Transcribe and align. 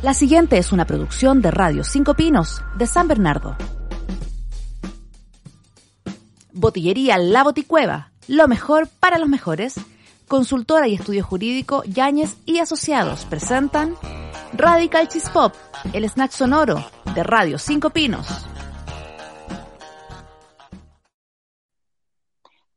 La 0.00 0.14
siguiente 0.14 0.58
es 0.58 0.70
una 0.70 0.84
producción 0.84 1.42
de 1.42 1.50
Radio 1.50 1.82
Cinco 1.82 2.14
Pinos 2.14 2.62
de 2.76 2.86
San 2.86 3.08
Bernardo. 3.08 3.56
Botillería 6.52 7.18
La 7.18 7.42
Boticueva, 7.42 8.12
lo 8.28 8.46
mejor 8.46 8.88
para 9.00 9.18
los 9.18 9.28
mejores. 9.28 9.74
Consultora 10.28 10.86
y 10.86 10.94
estudio 10.94 11.24
jurídico 11.24 11.82
Yáñez 11.82 12.36
y 12.46 12.60
Asociados 12.60 13.24
presentan 13.24 13.96
Radical 14.52 15.08
Cheese 15.08 15.30
Pop, 15.30 15.54
el 15.92 16.04
snack 16.04 16.30
sonoro 16.30 16.76
de 17.16 17.24
Radio 17.24 17.58
Cinco 17.58 17.90
Pinos. 17.90 18.46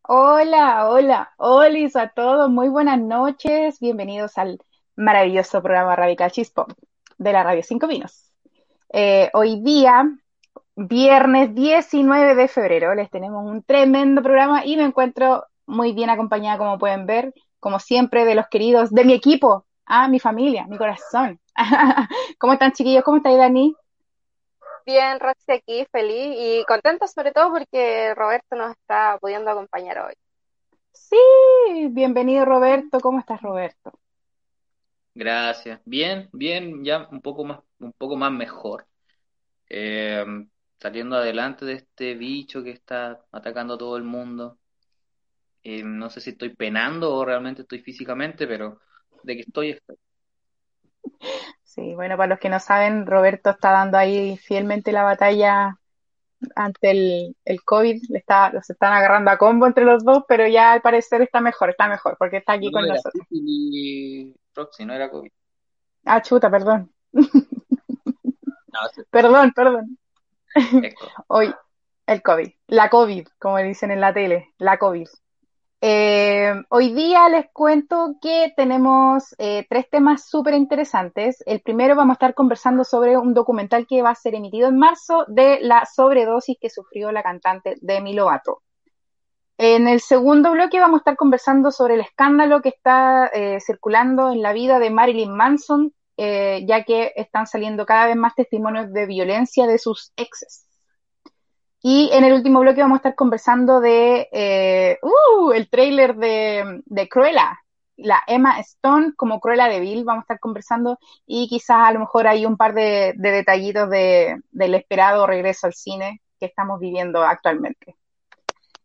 Hola, 0.02 0.90
hola, 0.90 1.34
holis 1.38 1.96
a 1.96 2.08
todos, 2.08 2.50
muy 2.50 2.70
buenas 2.70 3.00
noches, 3.00 3.80
bienvenidos 3.80 4.40
al 4.40 4.60
maravilloso 4.96 5.62
programa 5.62 5.96
Radical 5.96 6.32
Cheese 6.32 6.52
Pop 6.52 6.72
de 7.22 7.34
la 7.34 7.44
Radio 7.44 7.62
Cinco 7.62 7.88
Pinos. 7.88 8.32
Eh, 8.92 9.30
hoy 9.34 9.62
día, 9.62 10.10
viernes 10.76 11.54
19 11.54 12.34
de 12.34 12.48
febrero, 12.48 12.96
les 12.96 13.12
tenemos 13.12 13.46
un 13.46 13.62
tremendo 13.62 14.24
programa 14.24 14.66
y 14.66 14.76
me 14.76 14.86
encuentro 14.86 15.46
muy 15.68 15.94
bien 15.94 16.10
acompañada, 16.10 16.58
como 16.58 16.80
pueden 16.80 17.06
ver, 17.06 17.32
como 17.60 17.78
siempre, 17.78 18.26
de 18.26 18.34
los 18.34 18.48
queridos 18.48 18.90
de 18.90 19.06
mi 19.06 19.14
equipo, 19.14 19.68
a 19.86 20.08
mi 20.08 20.20
familia, 20.20 20.66
mi 20.68 20.80
corazón. 20.80 21.40
¿Cómo 22.40 22.54
están, 22.54 22.72
chiquillos? 22.72 23.04
¿Cómo 23.04 23.18
estáis, 23.18 23.38
Dani? 23.38 23.76
Bien, 24.88 25.20
Roxy 25.20 25.52
aquí, 25.52 25.86
feliz 25.92 26.36
y 26.40 26.66
contenta 26.66 27.06
sobre 27.06 27.34
todo 27.34 27.52
porque 27.52 28.16
Roberto 28.16 28.56
nos 28.56 28.72
está 28.72 29.20
pudiendo 29.22 29.52
acompañar 29.52 30.00
hoy. 30.00 30.14
Sí, 30.92 31.88
bienvenido 31.92 32.46
Roberto. 32.46 33.00
¿Cómo 33.00 33.20
estás, 33.20 33.44
Roberto? 33.44 33.92
Gracias. 35.14 35.82
Bien, 35.86 36.30
bien, 36.32 36.84
ya 36.84 37.08
un 37.12 37.22
poco 37.22 37.44
más, 37.44 37.60
un 37.80 37.94
poco 37.94 38.16
más 38.16 38.32
mejor. 38.32 38.88
Eh, 39.70 40.26
saliendo 40.80 41.16
adelante 41.16 41.66
de 41.66 41.74
este 41.74 42.16
bicho 42.16 42.64
que 42.64 42.72
está 42.72 43.24
atacando 43.32 43.76
a 43.76 43.78
todo 43.78 43.98
el 43.98 44.04
mundo. 44.04 44.58
Eh, 45.64 45.84
no 45.84 46.10
sé 46.10 46.22
si 46.22 46.32
estoy 46.32 46.56
penando 46.56 47.14
o 47.14 47.24
realmente 47.24 47.62
estoy 47.62 47.80
físicamente, 47.80 48.48
pero 48.48 48.80
de 49.24 49.36
que 49.36 49.42
estoy, 49.42 49.72
estoy. 49.72 49.96
Sí, 51.64 51.94
bueno, 51.94 52.18
para 52.18 52.28
los 52.28 52.40
que 52.40 52.50
no 52.50 52.60
saben, 52.60 53.06
Roberto 53.06 53.52
está 53.52 53.72
dando 53.72 53.98
ahí 53.98 54.38
fielmente 54.38 54.92
la 54.92 55.04
batalla 55.04 55.78
ante 56.56 56.92
el, 56.92 57.36
el 57.46 57.64
COVID. 57.64 58.02
Le 58.10 58.18
está, 58.18 58.52
los 58.52 58.70
están 58.70 58.94
agarrando 58.94 59.32
a 59.32 59.38
combo 59.38 59.68
entre 59.68 59.86
los 59.86 60.04
dos, 60.04 60.24
pero 60.28 60.48
ya 60.48 60.74
al 60.74 60.82
parecer 60.82 61.22
está 61.22 61.40
mejor, 61.42 61.70
está 61.70 61.88
mejor, 61.88 62.18
porque 62.18 62.38
está 62.38 62.54
aquí 62.54 62.66
No 62.66 62.72
con 62.72 62.88
nosotros. 62.88 63.26
Proxy, 64.54 64.86
no 64.86 64.94
era 64.94 65.10
COVID. 65.10 65.32
Ah, 66.06 66.22
chuta, 66.22 66.50
perdón. 66.50 66.92
No, 67.12 67.24
sí, 68.96 69.02
Perdón, 69.10 69.52
perdón. 69.56 69.98
Hoy, 71.28 71.54
el 72.08 72.22
COVID, 72.22 72.50
la 72.68 72.90
COVID, 72.90 73.28
como 73.40 73.58
dicen 73.58 73.92
en 73.92 74.02
la 74.02 74.14
tele, 74.14 74.54
la 74.58 74.78
COVID. 74.78 75.08
Eh, 75.84 76.54
hoy 76.70 76.94
día 76.94 77.28
les 77.28 77.48
cuento 77.52 78.16
que 78.22 78.54
tenemos 78.56 79.34
eh, 79.40 79.66
tres 79.68 79.90
temas 79.90 80.30
súper 80.30 80.54
interesantes. 80.54 81.42
El 81.48 81.62
primero 81.62 81.96
vamos 81.96 82.14
a 82.14 82.18
estar 82.20 82.36
conversando 82.36 82.84
sobre 82.84 83.18
un 83.18 83.34
documental 83.34 83.88
que 83.88 84.04
va 84.04 84.12
a 84.12 84.16
ser 84.16 84.36
emitido 84.36 84.68
en 84.70 84.78
marzo 84.78 85.26
de 85.28 85.60
la 85.62 85.88
sobredosis 85.88 86.58
que 86.62 86.70
sufrió 86.70 87.12
la 87.12 87.24
cantante 87.24 87.78
Demi 87.82 88.14
Lovato. 88.14 88.62
En 89.64 89.88
el 89.88 90.00
segundo 90.00 90.54
bloque 90.54 90.80
vamos 90.80 90.96
a 90.96 91.02
estar 91.02 91.16
conversando 91.16 91.70
sobre 91.70 91.94
el 91.94 92.02
escándalo 92.02 92.64
que 92.64 92.70
está 92.70 93.28
eh, 93.28 93.60
circulando 93.60 94.32
en 94.32 94.42
la 94.42 94.54
vida 94.54 94.80
de 94.80 94.90
Marilyn 94.90 95.32
Manson, 95.36 95.94
eh, 96.18 96.66
ya 96.68 96.84
que 96.84 97.14
están 97.16 97.46
saliendo 97.46 97.86
cada 97.86 98.08
vez 98.08 98.16
más 98.16 98.34
testimonios 98.34 98.92
de 98.92 99.06
violencia 99.06 99.68
de 99.68 99.78
sus 99.78 100.14
exes. 100.16 100.66
Y 101.80 102.10
en 102.12 102.24
el 102.24 102.34
último 102.34 102.62
bloque 102.62 102.82
vamos 102.82 102.96
a 102.96 103.02
estar 103.02 103.14
conversando 103.14 103.82
de 103.82 104.30
eh, 104.32 104.98
uh, 105.04 105.52
el 105.52 105.70
tráiler 105.70 106.16
de, 106.16 106.82
de 106.84 107.08
Cruella, 107.08 107.60
la 107.98 108.24
Emma 108.26 108.60
Stone 108.62 109.14
como 109.16 109.40
Cruella 109.40 109.68
de 109.68 109.80
Vil, 109.80 110.06
vamos 110.06 110.22
a 110.22 110.26
estar 110.26 110.40
conversando 110.40 110.98
y 111.28 111.48
quizás 111.48 111.88
a 111.88 111.92
lo 111.92 112.00
mejor 112.00 112.26
hay 112.26 112.48
un 112.48 112.58
par 112.58 112.74
de, 112.74 113.14
de 113.16 113.32
detallitos 113.32 113.92
de, 113.92 114.42
del 114.50 114.74
esperado 114.74 115.28
regreso 115.28 115.68
al 115.68 115.76
cine 115.76 116.20
que 116.40 116.48
estamos 116.48 116.80
viviendo 116.80 117.22
actualmente. 117.22 118.01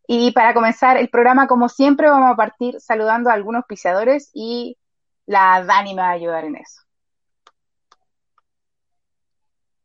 Y 0.07 0.31
para 0.31 0.53
comenzar 0.53 0.97
el 0.97 1.09
programa, 1.09 1.47
como 1.47 1.67
siempre, 1.67 2.09
vamos 2.09 2.31
a 2.31 2.35
partir 2.35 2.79
saludando 2.79 3.29
a 3.29 3.33
algunos 3.33 3.59
auspiciadores 3.59 4.29
y 4.33 4.77
la 5.25 5.63
Dani 5.65 5.93
me 5.93 6.01
va 6.01 6.09
a 6.09 6.11
ayudar 6.11 6.45
en 6.45 6.55
eso. 6.55 6.81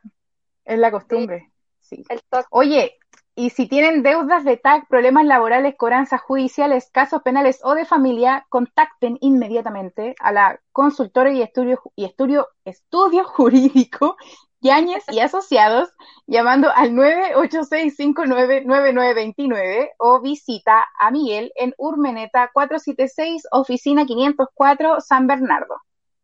es 0.65 0.79
la 0.79 0.91
costumbre. 0.91 1.51
Sí. 1.79 2.03
El 2.09 2.21
toque. 2.29 2.47
Oye, 2.51 2.99
y 3.41 3.49
si 3.49 3.67
tienen 3.67 4.03
deudas 4.03 4.43
de 4.43 4.55
TAC, 4.55 4.87
problemas 4.87 5.25
laborales, 5.25 5.73
cobranzas 5.75 6.21
judiciales, 6.21 6.91
casos 6.91 7.23
penales 7.23 7.59
o 7.63 7.73
de 7.73 7.85
familia, 7.85 8.45
contacten 8.49 9.17
inmediatamente 9.19 10.13
a 10.19 10.31
la 10.31 10.61
consultora 10.71 11.31
y 11.31 11.41
estudio, 11.41 11.81
y 11.95 12.05
estudio, 12.05 12.49
estudio 12.65 13.23
jurídico 13.25 14.15
Yáñez 14.59 15.03
y 15.11 15.21
Asociados 15.21 15.89
llamando 16.27 16.69
al 16.69 16.91
986599929 16.91 19.89
o 19.97 20.21
visita 20.21 20.85
a 20.99 21.09
Miguel 21.09 21.51
en 21.55 21.73
Urmeneta 21.79 22.51
476, 22.53 23.47
oficina 23.51 24.05
504, 24.05 25.01
San 25.01 25.25
Bernardo. 25.25 25.77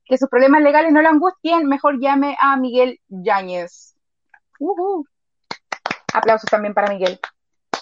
Que 0.05 0.19
sus 0.19 0.29
problemas 0.29 0.61
legales 0.61 0.93
no 0.93 1.01
lo 1.01 1.09
angustien, 1.09 1.65
mejor 1.65 1.99
llame 1.99 2.37
a 2.39 2.57
Miguel 2.57 2.99
Yáñez. 3.07 3.95
Ujú. 4.59 5.07
Aplausos 6.17 6.49
también 6.49 6.73
para 6.73 6.91
Miguel, 6.91 7.19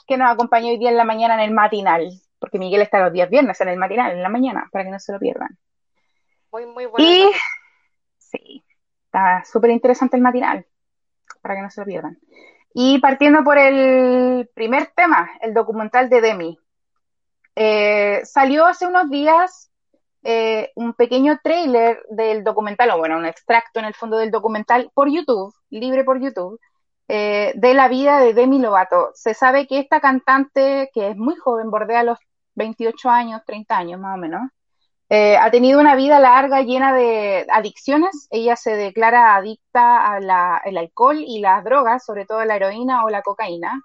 que 0.07 0.17
nos 0.17 0.31
acompañó 0.31 0.67
hoy 0.67 0.77
día 0.77 0.89
en 0.89 0.97
la 0.97 1.03
mañana 1.03 1.35
en 1.35 1.41
el 1.41 1.51
matinal, 1.51 2.09
porque 2.39 2.59
Miguel 2.59 2.81
está 2.81 2.99
los 2.99 3.13
días 3.13 3.29
viernes 3.29 3.59
en 3.61 3.69
el 3.69 3.77
matinal, 3.77 4.11
en 4.11 4.21
la 4.21 4.29
mañana, 4.29 4.69
para 4.71 4.85
que 4.85 4.91
no 4.91 4.99
se 4.99 5.13
lo 5.13 5.19
pierdan. 5.19 5.57
Muy, 6.51 6.65
muy 6.65 6.85
bueno. 6.85 7.05
Y 7.05 7.31
sí, 8.17 8.63
está 9.05 9.43
súper 9.45 9.71
interesante 9.71 10.15
el 10.17 10.23
matinal, 10.23 10.65
para 11.41 11.55
que 11.55 11.61
no 11.61 11.69
se 11.69 11.81
lo 11.81 11.85
pierdan. 11.85 12.17
Y 12.73 12.99
partiendo 12.99 13.43
por 13.43 13.57
el 13.57 14.49
primer 14.53 14.87
tema, 14.87 15.29
el 15.41 15.53
documental 15.53 16.09
de 16.09 16.21
Demi. 16.21 16.59
Eh, 17.55 18.21
salió 18.25 18.65
hace 18.65 18.85
unos 18.85 19.09
días 19.09 19.71
eh, 20.27 20.71
un 20.73 20.95
pequeño 20.95 21.39
trailer 21.43 22.03
del 22.09 22.43
documental, 22.43 22.89
o 22.89 22.97
bueno, 22.97 23.15
un 23.15 23.27
extracto 23.27 23.79
en 23.79 23.85
el 23.85 23.93
fondo 23.93 24.17
del 24.17 24.31
documental 24.31 24.89
por 24.95 25.07
YouTube, 25.07 25.53
libre 25.69 26.03
por 26.03 26.19
YouTube, 26.19 26.59
eh, 27.07 27.53
de 27.55 27.73
la 27.73 27.87
vida 27.87 28.19
de 28.19 28.33
Demi 28.33 28.59
Lovato. 28.59 29.11
Se 29.13 29.33
sabe 29.33 29.67
que 29.67 29.79
esta 29.79 29.99
cantante, 30.01 30.89
que 30.93 31.09
es 31.09 31.17
muy 31.17 31.35
joven, 31.35 31.71
bordea 31.71 32.03
los 32.03 32.19
28 32.55 33.09
años, 33.09 33.41
30 33.45 33.77
años 33.77 33.99
más 33.99 34.15
o 34.15 34.19
menos, 34.19 34.41
Eh, 35.09 35.37
ha 35.37 35.51
tenido 35.51 35.79
una 35.79 35.95
vida 35.95 36.19
larga 36.19 36.61
llena 36.63 36.93
de 36.93 37.45
adicciones. 37.51 38.27
Ella 38.31 38.55
se 38.55 38.75
declara 38.75 39.35
adicta 39.35 40.13
al 40.15 40.77
alcohol 40.77 41.17
y 41.19 41.39
las 41.41 41.63
drogas, 41.63 42.05
sobre 42.05 42.25
todo 42.25 42.43
la 42.45 42.55
heroína 42.55 43.05
o 43.05 43.09
la 43.09 43.21
cocaína. 43.21 43.81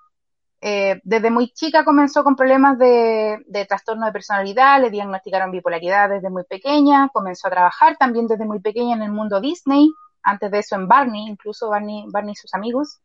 Eh, 0.63 1.01
desde 1.05 1.31
muy 1.31 1.53
chica 1.53 1.85
comenzó 1.85 2.23
con 2.23 2.37
problemas 2.37 2.79
de, 2.79 3.39
trastorno 3.67 4.07
de 4.07 4.13
personalidad, 4.13 4.81
le 4.81 4.91
diagnosticaron 4.91 5.51
bipolaridad 5.51 6.11
desde 6.11 6.29
muy 6.29 6.45
pequeña, 6.45 7.09
comenzó 7.13 7.49
a 7.49 7.51
trabajar 7.51 7.97
también 7.99 8.27
desde 8.27 8.45
muy 8.45 8.61
pequeña 8.61 8.95
en 8.95 9.03
el 9.03 9.11
mundo 9.11 9.41
Disney, 9.41 9.89
antes 10.23 10.51
de 10.51 10.59
eso 10.59 10.77
en 10.77 10.87
Barney, 10.87 11.29
incluso 11.29 11.71
Barney, 11.71 12.05
Barney 12.09 12.33
y 12.33 12.37
sus 12.37 12.53
amigos, 12.53 13.01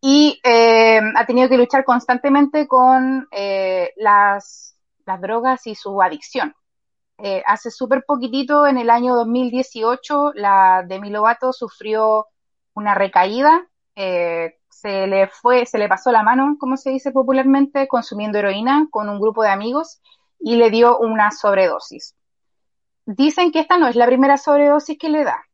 y 0.00 0.40
eh, 0.44 1.00
ha 1.16 1.26
tenido 1.26 1.48
que 1.48 1.58
luchar 1.58 1.84
constantemente 1.84 2.66
con 2.68 3.26
eh, 3.30 3.92
las, 3.96 4.76
las, 5.04 5.20
drogas 5.20 5.66
y 5.66 5.74
su 5.74 6.00
adicción. 6.00 6.54
hace 7.46 7.70
súper 7.70 8.04
poquitito, 8.06 8.66
en 8.66 8.78
el 8.78 8.90
año 8.90 9.14
2018, 9.16 10.32
la 10.34 10.84
Demi 10.86 11.10
Lovato 11.10 11.52
sufrió 11.52 12.26
una 12.74 12.94
recaída 12.94 13.68
se 14.80 15.08
le 15.08 15.26
fue, 15.26 15.66
se 15.66 15.78
le 15.78 15.88
pasó 15.88 16.12
la 16.12 16.22
mano, 16.22 16.56
como 16.58 16.76
se 16.76 16.90
dice 16.90 17.10
popularmente, 17.10 17.88
consumiendo 17.88 18.38
heroína 18.38 18.86
con 18.90 19.08
un 19.08 19.20
grupo 19.20 19.42
de 19.42 19.50
amigos 19.50 20.00
y 20.38 20.54
le 20.54 20.70
dio 20.70 20.98
una 20.98 21.32
sobredosis. 21.32 22.14
Dicen 23.04 23.50
que 23.50 23.58
esta 23.58 23.76
no 23.78 23.88
es 23.88 23.96
la 23.96 24.06
primera 24.06 24.36
sobredosis 24.36 24.96
que 24.98 25.08
le 25.08 25.24
da. 25.24 25.47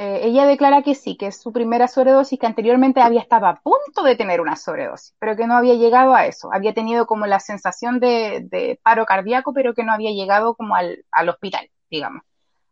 Eh, 0.00 0.20
ella 0.28 0.46
declara 0.46 0.80
que 0.80 0.94
sí, 0.94 1.14
que 1.18 1.26
es 1.26 1.38
su 1.38 1.52
primera 1.52 1.86
sobredosis, 1.86 2.38
que 2.38 2.46
anteriormente 2.46 3.02
había 3.02 3.20
estado 3.20 3.46
a 3.46 3.60
punto 3.60 4.02
de 4.02 4.16
tener 4.16 4.40
una 4.40 4.56
sobredosis, 4.56 5.14
pero 5.18 5.36
que 5.36 5.46
no 5.46 5.54
había 5.54 5.74
llegado 5.74 6.14
a 6.14 6.24
eso. 6.24 6.48
Había 6.54 6.72
tenido 6.72 7.04
como 7.06 7.26
la 7.26 7.38
sensación 7.38 8.00
de, 8.00 8.80
paro 8.82 9.04
cardíaco, 9.04 9.52
pero 9.52 9.74
que 9.74 9.84
no 9.84 9.92
había 9.92 10.10
llegado 10.12 10.54
como 10.54 10.74
al, 10.74 11.04
al 11.10 11.28
hospital, 11.28 11.68
digamos. 11.90 12.22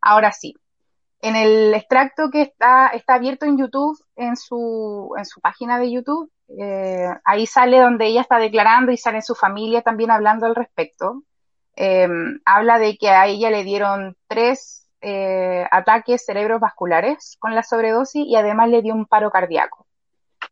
Ahora 0.01 0.33
sí, 0.33 0.55
en 1.21 1.37
el 1.37 1.75
extracto 1.75 2.31
que 2.31 2.41
está, 2.41 2.89
está 2.89 3.17
abierto 3.17 3.45
en 3.45 3.59
YouTube, 3.59 4.03
en 4.17 4.35
su, 4.35 5.13
en 5.19 5.27
su 5.27 5.43
página 5.43 5.79
de 5.79 5.93
YouTube, 5.93 6.33
eh, 6.59 7.11
ahí 7.27 7.45
sale 7.45 7.79
donde 7.79 8.07
ella 8.07 8.23
está 8.23 8.39
declarando 8.39 8.91
y 8.91 8.97
sale 8.97 9.21
su 9.21 9.35
familia 9.35 9.83
también 9.83 10.11
hablando 10.11 10.47
al 10.47 10.55
respecto. 10.55 11.25
Em, 11.77 12.41
habla 12.47 12.79
de 12.79 12.97
que 12.97 13.11
a 13.11 13.27
ella 13.27 13.51
le 13.51 13.65
dieron 13.65 14.17
tres 14.29 14.88
eh, 15.00 15.67
ataques 15.71 16.25
cerebrovasculares 16.25 17.37
con 17.39 17.55
la 17.55 17.62
sobredosis 17.62 18.27
y 18.27 18.35
además 18.35 18.69
le 18.69 18.83
dio 18.83 18.95
un 18.95 19.06
paro 19.06 19.31
cardíaco. 19.31 19.87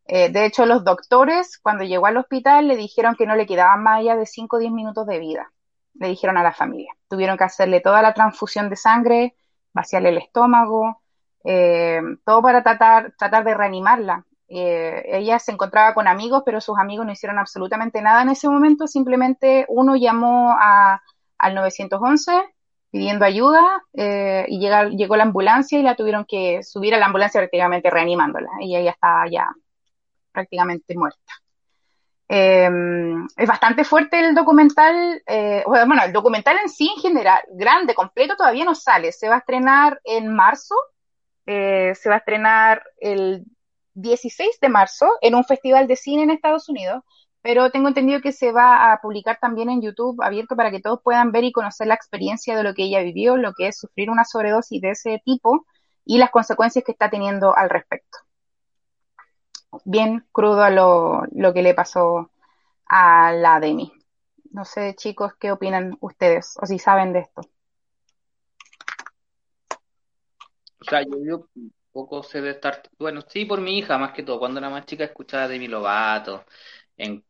Eh, 0.07 0.31
de 0.31 0.47
hecho, 0.47 0.67
los 0.67 0.85
doctores, 0.85 1.59
cuando 1.59 1.85
llegó 1.85 2.07
al 2.07 2.17
hospital, 2.17 2.69
le 2.69 2.77
dijeron 2.77 3.17
que 3.17 3.27
no 3.27 3.35
le 3.35 3.47
quedaban 3.47 3.83
más 3.83 4.01
allá 4.01 4.17
de 4.17 4.27
5 4.27 4.57
o 4.57 4.59
10 4.61 4.73
minutos 4.73 5.07
de 5.07 5.19
vida. 5.19 5.53
Le 5.95 6.09
dijeron 6.09 6.37
a 6.37 6.43
la 6.45 6.53
familia. 6.53 6.93
Tuvieron 7.09 7.37
que 7.37 7.45
hacerle 7.45 7.81
toda 7.81 8.03
la 8.03 8.15
transfusión 8.15 8.71
de 8.71 8.77
sangre, 8.77 9.35
vaciarle 9.73 10.11
el 10.11 10.19
estómago, 10.19 11.03
eh, 11.45 12.01
todo 12.25 12.43
para 12.43 12.63
tratar, 12.63 13.15
tratar 13.19 13.45
de 13.45 13.55
reanimarla. 13.55 14.25
Ella 14.49 15.41
se 15.41 15.51
encontraba 15.51 15.93
con 15.93 16.07
amigos, 16.07 16.43
pero 16.47 16.61
sus 16.61 16.79
amigos 16.79 17.05
no 17.05 17.11
hicieron 17.11 17.39
absolutamente 17.41 18.01
nada 18.01 18.23
en 18.23 18.29
ese 18.29 18.49
momento, 18.49 18.87
simplemente 18.87 19.67
uno 19.69 19.97
llamó 19.97 20.57
al 20.57 21.55
911 21.55 22.56
pidiendo 22.91 23.25
ayuda 23.25 23.83
eh, 23.93 24.47
y 24.49 24.59
llegó 24.59 25.17
la 25.17 25.25
ambulancia 25.25 25.79
y 25.79 25.83
la 25.83 25.97
tuvieron 25.97 26.25
que 26.25 26.63
subir 26.63 26.95
a 26.95 26.99
la 26.99 27.07
ambulancia 27.07 27.41
prácticamente 27.41 27.91
reanimándola. 27.91 28.49
Ella 28.61 28.81
ya 28.81 28.91
estaba 28.91 29.29
ya 29.31 29.49
prácticamente 30.33 30.95
muerta. 30.97 31.33
es 32.29 33.49
bastante 33.49 33.85
fuerte 33.85 34.21
el 34.21 34.35
documental, 34.35 35.23
bueno, 35.67 36.03
el 36.05 36.13
documental 36.13 36.59
en 36.63 36.69
sí 36.69 36.91
en 36.97 37.03
general, 37.03 37.41
grande, 37.53 37.95
completo, 37.95 38.37
todavía 38.37 38.65
no 38.65 38.75
sale. 38.75 39.13
Se 39.13 39.29
va 39.29 39.37
a 39.37 39.39
estrenar 39.39 40.01
en 40.05 40.35
marzo 40.35 40.75
eh, 41.47 41.95
se 41.95 42.09
va 42.09 42.17
a 42.17 42.19
estrenar 42.19 42.83
el 42.99 43.45
16 43.95 44.59
de 44.61 44.69
marzo 44.69 45.07
en 45.21 45.37
un 45.37 45.45
festival 45.45 45.87
de 45.87 45.97
cine 45.97 46.25
en 46.25 46.31
Estados 46.31 46.69
Unidos, 46.69 47.05
pero 47.47 47.71
tengo 47.71 47.87
entendido 47.87 48.21
que 48.21 48.33
se 48.33 48.51
va 48.51 48.91
a 48.91 49.01
publicar 49.01 49.39
también 49.41 49.71
en 49.71 49.81
YouTube 49.81 50.21
abierto 50.21 50.57
para 50.57 50.73
que 50.73 50.81
todos 50.81 51.01
puedan 51.01 51.31
ver 51.31 51.45
y 51.45 51.53
conocer 51.53 51.87
la 51.87 51.95
experiencia 51.95 52.57
de 52.57 52.65
lo 52.65 52.75
que 52.75 52.83
ella 52.83 53.05
vivió, 53.05 53.37
lo 53.37 53.53
que 53.53 53.69
es 53.69 53.79
sufrir 53.79 54.11
una 54.11 54.25
sobredosis 54.25 54.83
de 54.83 54.91
ese 54.91 55.23
tipo 55.25 55.65
y 56.05 56.19
las 56.19 56.33
consecuencias 56.33 56.85
que 56.85 56.91
está 56.91 57.09
teniendo 57.09 57.57
al 57.57 57.71
respecto. 57.71 58.19
Bien 59.85 60.27
crudo 60.33 60.69
lo, 60.71 61.23
lo 61.31 61.55
que 61.55 61.63
le 61.63 61.73
pasó 61.73 62.33
a 62.85 63.33
la 63.33 63.61
Demi. 63.61 63.93
No 64.51 64.65
sé, 64.65 64.97
chicos, 64.97 65.35
qué 65.39 65.53
opinan 65.53 65.97
ustedes 66.01 66.57
o 66.61 66.67
si 66.67 66.81
saben 66.81 67.13
de 67.13 67.21
esto. 67.21 67.43
O 70.81 70.85
sea, 70.85 71.03
yo, 71.25 71.47
poco 71.93 72.25
sé 72.25 72.41
de 72.41 72.51
estar, 72.51 72.83
bueno, 72.99 73.21
sí, 73.29 73.45
por 73.45 73.61
mi 73.61 73.79
hija, 73.79 73.99
más 73.99 74.13
que 74.15 74.25
todo. 74.25 74.41
Cuando 74.41 74.59
era 74.59 74.69
más 74.69 74.85
chica 74.85 75.05
escuchaba 75.05 75.47
de 75.47 75.61
mi 75.61 75.69
Lovato, 75.69 76.45
en, 76.97 77.21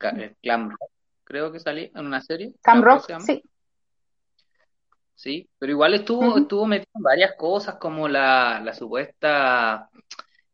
Clam 0.42 0.70
Rock, 0.70 0.90
creo 1.24 1.52
que 1.52 1.60
salí 1.60 1.90
en 1.94 2.06
una 2.06 2.20
serie. 2.20 2.52
Clam 2.62 2.82
Rock, 2.82 3.10
sí. 3.20 3.42
Sí, 5.14 5.48
pero 5.58 5.72
igual 5.72 5.94
estuvo, 5.94 6.36
estuvo 6.36 6.66
metido 6.66 6.90
en 6.94 7.02
varias 7.02 7.34
cosas, 7.36 7.76
como 7.76 8.06
la, 8.06 8.60
la 8.60 8.74
supuesta 8.74 9.88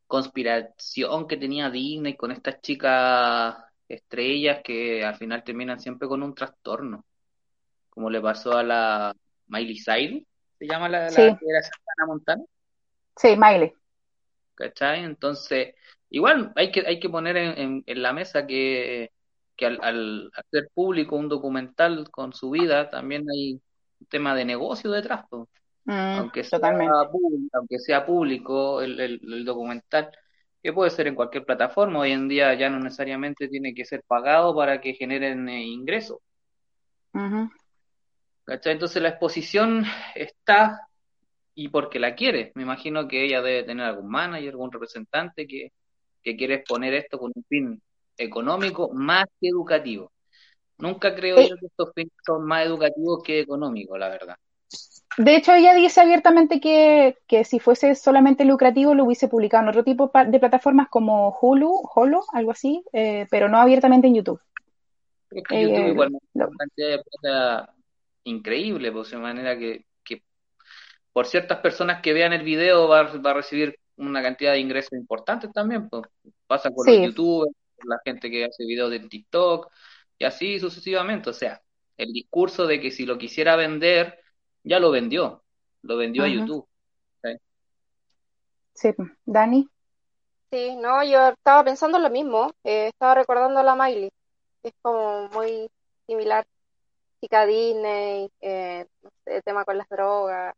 conspiración 0.07 1.27
que 1.27 1.37
tenía 1.37 1.69
Disney 1.69 2.17
con 2.17 2.31
estas 2.31 2.61
chicas 2.61 3.57
estrellas 3.89 4.61
que 4.63 5.05
al 5.05 5.17
final 5.17 5.43
terminan 5.43 5.81
siempre 5.81 6.07
con 6.07 6.23
un 6.23 6.35
trastorno, 6.35 7.05
como 7.91 8.09
le 8.09 8.21
pasó 8.21 8.57
a 8.57 8.63
la 8.63 9.17
Miley 9.49 9.79
Cyrus, 9.83 10.23
se 10.59 10.67
llama 10.67 10.89
la, 10.89 11.11
la 11.11 11.11
que 11.11 11.23
era 11.23 11.63
Santana 11.63 12.07
Montana. 12.07 12.45
Sí, 13.17 13.37
Miley. 13.37 13.73
¿Cachai? 14.55 15.05
Entonces, 15.05 15.75
igual 16.13 16.53
hay 16.57 16.71
que, 16.71 16.87
hay 16.87 17.01
que 17.01 17.09
poner 17.09 17.37
en, 17.37 17.83
en, 17.87 18.03
la 18.03 18.13
mesa 18.13 18.47
que, 18.47 19.11
que 19.57 19.67
al, 19.67 19.79
al, 19.83 20.31
hacer 20.35 20.69
público 20.75 21.17
un 21.17 21.29
documental 21.29 22.11
con 22.11 22.33
su 22.35 22.51
vida, 22.51 22.91
también 22.91 23.25
hay 23.31 23.55
un 24.01 24.07
tema 24.07 24.35
de 24.35 24.45
negocio 24.45 24.91
detrás. 24.91 25.25
Mm, 25.85 25.91
aunque, 25.91 26.45
sea 26.45 26.61
público, 26.61 27.49
aunque 27.55 27.79
sea 27.79 28.07
público 28.07 28.83
el, 28.83 29.01
el, 29.01 29.45
documental, 29.45 30.11
que 30.63 30.73
puede 30.73 30.91
ser 30.91 31.09
en 31.09 31.15
cualquier 31.15 31.45
plataforma, 31.45 32.01
hoy 32.01 32.13
en 32.13 32.29
día 32.29 32.55
ya 32.55 32.69
no 32.69 32.79
necesariamente 32.79 33.49
tiene 33.49 33.75
que 33.75 33.85
ser 33.85 34.05
pagado 34.07 34.55
para 34.55 34.81
que 34.81 34.95
generen 34.95 35.49
eh, 35.49 35.65
ingresos. 35.65 36.19
Entonces 38.47 39.03
la 39.03 39.09
exposición 39.09 39.85
está 40.15 40.89
y 41.55 41.69
porque 41.69 41.99
la 41.99 42.15
quiere. 42.15 42.53
Me 42.55 42.63
imagino 42.63 43.09
que 43.09 43.25
ella 43.25 43.41
debe 43.41 43.65
tener 43.65 43.87
algún 43.87 44.11
manager, 44.11 44.51
algún 44.51 44.73
representante 44.73 45.47
que, 45.47 45.73
que 46.23 46.37
quiere 46.37 46.55
exponer 46.55 46.95
esto 46.95 47.19
con 47.19 47.33
un 47.35 47.45
fin 47.45 47.83
económico 48.17 48.91
más 48.93 49.27
que 49.41 49.49
educativo. 49.49 50.13
Nunca 50.79 51.15
creo 51.15 51.41
yo 51.41 51.57
que 51.57 51.67
estos 51.67 51.93
fines 51.95 52.13
son 52.25 52.45
más 52.45 52.67
educativos 52.67 53.23
que 53.23 53.41
económicos, 53.41 53.99
la 53.99 54.09
verdad. 54.09 54.37
De 55.19 55.37
hecho, 55.37 55.53
ella 55.53 55.75
dice 55.75 56.01
abiertamente 56.01 56.61
que, 56.61 57.19
que, 57.27 57.45
si 57.45 57.59
fuese 57.59 57.95
solamente 57.95 58.45
lucrativo 58.45 58.95
lo 58.95 59.05
hubiese 59.05 59.29
publicado 59.29 59.65
en 59.65 59.69
otro 59.69 59.85
tipo 59.85 60.11
de 60.27 60.39
plataformas 60.39 60.89
como 60.89 61.37
Hulu, 61.39 61.83
Holo, 61.95 62.25
algo 62.33 62.51
así, 62.51 62.83
eh, 62.93 63.27
pero 63.31 63.49
no 63.49 63.59
abiertamente 63.59 64.07
en 64.07 64.15
YouTube. 64.15 64.41
Es 65.31 65.45
que 65.45 65.63
YouTube 65.63 65.77
eh, 65.77 65.89
igual 65.89 66.13
una 66.33 66.49
cantidad 66.59 66.89
de 66.89 67.03
plata 67.03 67.75
increíble, 68.25 68.91
pues 68.91 69.11
de 69.11 69.19
manera 69.19 69.59
que 69.59 69.85
por 71.13 71.27
ciertas 71.27 71.59
personas 71.59 72.01
que 72.03 72.13
vean 72.13 72.33
el 72.33 72.43
video 72.43 72.89
va, 72.89 73.01
a 73.01 73.35
recibir 73.35 73.79
una 74.09 74.23
cantidad 74.23 74.53
de 74.53 74.61
ingresos 74.61 74.93
importantes 74.93 75.53
también. 75.53 75.89
Pues. 75.89 76.03
Pasa 76.47 76.71
con 76.71 76.87
los 76.87 76.97
youtubers, 76.97 77.55
la 77.85 78.01
gente 78.05 78.31
que 78.31 78.45
hace 78.45 78.65
videos 78.65 78.91
de 78.91 79.01
TikTok 79.01 79.71
y 80.19 80.25
así 80.25 80.61
sucesivamente. 80.61 81.31
O 81.31 81.33
sea, 81.33 81.61
el 81.97 82.13
discurso 82.13 82.67
de 82.67 82.81
que 82.81 82.91
si 82.91 83.07
lo 83.07 83.19
quisiera 83.19 83.57
vender, 83.57 84.19
ya 84.63 84.79
lo 84.81 84.91
vendió. 84.91 85.43
Lo 85.83 85.97
vendió 85.97 86.25
a 86.25 86.29
YouTube. 86.29 86.67
¿sí? 88.75 88.95
Dani. 89.25 89.69
Sí, 90.51 90.77
no, 90.77 91.03
yo 91.03 91.29
estaba 91.29 91.65
pensando 91.65 91.99
lo 91.99 92.11
mismo. 92.11 92.53
Eh, 92.63 92.89
estaba 92.89 93.15
recordando 93.15 93.61
a 93.61 93.63
la 93.63 93.75
Miley. 93.75 94.11
Es 94.63 94.73
como 94.83 95.29
muy 95.29 95.71
similar. 96.07 96.47
Chica 97.21 97.47
Disney, 97.47 98.31
eh, 98.41 98.87
sé, 99.25 99.43
tema 99.43 99.65
con 99.65 99.79
las 99.79 99.89
drogas. 99.89 100.55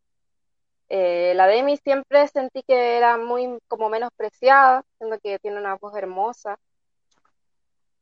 Eh, 0.88 1.32
la 1.34 1.46
Demi 1.46 1.76
siempre 1.78 2.28
sentí 2.28 2.62
que 2.62 2.96
era 2.96 3.16
muy 3.16 3.58
como 3.68 3.88
menospreciada, 3.88 4.84
siendo 4.98 5.18
que 5.18 5.38
tiene 5.38 5.58
una 5.58 5.76
voz 5.76 5.94
hermosa. 5.96 6.58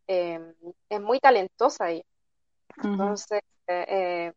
Eh, 0.08 0.54
es 0.88 1.00
muy 1.00 1.20
talentosa 1.20 1.90
ella. 1.90 2.04
Entonces, 2.82 3.42
eh, 3.66 4.32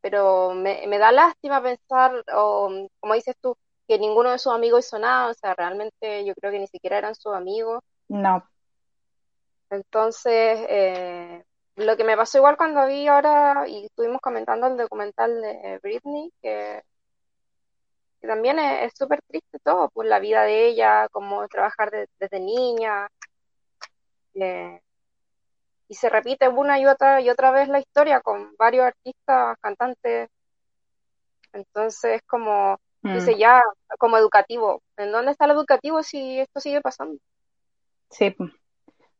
pero 0.00 0.52
me, 0.54 0.98
da 0.98 1.12
lástima 1.12 1.62
pensar, 1.62 2.24
o 2.34 2.88
como 2.98 3.14
dices 3.14 3.36
tú, 3.40 3.56
que 3.86 3.98
ninguno 3.98 4.30
de 4.30 4.38
sus 4.38 4.52
amigos 4.52 4.86
hizo 4.86 4.98
nada, 4.98 5.30
o 5.30 5.34
sea, 5.34 5.54
realmente 5.54 6.24
yo 6.24 6.34
creo 6.34 6.52
que 6.52 6.58
ni 6.58 6.66
siquiera 6.66 6.98
eran 6.98 7.14
sus 7.14 7.34
amigos. 7.34 7.82
No. 8.08 8.42
Entonces, 9.68 11.44
lo 11.76 11.96
que 11.96 12.04
me 12.04 12.16
pasó 12.16 12.38
igual 12.38 12.56
cuando 12.56 12.86
vi 12.86 13.06
ahora 13.06 13.64
y 13.68 13.86
estuvimos 13.86 14.20
comentando 14.20 14.66
el 14.66 14.76
documental 14.76 15.40
de 15.40 15.78
Britney, 15.82 16.32
que, 16.42 16.82
también 18.26 18.58
es 18.58 18.92
súper 18.96 19.20
triste 19.26 19.58
todo, 19.62 19.90
pues 19.90 20.08
la 20.08 20.18
vida 20.18 20.42
de 20.42 20.66
ella, 20.66 21.08
cómo 21.10 21.46
trabajar 21.48 21.90
desde 21.90 22.40
niña. 22.40 23.08
Eh, 24.34 24.80
y 25.88 25.94
se 25.94 26.08
repite 26.08 26.48
una 26.48 26.78
y 26.78 26.86
otra 26.86 27.20
y 27.20 27.30
otra 27.30 27.50
vez 27.50 27.68
la 27.68 27.80
historia 27.80 28.20
con 28.20 28.54
varios 28.56 28.86
artistas, 28.86 29.56
cantantes. 29.60 30.28
Entonces, 31.52 32.20
como 32.26 32.78
dice 33.02 33.34
mm. 33.34 33.38
ya, 33.38 33.62
como 33.98 34.16
educativo, 34.16 34.82
¿en 34.96 35.10
dónde 35.10 35.32
está 35.32 35.46
el 35.46 35.52
educativo 35.52 36.02
si 36.02 36.38
esto 36.38 36.60
sigue 36.60 36.80
pasando? 36.80 37.18
Sí, 38.10 38.36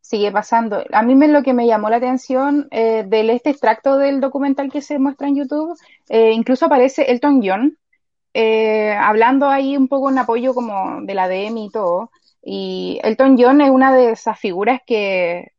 sigue 0.01 0.31
pasando. 0.31 0.85
A 0.93 1.03
mí 1.03 1.15
me, 1.17 1.27
lo 1.27 1.43
que 1.43 1.55
me 1.55 1.67
llamó 1.67 1.91
la 1.91 1.97
atención 1.97 2.69
eh, 2.71 3.05
de 3.05 3.33
este 3.33 3.51
extracto 3.51 3.97
del 3.97 4.21
documental 4.21 4.71
que 4.71 4.83
se 4.83 4.99
muestra 4.99 5.27
en 5.27 5.37
YouTube, 5.37 5.77
eh, 6.09 6.33
incluso 6.33 6.67
aparece 6.67 7.11
Elton 7.11 7.41
John 7.43 7.79
eh, 8.35 8.93
hablando 8.93 9.49
ahí 9.49 9.77
un 9.77 9.89
poco 9.89 10.11
en 10.11 10.19
apoyo 10.19 10.55
como 10.55 11.03
de 11.03 11.15
la 11.15 11.29
DM 11.29 11.59
y 11.59 11.71
todo. 11.71 12.11
Y 12.43 13.01
Elton 13.03 13.37
John 13.39 13.61
es 13.61 13.71
una 13.71 13.93
de 13.95 14.13
esas 14.13 14.39
figuras 14.39 14.81
que, 14.87 15.53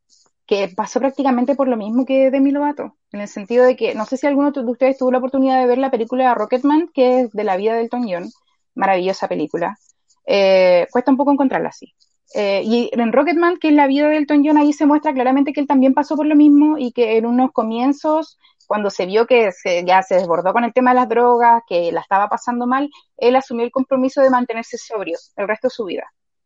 que 0.47 0.67
pasó 0.75 0.99
prácticamente 0.99 1.55
por 1.55 1.67
lo 1.67 1.77
mismo 1.77 2.05
que 2.05 2.31
Demi 2.31 2.51
Lovato, 2.51 2.97
en 3.11 3.21
el 3.21 3.27
sentido 3.27 3.65
de 3.65 3.75
que 3.75 3.93
no 3.95 4.05
sé 4.05 4.17
si 4.17 4.27
alguno 4.27 4.51
de 4.51 4.61
ustedes 4.61 4.97
tuvo 4.97 5.11
la 5.11 5.19
oportunidad 5.19 5.59
de 5.59 5.67
ver 5.67 5.77
la 5.77 5.91
película 5.91 6.33
Rocketman, 6.33 6.89
que 6.93 7.21
es 7.21 7.31
de 7.31 7.43
la 7.43 7.57
vida 7.57 7.75
de 7.75 7.81
Elton 7.81 8.07
John, 8.09 8.29
maravillosa 8.75 9.27
película. 9.27 9.77
cuesta 10.25 11.11
un 11.11 11.17
poco 11.17 11.31
encontrarla 11.31 11.69
así. 11.69 11.93
Eh, 12.33 12.61
y 12.63 12.89
en 12.93 13.11
Rocketman, 13.11 13.57
que 13.57 13.69
es 13.69 13.73
la 13.73 13.87
vida 13.87 14.07
de 14.07 14.17
Elton 14.17 14.43
John, 14.45 14.57
ahí 14.57 14.71
se 14.73 14.85
muestra 14.85 15.13
claramente 15.13 15.51
que 15.51 15.59
él 15.59 15.67
también 15.67 15.93
pasó 15.93 16.15
por 16.15 16.25
lo 16.25 16.35
mismo 16.35 16.77
y 16.77 16.91
que 16.91 17.17
en 17.17 17.25
unos 17.25 17.51
comienzos, 17.51 18.37
cuando 18.71 18.89
se 18.89 19.05
vio 19.05 19.27
que 19.27 19.51
ya 19.85 20.01
se 20.01 20.15
desbordó 20.15 20.53
con 20.53 20.63
el 20.63 20.71
tema 20.71 20.91
de 20.91 21.01
las 21.01 21.09
drogas, 21.09 21.61
que 21.67 21.91
la 21.91 21.99
estaba 21.99 22.29
pasando 22.29 22.65
mal, 22.67 22.89
él 23.17 23.35
asumió 23.35 23.65
el 23.65 23.71
compromiso 23.71 24.21
de 24.21 24.29
mantenerse 24.29 24.77
sobrio 24.77 25.17
el 25.35 25.45
resto 25.45 25.67
de 25.67 25.71
su 25.71 25.83
vida. 25.83 26.05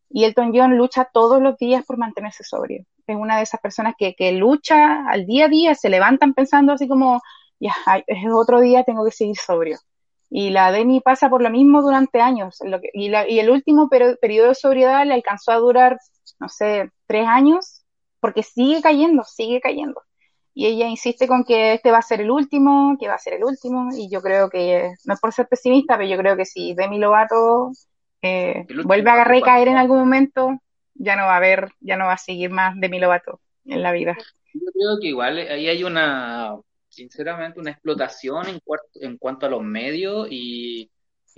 Y 0.09 0.23
Elton 0.23 0.51
John 0.51 0.75
lucha 0.75 1.07
todos 1.13 1.39
los 1.39 1.55
días 1.57 1.85
por 1.85 1.99
mantenerse 1.99 2.43
sobrio. 2.43 2.83
Es 3.05 3.15
una 3.15 3.37
de 3.37 3.43
esas 3.43 3.61
personas 3.61 3.93
que, 3.95 4.15
que 4.15 4.31
lucha 4.31 5.07
al 5.07 5.27
día 5.27 5.45
a 5.45 5.49
día, 5.49 5.75
se 5.75 5.87
levantan 5.87 6.33
pensando 6.33 6.73
así 6.73 6.87
como, 6.87 7.21
ya, 7.59 7.75
es 8.07 8.25
otro 8.33 8.59
día, 8.59 8.83
tengo 8.83 9.05
que 9.05 9.11
seguir 9.11 9.37
sobrio. 9.37 9.77
Y 10.31 10.49
la 10.49 10.71
Demi 10.71 11.01
pasa 11.01 11.29
por 11.29 11.43
lo 11.43 11.51
mismo 11.51 11.83
durante 11.83 12.21
años. 12.21 12.57
y, 12.93 13.39
el 13.39 13.49
último 13.51 13.87
periodo 13.87 14.47
de 14.47 14.55
sobriedad 14.55 15.05
le 15.05 15.13
alcanzó 15.13 15.51
a 15.51 15.57
durar, 15.57 15.99
no 16.39 16.49
sé, 16.49 16.89
tres 17.05 17.27
años, 17.27 17.85
porque 18.19 18.41
sigue 18.41 18.81
cayendo, 18.81 19.23
sigue 19.25 19.61
cayendo. 19.61 20.01
Y 20.57 20.67
ella 20.67 20.87
insiste 20.87 21.27
con 21.27 21.43
que 21.43 21.73
este 21.73 21.91
va 21.91 21.97
a 21.97 22.01
ser 22.01 22.21
el 22.21 22.31
último, 22.31 22.95
que 22.97 23.09
va 23.09 23.15
a 23.15 23.19
ser 23.19 23.33
el 23.33 23.43
último, 23.43 23.89
y 23.93 24.09
yo 24.09 24.21
creo 24.21 24.49
que, 24.49 24.93
no 25.03 25.13
es 25.13 25.19
por 25.19 25.33
ser 25.33 25.47
pesimista, 25.47 25.97
pero 25.97 26.09
yo 26.09 26.17
creo 26.17 26.37
que 26.37 26.45
si 26.45 26.73
Demi 26.73 26.97
Lovato 26.97 27.71
eh, 28.21 28.65
vuelve 28.85 29.09
a 29.09 29.13
agarrar 29.13 29.35
y 29.35 29.41
caer 29.41 29.67
en 29.67 29.77
algún 29.77 29.99
momento, 29.99 30.57
ya 30.93 31.17
no 31.17 31.23
va 31.23 31.33
a 31.33 31.37
haber, 31.37 31.69
ya 31.81 31.97
no 31.97 32.05
va 32.05 32.13
a 32.13 32.17
seguir 32.17 32.51
más 32.51 32.73
Demi 32.79 32.99
Lovato 32.99 33.41
en 33.65 33.83
la 33.83 33.91
vida. 33.91 34.17
Yo 34.53 34.71
creo 34.73 34.99
que 35.01 35.07
igual 35.09 35.37
ahí 35.37 35.67
hay 35.67 35.83
una 35.83 36.55
sinceramente 36.95 37.59
una 37.59 37.71
explotación 37.71 38.47
en, 38.47 38.61
en 38.95 39.17
cuanto 39.17 39.45
a 39.45 39.49
los 39.49 39.61
medios 39.61 40.27
y, 40.31 40.89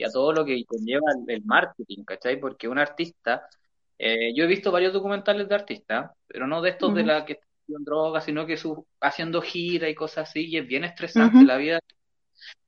a 0.05 0.11
todo 0.11 0.31
lo 0.31 0.45
que 0.45 0.63
conlleva 0.65 1.07
el, 1.27 1.43
marketing, 1.43 2.03
¿cachai? 2.03 2.39
Porque 2.39 2.67
un 2.67 2.77
artista, 2.77 3.49
eh, 3.97 4.31
yo 4.35 4.43
he 4.43 4.47
visto 4.47 4.71
varios 4.71 4.93
documentales 4.93 5.49
de 5.49 5.55
artistas, 5.55 6.11
pero 6.27 6.45
no 6.45 6.61
de 6.61 6.69
estos 6.69 6.93
de 6.93 7.03
la 7.03 7.25
que 7.25 7.39
en 7.75 7.83
drogas, 7.83 8.25
sino 8.25 8.45
que 8.45 8.57
su, 8.57 8.85
haciendo 9.01 9.41
gira 9.41 9.89
y 9.89 9.95
cosas 9.95 10.29
así, 10.29 10.47
y 10.47 10.57
es 10.57 10.67
bien 10.67 10.83
estresante 10.83 11.43
la 11.43 11.57
vida. 11.57 11.79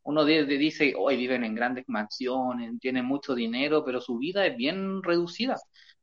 Uno 0.04 0.26
dice, 0.26 0.94
hoy 0.98 1.18
viven 1.18 1.44
en 1.44 1.56
grandes 1.56 1.86
mansiones, 1.88 2.80
tienen 2.80 3.06
mucho 3.06 3.36
dinero, 3.36 3.84
pero 3.86 4.02
su 4.02 4.18
vida 4.18 4.46
es 4.46 4.56
bien 4.58 5.04
reducida. 5.04 5.56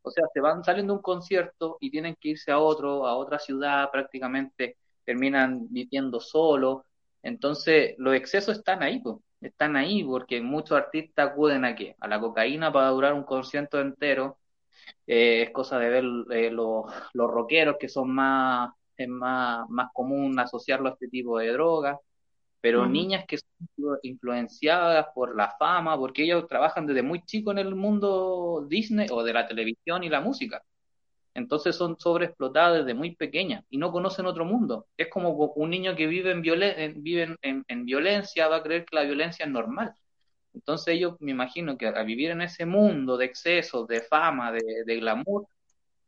O 0.02 0.10
sea, 0.10 0.24
se 0.32 0.40
van 0.40 0.62
saliendo 0.62 0.92
de 0.92 0.98
un 0.98 1.02
concierto 1.02 1.76
y 1.80 1.90
tienen 1.90 2.16
que 2.20 2.28
irse 2.30 2.52
a 2.52 2.58
otro, 2.60 3.06
a 3.06 3.16
otra 3.16 3.38
ciudad 3.40 3.90
prácticamente 3.90 4.76
terminan 5.04 5.66
viviendo 5.70 6.20
solos. 6.20 6.82
Entonces, 7.22 7.94
los 7.98 8.14
excesos 8.14 8.58
están 8.58 8.82
ahí, 8.82 9.00
pues, 9.00 9.16
están 9.40 9.76
ahí 9.76 10.04
porque 10.04 10.40
muchos 10.40 10.78
artistas 10.78 11.30
acuden 11.30 11.64
a 11.64 11.74
qué? 11.74 11.96
A 12.00 12.08
la 12.08 12.20
cocaína 12.20 12.72
para 12.72 12.90
durar 12.90 13.14
un 13.14 13.24
concierto 13.24 13.80
entero. 13.80 14.38
Eh, 15.06 15.42
es 15.42 15.50
cosa 15.50 15.78
de 15.78 15.88
ver 15.88 16.04
eh, 16.30 16.50
los, 16.50 16.84
los 17.14 17.30
rockeros 17.30 17.76
que 17.78 17.88
son 17.88 18.10
más, 18.12 18.70
es 18.96 19.08
más, 19.08 19.68
más 19.68 19.88
común 19.92 20.38
asociarlo 20.38 20.88
a 20.88 20.92
este 20.92 21.08
tipo 21.08 21.38
de 21.38 21.52
drogas. 21.52 21.98
Pero 22.60 22.86
niñas 22.86 23.24
que 23.28 23.38
son 23.38 23.98
influenciadas 24.02 25.06
por 25.14 25.36
la 25.36 25.54
fama, 25.58 25.96
porque 25.96 26.24
ellos 26.24 26.48
trabajan 26.48 26.86
desde 26.86 27.02
muy 27.02 27.22
chico 27.22 27.52
en 27.52 27.58
el 27.58 27.74
mundo 27.76 28.66
Disney 28.68 29.06
o 29.10 29.22
de 29.22 29.32
la 29.32 29.46
televisión 29.46 30.02
y 30.02 30.08
la 30.08 30.20
música. 30.20 30.62
Entonces 31.36 31.76
son 31.76 31.98
sobreexplotadas 31.98 32.78
desde 32.78 32.94
muy 32.94 33.14
pequeñas 33.14 33.62
y 33.68 33.76
no 33.76 33.92
conocen 33.92 34.24
otro 34.24 34.46
mundo. 34.46 34.86
Es 34.96 35.08
como 35.08 35.32
un 35.32 35.68
niño 35.68 35.94
que 35.94 36.06
vive 36.06 36.30
en, 36.30 36.40
vive 37.02 37.36
en, 37.42 37.84
violencia 37.84 38.48
va 38.48 38.56
a 38.56 38.62
creer 38.62 38.86
que 38.86 38.96
la 38.96 39.02
violencia 39.02 39.44
es 39.44 39.50
normal. 39.50 39.92
Entonces 40.54 40.94
ellos 40.94 41.16
me 41.20 41.32
imagino 41.32 41.76
que 41.76 41.88
al 41.88 42.06
vivir 42.06 42.30
en 42.30 42.40
ese 42.40 42.64
mundo 42.64 43.18
de 43.18 43.26
excesos, 43.26 43.86
de 43.86 44.00
fama, 44.00 44.50
de, 44.50 44.96
glamour, 44.96 45.46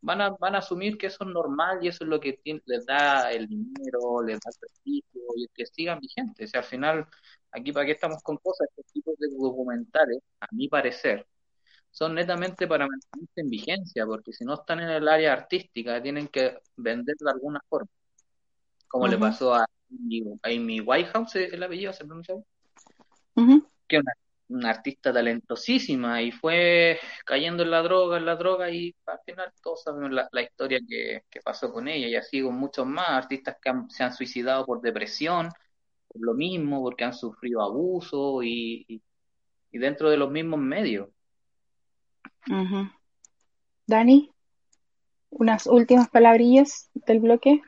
van 0.01 0.21
a, 0.21 0.29
van 0.31 0.55
a 0.55 0.59
asumir 0.59 0.97
que 0.97 1.07
eso 1.07 1.23
es 1.23 1.29
normal 1.29 1.79
y 1.81 1.87
eso 1.87 2.03
es 2.03 2.09
lo 2.09 2.19
que 2.19 2.39
les 2.65 2.85
da 2.85 3.31
el 3.31 3.47
dinero, 3.47 4.21
les 4.23 4.39
da 4.39 4.49
el 4.51 4.59
prestigio 4.59 5.21
y 5.35 5.47
que 5.53 5.65
sigan 5.65 5.99
vigentes. 5.99 6.49
O 6.49 6.51
sea, 6.51 6.61
al 6.61 6.67
final, 6.67 7.07
aquí 7.51 7.71
para 7.71 7.85
qué 7.85 7.93
estamos 7.93 8.21
con 8.23 8.37
cosas, 8.37 8.67
estos 8.69 8.91
tipos 8.91 9.15
de 9.17 9.27
documentales, 9.29 10.19
a 10.39 10.47
mi 10.51 10.67
parecer, 10.67 11.25
son 11.91 12.15
netamente 12.15 12.67
para 12.67 12.87
mantenerse 12.87 13.41
en 13.41 13.49
vigencia, 13.49 14.05
porque 14.05 14.31
si 14.31 14.45
no 14.45 14.53
están 14.53 14.79
en 14.79 14.89
el 14.89 15.07
área 15.07 15.33
artística, 15.33 16.01
tienen 16.01 16.27
que 16.27 16.59
vender 16.75 17.15
de 17.19 17.31
alguna 17.31 17.59
forma. 17.67 17.89
Como 18.87 19.07
le 19.07 19.17
pasó 19.17 19.53
a 19.53 19.65
Amy 20.43 20.81
Whitehouse, 20.81 21.35
el 21.35 21.61
apellido 21.61 21.93
se 21.93 22.05
pronuncia, 22.05 22.35
que 23.87 23.97
es 23.97 24.03
una, 24.49 24.69
artista 24.71 25.13
talentosísima 25.13 26.21
y 26.21 26.31
fue 26.31 26.99
cayendo 27.25 27.63
en 27.63 27.71
la 27.71 27.81
droga, 27.81 28.17
en 28.17 28.25
la 28.25 28.35
droga, 28.35 28.69
y 28.69 28.95
al 29.05 29.19
final 29.25 29.53
todos 29.61 29.83
sabemos 29.83 30.11
la, 30.11 30.41
historia 30.41 30.79
que, 30.87 31.23
pasó 31.43 31.71
con 31.71 31.87
ella, 31.87 32.07
y 32.07 32.15
así 32.15 32.41
con 32.41 32.55
muchos 32.55 32.85
más 32.85 33.09
artistas 33.09 33.57
que 33.61 33.71
se 33.89 34.03
han 34.03 34.13
suicidado 34.13 34.65
por 34.65 34.81
depresión, 34.81 35.49
por 36.07 36.21
lo 36.21 36.33
mismo, 36.33 36.81
porque 36.81 37.03
han 37.05 37.13
sufrido 37.13 37.61
abuso 37.61 38.43
y 38.43 39.01
dentro 39.71 40.09
de 40.09 40.17
los 40.17 40.31
mismos 40.31 40.59
medios. 40.59 41.09
Dani, 43.85 44.31
unas 45.29 45.67
últimas 45.67 46.09
palabrillas 46.09 46.89
del 46.93 47.19
bloque. 47.19 47.61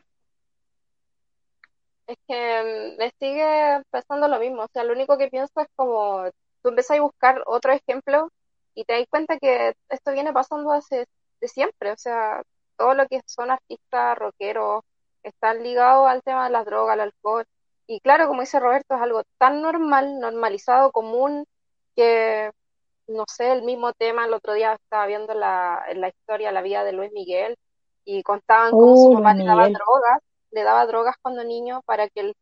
Es 2.07 2.17
que 2.27 2.95
mm, 2.95 2.97
me 2.97 3.11
sigue 3.19 3.83
pensando 3.89 4.27
lo 4.27 4.39
mismo, 4.39 4.63
o 4.63 4.67
sea, 4.73 4.83
lo 4.83 4.93
único 4.93 5.17
que 5.17 5.29
pienso 5.29 5.61
es 5.61 5.67
como 5.75 6.25
tú 6.61 6.69
empiezas 6.69 6.97
a 6.97 7.01
buscar 7.01 7.43
otro 7.45 7.71
ejemplo 7.73 8.29
y 8.73 8.85
te 8.85 8.93
das 8.93 9.07
cuenta 9.09 9.37
que 9.37 9.75
esto 9.89 10.11
viene 10.11 10.33
pasando 10.33 10.71
hace 10.71 11.07
de 11.39 11.47
siempre, 11.47 11.91
o 11.91 11.97
sea, 11.97 12.43
todo 12.77 12.93
lo 12.93 13.07
que 13.07 13.21
son 13.25 13.51
artistas, 13.51 14.17
rockeros, 14.17 14.83
están 15.23 15.63
ligados 15.63 16.07
al 16.07 16.21
tema 16.23 16.45
de 16.45 16.51
las 16.51 16.65
drogas, 16.65 16.93
al 16.93 17.01
alcohol. 17.01 17.45
Y 17.87 17.99
claro, 17.99 18.27
como 18.27 18.41
dice 18.41 18.59
Roberto, 18.59 18.95
es 18.95 19.01
algo 19.01 19.23
tan 19.37 19.61
normal, 19.61 20.19
normalizado, 20.19 20.91
común, 20.91 21.45
que 21.95 22.51
no 23.07 23.25
sé, 23.27 23.51
el 23.51 23.63
mismo 23.63 23.93
tema, 23.93 24.25
el 24.25 24.33
otro 24.33 24.53
día 24.53 24.73
estaba 24.73 25.05
viendo 25.05 25.33
la, 25.33 25.83
la 25.93 26.07
historia, 26.07 26.51
la 26.51 26.61
vida 26.61 26.83
de 26.83 26.93
Luis 26.93 27.11
Miguel, 27.11 27.57
y 28.05 28.23
contaban 28.23 28.71
cómo 28.71 28.95
su 28.95 29.13
papá 29.13 29.33
le 29.33 29.45
daba 29.45 29.69
drogas, 29.69 30.19
le 30.51 30.63
daba 30.63 30.85
drogas 30.85 31.15
cuando 31.21 31.43
niño 31.43 31.81
para 31.85 32.07
que 32.07 32.21
él 32.21 32.35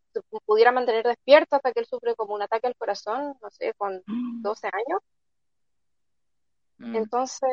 pudiera 0.46 0.72
mantener 0.72 1.06
despierto 1.06 1.56
hasta 1.56 1.72
que 1.72 1.82
él 1.82 1.86
sufre 1.86 2.16
como 2.16 2.34
un 2.34 2.42
ataque 2.42 2.68
al 2.68 2.76
corazón, 2.76 3.36
no 3.42 3.50
sé, 3.50 3.74
con 3.78 4.02
12 4.06 4.68
años. 4.68 5.02
Mm. 6.78 6.96
Entonces, 6.96 7.50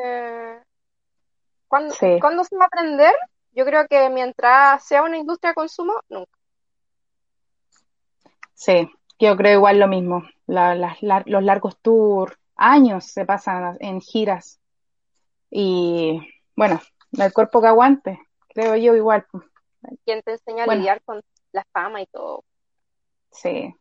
¿cuándo, 1.67 1.93
se 1.93 2.19
va 2.19 2.63
a 2.63 2.67
aprender? 2.67 3.13
Yo 3.51 3.65
creo 3.65 3.87
que 3.87 4.09
mientras 4.09 4.85
sea 4.85 5.03
una 5.03 5.17
industria 5.17 5.51
de 5.51 5.55
consumo, 5.55 5.93
nunca. 6.09 6.31
Sí, 8.53 8.89
yo 9.19 9.35
creo 9.35 9.53
igual 9.53 9.79
lo 9.79 9.87
mismo. 9.87 10.23
los 10.47 11.43
largos 11.43 11.77
tours, 11.81 12.35
años 12.55 13.05
se 13.05 13.25
pasan 13.25 13.77
en 13.79 14.01
giras. 14.01 14.59
Y 15.49 16.19
bueno, 16.55 16.81
el 17.11 17.33
cuerpo 17.33 17.61
que 17.61 17.67
aguante, 17.67 18.19
creo 18.49 18.75
yo 18.75 18.95
igual. 18.95 19.25
¿Quién 20.05 20.21
te 20.23 20.31
enseña 20.33 20.63
a 20.63 20.75
lidiar 20.75 21.01
con 21.03 21.21
la 21.51 21.65
fama 21.71 22.01
y 22.01 22.05
todo? 22.07 22.43
Sí, 23.31 23.73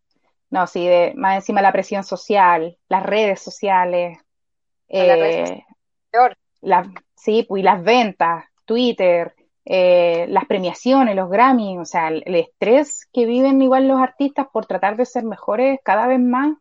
no, 0.51 0.67
sí, 0.67 0.87
de, 0.87 1.13
más 1.17 1.37
encima 1.37 1.63
la 1.63 1.73
presión 1.73 2.05
social, 2.05 2.79
las 2.89 3.03
redes 3.03 3.41
sociales, 3.41 4.19
eh, 4.89 5.65
peor. 6.11 6.37
La, 6.61 6.91
sí, 7.15 7.45
pues, 7.49 7.61
y 7.61 7.63
las 7.63 7.83
ventas, 7.83 8.45
Twitter, 8.65 9.35
eh, 9.65 10.27
las 10.29 10.47
premiaciones, 10.47 11.17
los 11.17 11.29
Grammy, 11.29 11.79
o 11.79 11.85
sea, 11.85 12.09
el, 12.09 12.23
estrés 12.35 13.09
que 13.13 13.27
viven 13.27 13.61
igual 13.61 13.89
los 13.89 14.01
artistas 14.01 14.47
por 14.53 14.67
tratar 14.67 14.97
de 14.97 15.07
ser 15.07 15.25
mejores 15.25 15.81
cada 15.83 16.07
vez 16.07 16.21
más, 16.21 16.57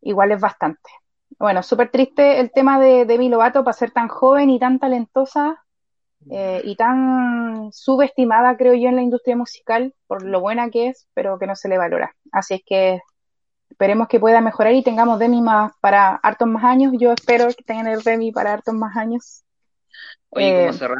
igual 0.00 0.32
es 0.32 0.40
bastante. 0.40 0.90
Bueno, 1.38 1.62
súper 1.62 1.90
triste 1.90 2.40
el 2.40 2.50
tema 2.50 2.80
de 2.80 3.04
Demi 3.04 3.28
Lovato 3.28 3.64
para 3.64 3.74
ser 3.74 3.90
tan 3.90 4.08
joven 4.08 4.48
y 4.48 4.58
tan 4.58 4.78
talentosa 4.78 5.65
eh, 6.30 6.60
y 6.64 6.76
tan 6.76 7.70
subestimada, 7.72 8.56
creo 8.56 8.74
yo, 8.74 8.88
en 8.88 8.96
la 8.96 9.02
industria 9.02 9.36
musical 9.36 9.94
por 10.06 10.24
lo 10.24 10.40
buena 10.40 10.70
que 10.70 10.88
es, 10.88 11.06
pero 11.14 11.38
que 11.38 11.46
no 11.46 11.54
se 11.54 11.68
le 11.68 11.78
valora. 11.78 12.14
Así 12.32 12.54
es 12.54 12.62
que 12.64 13.00
esperemos 13.70 14.08
que 14.08 14.20
pueda 14.20 14.40
mejorar 14.40 14.72
y 14.74 14.82
tengamos 14.82 15.18
Demi 15.18 15.40
más 15.40 15.72
para 15.80 16.16
hartos 16.16 16.48
más 16.48 16.64
años. 16.64 16.92
Yo 16.98 17.12
espero 17.12 17.48
que 17.48 17.62
tengan 17.64 17.86
el 17.86 18.02
Demi 18.02 18.32
para 18.32 18.54
hartos 18.54 18.74
más 18.74 18.96
años. 18.96 19.44
Oye, 20.30 20.52
como 20.52 20.70
eh, 20.70 20.72
cerrar, 20.72 20.98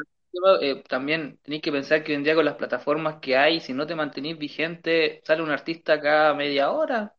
eh, 0.61 0.85
también 0.89 1.39
tenéis 1.43 1.63
que 1.63 1.73
pensar 1.73 2.05
que 2.05 2.13
hoy 2.13 2.17
en 2.17 2.25
día 2.25 2.35
con 2.35 2.45
las 2.45 2.57
plataformas 2.57 3.17
que 3.21 3.37
hay, 3.37 3.61
si 3.61 3.73
no 3.73 3.87
te 3.87 3.95
mantenís 3.95 4.39
vigente, 4.39 5.23
sale 5.25 5.43
un 5.43 5.51
artista 5.51 6.01
cada 6.01 6.35
media 6.35 6.71
hora. 6.71 7.15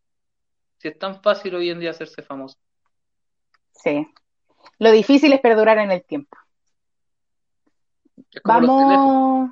Si 0.78 0.88
es 0.88 0.98
tan 0.98 1.22
fácil 1.22 1.56
hoy 1.56 1.70
en 1.70 1.80
día 1.80 1.92
hacerse 1.92 2.22
famoso. 2.22 2.58
Sí. 3.72 4.08
Lo 4.80 4.92
difícil 4.92 5.34
es 5.34 5.42
perdurar 5.42 5.80
en 5.80 5.92
el 5.92 6.04
tiempo. 6.04 6.38
Vamos. 8.43 9.51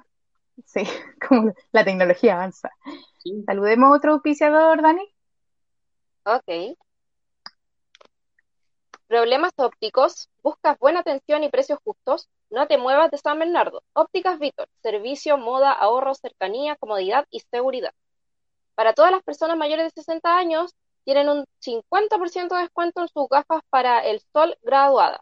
Sí, 0.65 0.83
como 1.27 1.53
la 1.71 1.83
tecnología 1.83 2.35
avanza. 2.35 2.69
Saludemos 3.45 3.91
a 3.91 3.97
otro 3.97 4.13
auspiciador, 4.13 4.81
Dani. 4.81 5.13
Ok. 6.25 6.77
Problemas 9.07 9.53
ópticos. 9.57 10.29
¿Buscas 10.41 10.77
buena 10.79 11.01
atención 11.01 11.43
y 11.43 11.49
precios 11.49 11.79
justos? 11.83 12.29
No 12.49 12.67
te 12.67 12.77
muevas 12.77 13.11
de 13.11 13.17
San 13.17 13.39
Bernardo. 13.39 13.83
Ópticas 13.93 14.39
Víctor. 14.39 14.67
Servicio, 14.81 15.37
moda, 15.37 15.71
ahorro, 15.71 16.15
cercanía, 16.15 16.75
comodidad 16.75 17.25
y 17.29 17.41
seguridad. 17.41 17.93
Para 18.75 18.93
todas 18.93 19.11
las 19.11 19.23
personas 19.23 19.57
mayores 19.57 19.85
de 19.85 20.01
60 20.01 20.37
años, 20.37 20.73
tienen 21.03 21.29
un 21.29 21.45
50% 21.59 22.55
de 22.55 22.61
descuento 22.61 23.01
en 23.01 23.07
sus 23.07 23.27
gafas 23.29 23.61
para 23.69 23.99
el 23.99 24.21
sol 24.33 24.57
graduadas. 24.63 25.21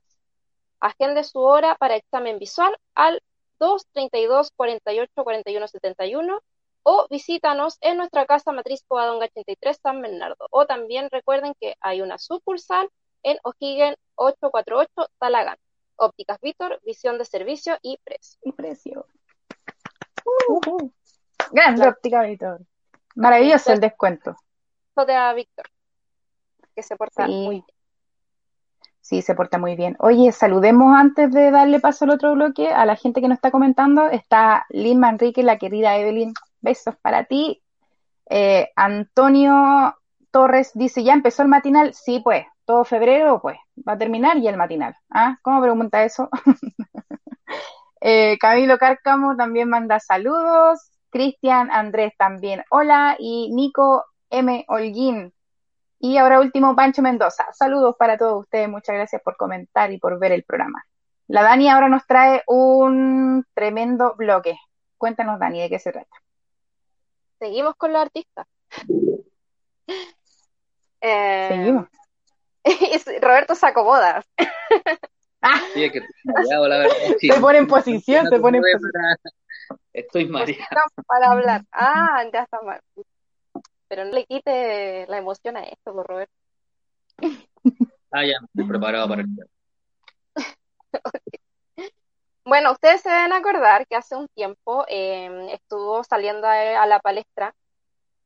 Agende 0.79 1.23
su 1.23 1.39
hora 1.39 1.75
para 1.75 1.95
examen 1.95 2.39
visual 2.39 2.75
al 2.95 3.21
232 3.59 4.51
48 4.55 5.11
41 5.23 5.67
71 5.67 6.41
o 6.83 7.07
visítanos 7.09 7.77
en 7.81 7.97
nuestra 7.97 8.25
casa 8.25 8.51
matriz 8.51 8.83
Covadonga 8.87 9.25
83 9.25 9.79
San 9.81 10.01
Bernardo. 10.01 10.47
O 10.51 10.65
también 10.65 11.09
recuerden 11.09 11.53
que 11.59 11.75
hay 11.79 12.01
una 12.01 12.17
sucursal 12.17 12.89
en 13.23 13.37
O'Higgins 13.43 13.97
848 14.15 15.09
Talagán. 15.17 15.57
Ópticas 15.95 16.39
Víctor, 16.41 16.79
visión 16.83 17.17
de 17.17 17.25
servicio 17.25 17.77
y 17.81 17.97
precio. 18.03 18.39
Y 18.43 18.51
precio. 18.51 19.05
Uh 20.25 20.91
Grande 21.51 21.87
Óptica 21.87 22.23
Víctor. 22.23 22.61
Maravilloso 23.15 23.71
el 23.71 23.79
descuento. 23.79 24.35
De 24.95 25.33
Víctor, 25.35 25.65
que 26.75 26.83
se 26.83 26.95
porta 26.95 27.25
muy 27.25 27.49
bien. 27.49 27.65
Sí, 29.13 29.21
se 29.21 29.35
porta 29.35 29.59
muy 29.59 29.75
bien. 29.75 29.95
Oye, 29.99 30.31
saludemos 30.31 30.95
antes 30.97 31.31
de 31.31 31.51
darle 31.51 31.79
paso 31.79 32.05
al 32.05 32.09
otro 32.09 32.33
bloque 32.33 32.69
a 32.69 32.83
la 32.83 32.95
gente 32.95 33.21
que 33.21 33.27
nos 33.27 33.35
está 33.35 33.51
comentando. 33.51 34.09
Está 34.09 34.65
Lynn 34.69 34.99
Manrique, 34.99 35.43
la 35.43 35.59
querida 35.59 35.95
Evelyn. 35.97 36.33
Besos 36.61 36.95
para 36.99 37.25
ti. 37.25 37.61
Eh, 38.27 38.71
Antonio 38.75 39.95
Torres 40.31 40.71
dice, 40.73 41.03
¿ya 41.03 41.13
empezó 41.13 41.43
el 41.43 41.47
matinal? 41.47 41.93
Sí, 41.93 42.21
pues, 42.23 42.47
todo 42.65 42.85
febrero, 42.85 43.39
pues, 43.39 43.55
va 43.87 43.93
a 43.93 43.97
terminar 43.99 44.37
y 44.37 44.47
el 44.47 44.57
matinal. 44.57 44.95
¿Ah? 45.11 45.37
¿Cómo 45.43 45.61
pregunta 45.61 46.03
eso? 46.03 46.29
eh, 48.01 48.39
Camilo 48.39 48.79
Cárcamo 48.79 49.35
también 49.35 49.69
manda 49.69 49.99
saludos. 49.99 50.89
Cristian 51.11 51.69
Andrés 51.69 52.13
también, 52.17 52.63
hola. 52.71 53.15
Y 53.19 53.51
Nico 53.53 54.05
M. 54.31 54.65
Holguín 54.67 55.31
y 56.05 56.17
ahora 56.17 56.41
último, 56.41 56.75
Pancho 56.75 57.01
Mendoza. 57.01 57.45
Saludos 57.53 57.95
para 57.97 58.17
todos 58.17 58.41
ustedes. 58.41 58.67
Muchas 58.67 58.93
gracias 58.93 59.21
por 59.21 59.37
comentar 59.37 59.89
y 59.93 59.99
por 59.99 60.19
ver 60.19 60.33
el 60.33 60.43
programa. 60.43 60.83
La 61.29 61.43
Dani 61.43 61.69
ahora 61.69 61.87
nos 61.87 62.05
trae 62.05 62.43
un 62.45 63.45
tremendo 63.53 64.13
bloque. 64.17 64.57
Cuéntanos, 64.97 65.39
Dani, 65.39 65.61
de 65.61 65.69
qué 65.69 65.79
se 65.79 65.93
trata. 65.93 66.13
Seguimos 67.39 67.75
con 67.77 67.93
los 67.93 68.01
artistas. 68.01 68.45
Eh, 71.05 71.47
Seguimos. 71.49 71.87
Roberto 73.21 73.55
se 73.55 73.65
acomoda. 73.65 74.23
Ah. 75.45 75.59
Sí, 75.73 75.91
que 75.91 75.99
Se 77.19 77.41
pone 77.41 77.57
en 77.57 77.67
posición, 77.67 78.29
se 78.29 78.39
pone 78.39 78.59
en 78.59 78.63
posición. 78.63 79.17
Estoy 79.91 80.25
mareado. 80.29 80.63
Para 81.05 81.31
hablar. 81.31 81.65
Ah, 81.73 82.23
ya 82.31 82.43
está 82.43 82.61
mal 82.61 82.79
pero 83.93 84.05
no 84.05 84.11
le 84.11 84.25
quite 84.25 85.05
la 85.07 85.19
emoción 85.19 85.55
a 85.55 85.65
esto, 85.65 85.93
por 85.93 86.07
Roberto. 86.07 86.33
Ah, 88.09 88.25
ya, 88.25 88.37
estoy 88.43 88.67
preparado 88.67 89.07
para 89.07 89.21
el 89.21 89.27
Bueno, 92.43 92.71
ustedes 92.71 93.01
se 93.01 93.09
deben 93.09 93.33
acordar 93.33 93.85
que 93.85 93.95
hace 93.95 94.15
un 94.15 94.27
tiempo 94.29 94.83
em, 94.87 95.49
estuvo 95.49 96.03
saliendo 96.03 96.47
a, 96.47 96.87
la 96.87 96.99
palestra 96.99 97.53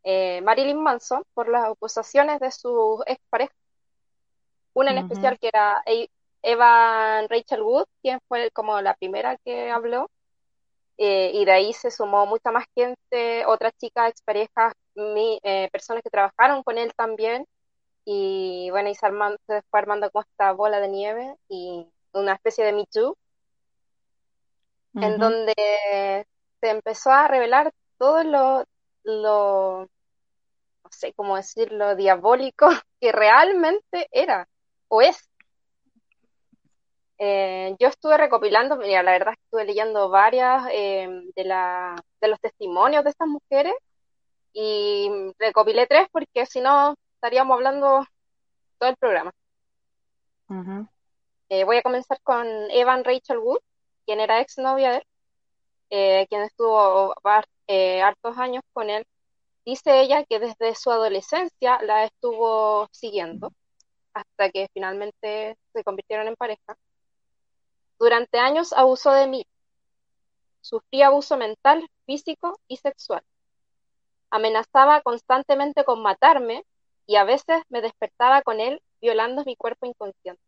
eh, 0.04 0.42
Marilyn 0.42 0.82
Manson 0.82 1.24
por 1.34 1.50
las 1.50 1.66
acusaciones 1.66 2.40
de 2.40 2.52
su 2.52 3.04
expareja. 3.06 3.54
Una 4.74 4.92
en 4.92 5.00
especial 5.00 5.38
que 5.38 5.50
era 5.50 5.84
e-, 5.86 6.10
Eva 6.44 7.28
Rachel 7.28 7.62
Wood, 7.62 7.88
quien 8.02 8.20
fue 8.30 8.52
como 8.52 8.80
la 8.80 8.94
primera 8.94 9.36
que 9.44 9.70
habló. 9.70 10.10
Eh, 10.98 11.32
y 11.34 11.44
de 11.44 11.52
ahí 11.52 11.74
se 11.74 11.92
sumó 11.92 12.26
mucha 12.26 12.52
más 12.52 12.66
gente, 12.74 13.46
otras 13.46 13.74
chicas, 13.78 14.10
exparejas 14.10 14.74
mi, 14.98 15.40
eh, 15.44 15.70
personas 15.72 16.04
que 16.04 16.10
trabajaron 16.10 16.64
con 16.64 16.78
él 16.78 16.92
también. 16.96 17.46
Y 18.06 18.70
bueno, 18.72 18.90
y 18.90 18.96
se, 18.96 19.08
se 19.48 19.62
fue 19.70 19.80
armando 19.80 20.10
como 20.12 20.24
esta 20.24 20.52
bola 20.54 20.80
de 20.80 20.88
nieve 20.90 21.36
y 21.50 21.88
una 22.14 22.34
especie 22.34 22.66
de 22.66 22.74
Me 22.74 22.86
Too, 22.86 23.18
en 24.96 25.18
donde 25.18 25.54
se 26.62 26.70
empezó 26.70 27.12
a 27.12 27.28
revelar 27.28 27.72
todo 27.98 28.24
lo, 28.24 28.66
lo, 29.04 29.90
no 30.84 30.90
sé 30.92 31.14
cómo 31.14 31.36
decirlo, 31.36 31.96
diabólico 31.96 32.70
que 33.02 33.12
realmente 33.12 34.08
era 34.12 34.48
o 34.88 35.02
es. 35.02 35.30
Eh, 37.20 37.76
yo 37.80 37.88
estuve 37.88 38.16
recopilando, 38.18 38.78
mira, 38.78 39.02
la 39.02 39.12
verdad 39.12 39.34
estuve 39.34 39.66
leyendo 39.66 40.10
varias 40.10 40.68
eh, 40.72 41.10
de, 41.36 41.44
la, 41.44 41.96
de 42.22 42.28
los 42.28 42.40
testimonios 42.40 43.04
de 43.04 43.10
estas 43.10 43.28
mujeres 43.28 43.74
y 44.54 45.10
recopilé 45.40 45.88
tres 45.88 46.08
porque 46.12 46.46
si 46.46 46.62
no 46.62 46.96
estaríamos 47.16 47.56
hablando 47.56 48.06
todo 48.80 48.90
el 48.90 48.98
programa. 48.98 49.32
Eh, 51.50 51.64
voy 51.64 51.78
a 51.78 51.82
comenzar 51.82 52.20
con 52.22 52.48
Evan 52.72 53.04
Rachel 53.04 53.40
Wood, 53.40 53.60
quien 54.06 54.20
era 54.20 54.42
ex 54.42 54.58
novia 54.58 54.92
de 54.92 54.98
él, 54.98 55.04
eh, 55.90 56.28
quien 56.30 56.42
estuvo 56.42 57.14
eh, 57.68 58.02
hartos 58.02 58.38
años 58.38 58.64
con 58.74 58.90
él. 58.90 59.06
Dice 59.66 60.02
ella 60.02 60.24
que 60.24 60.40
desde 60.40 60.76
su 60.76 60.92
adolescencia 60.92 61.80
la 61.84 62.06
estuvo 62.06 62.88
siguiendo 62.92 63.52
hasta 64.14 64.50
que 64.50 64.68
finalmente 64.74 65.58
se 65.74 65.84
convirtieron 65.84 66.28
en 66.28 66.36
pareja. 66.36 66.78
Durante 68.00 68.40
años 68.40 68.74
abusó 68.74 69.12
de 69.12 69.28
mí. 69.28 69.46
Sufrí 70.62 71.02
abuso 71.02 71.38
mental, 71.38 71.88
físico 72.06 72.60
y 72.68 72.78
sexual 72.78 73.24
amenazaba 74.30 75.02
constantemente 75.02 75.84
con 75.84 76.02
matarme 76.02 76.66
y 77.06 77.16
a 77.16 77.24
veces 77.24 77.64
me 77.70 77.82
despertaba 77.82 78.42
con 78.42 78.60
él 78.60 78.82
violando 79.02 79.44
mi 79.46 79.56
cuerpo 79.56 79.86
inconsciente. 79.86 80.42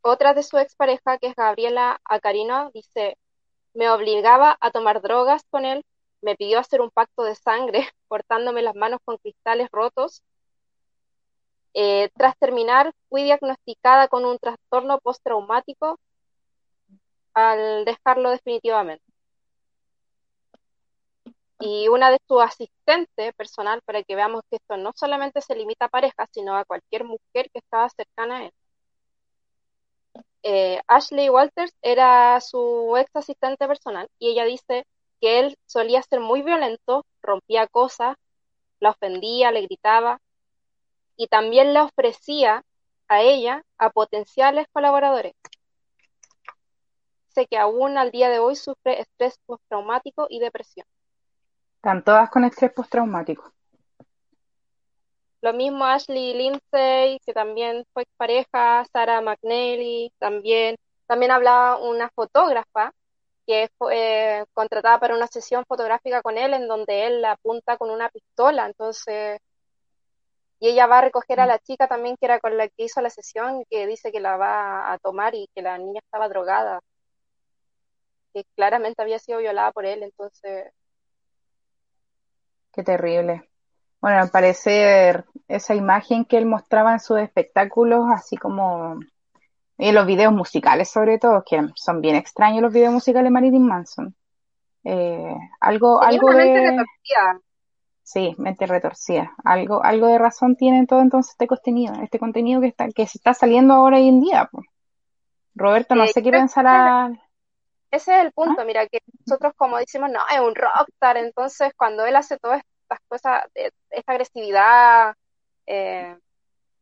Otra 0.00 0.34
de 0.34 0.42
su 0.42 0.58
expareja, 0.58 1.18
que 1.18 1.28
es 1.28 1.34
Gabriela 1.34 2.00
Acarino, 2.04 2.70
dice, 2.72 3.16
me 3.74 3.90
obligaba 3.90 4.56
a 4.60 4.70
tomar 4.70 5.02
drogas 5.02 5.42
con 5.50 5.64
él, 5.64 5.84
me 6.22 6.36
pidió 6.36 6.58
hacer 6.58 6.80
un 6.80 6.90
pacto 6.90 7.24
de 7.24 7.34
sangre, 7.34 7.88
cortándome 8.08 8.62
las 8.62 8.74
manos 8.74 9.00
con 9.04 9.18
cristales 9.18 9.68
rotos. 9.70 10.22
Eh, 11.74 12.10
tras 12.16 12.36
terminar, 12.38 12.92
fui 13.08 13.22
diagnosticada 13.24 14.08
con 14.08 14.24
un 14.24 14.38
trastorno 14.38 14.98
postraumático 15.00 15.98
al 17.34 17.84
dejarlo 17.84 18.30
definitivamente 18.30 19.04
y 21.60 21.88
una 21.88 22.10
de 22.10 22.18
sus 22.26 22.40
asistentes 22.42 23.34
personal 23.34 23.82
para 23.84 24.02
que 24.02 24.14
veamos 24.16 24.42
que 24.50 24.56
esto 24.56 24.76
no 24.76 24.92
solamente 24.94 25.40
se 25.40 25.56
limita 25.56 25.86
a 25.86 25.88
parejas, 25.88 26.28
sino 26.32 26.56
a 26.56 26.64
cualquier 26.64 27.04
mujer 27.04 27.50
que 27.52 27.58
estaba 27.58 27.88
cercana 27.88 28.38
a 28.38 28.44
él. 28.46 28.52
Eh, 30.42 30.80
Ashley 30.86 31.28
Walters 31.30 31.74
era 31.82 32.40
su 32.40 32.96
ex 32.96 33.10
asistente 33.14 33.66
personal 33.66 34.08
y 34.18 34.30
ella 34.30 34.44
dice 34.44 34.86
que 35.20 35.40
él 35.40 35.58
solía 35.66 36.02
ser 36.02 36.20
muy 36.20 36.42
violento, 36.42 37.04
rompía 37.22 37.66
cosas, 37.66 38.16
la 38.80 38.90
ofendía, 38.90 39.50
le 39.52 39.62
gritaba 39.62 40.20
y 41.16 41.26
también 41.28 41.74
le 41.74 41.80
ofrecía 41.80 42.64
a 43.08 43.22
ella 43.22 43.64
a 43.78 43.90
potenciales 43.90 44.66
colaboradores. 44.72 45.34
que 47.50 47.56
aún 47.56 47.96
al 47.98 48.10
día 48.10 48.30
de 48.30 48.40
hoy 48.40 48.56
sufre 48.56 49.00
estrés 49.00 49.38
postraumático 49.46 50.26
y 50.28 50.40
depresión. 50.40 50.86
Están 51.78 52.02
todas 52.02 52.28
con 52.28 52.44
estrés 52.44 52.72
postraumático. 52.72 53.52
Lo 55.40 55.52
mismo 55.52 55.84
Ashley 55.84 56.34
Lindsay, 56.34 57.20
que 57.24 57.32
también 57.32 57.84
fue 57.92 58.04
pareja, 58.16 58.84
Sarah 58.92 59.20
McNally, 59.20 60.12
también. 60.18 60.74
También 61.06 61.30
hablaba 61.30 61.78
una 61.78 62.10
fotógrafa 62.10 62.92
que 63.46 63.70
fue 63.78 64.40
eh, 64.40 64.44
contratada 64.52 64.98
para 64.98 65.14
una 65.14 65.28
sesión 65.28 65.64
fotográfica 65.68 66.20
con 66.20 66.36
él 66.36 66.52
en 66.52 66.66
donde 66.66 67.06
él 67.06 67.22
la 67.22 67.32
apunta 67.32 67.76
con 67.76 67.90
una 67.90 68.08
pistola, 68.08 68.66
entonces 68.66 69.38
y 70.60 70.68
ella 70.70 70.86
va 70.88 70.98
a 70.98 71.02
recoger 71.02 71.38
a 71.38 71.46
la 71.46 71.60
chica 71.60 71.86
también 71.86 72.16
que 72.16 72.26
era 72.26 72.40
con 72.40 72.56
la 72.56 72.68
que 72.68 72.84
hizo 72.84 73.00
la 73.00 73.10
sesión 73.10 73.64
que 73.70 73.86
dice 73.86 74.10
que 74.10 74.20
la 74.20 74.36
va 74.36 74.92
a 74.92 74.98
tomar 74.98 75.36
y 75.36 75.48
que 75.54 75.62
la 75.62 75.78
niña 75.78 76.00
estaba 76.04 76.28
drogada 76.28 76.80
que 78.34 78.44
claramente 78.56 79.00
había 79.00 79.18
sido 79.20 79.38
violada 79.38 79.72
por 79.72 79.86
él 79.86 80.02
entonces 80.02 80.72
qué 82.78 82.84
terrible 82.84 83.50
bueno 84.00 84.20
al 84.20 84.30
parecer 84.30 85.24
esa 85.48 85.74
imagen 85.74 86.24
que 86.24 86.38
él 86.38 86.46
mostraba 86.46 86.92
en 86.92 87.00
sus 87.00 87.18
espectáculos 87.18 88.04
así 88.14 88.36
como 88.36 89.00
y 89.78 89.92
los 89.92 90.06
videos 90.06 90.32
musicales 90.32 90.90
sobre 90.90 91.18
todo, 91.18 91.44
que 91.48 91.60
son 91.76 92.00
bien 92.00 92.16
extraños 92.16 92.62
los 92.62 92.72
videos 92.72 92.92
musicales 92.92 93.26
de 93.26 93.30
Marilyn 93.30 93.66
Manson. 93.66 94.14
Eh, 94.82 95.34
algo, 95.60 96.02
algo 96.02 96.30
de... 96.32 96.84
Sí, 98.02 98.34
mente 98.38 98.66
retorcida. 98.66 99.32
Algo, 99.44 99.84
algo 99.84 100.06
de 100.08 100.18
razón 100.18 100.56
tiene 100.56 100.86
todo 100.86 101.00
entonces 101.00 101.32
este 101.32 101.46
contenido, 101.46 101.94
este 102.02 102.18
contenido 102.18 102.60
que 102.60 102.68
está, 102.68 102.88
que 102.88 103.06
se 103.06 103.18
está 103.18 103.34
saliendo 103.34 103.74
ahora 103.74 103.98
hoy 103.98 104.08
en 104.08 104.20
día. 104.20 104.48
Pues. 104.50 104.66
Roberto, 105.54 105.94
no 105.94 106.04
eh, 106.04 106.08
sé 106.08 106.22
qué 106.22 106.30
pensará. 106.30 107.10
Ese 107.90 108.18
es 108.18 108.24
el 108.24 108.32
punto, 108.32 108.62
¿Ah? 108.62 108.64
mira, 108.64 108.86
que 108.86 109.00
nosotros 109.26 109.54
como 109.56 109.78
decimos, 109.78 110.10
no, 110.10 110.20
es 110.30 110.40
un 110.40 110.54
rockstar, 110.54 111.16
entonces 111.16 111.72
cuando 111.76 112.04
él 112.04 112.16
hace 112.16 112.38
todas 112.38 112.62
estas 112.82 112.98
cosas, 113.08 113.44
esta 113.90 114.12
agresividad, 114.12 115.14
eh, 115.66 116.16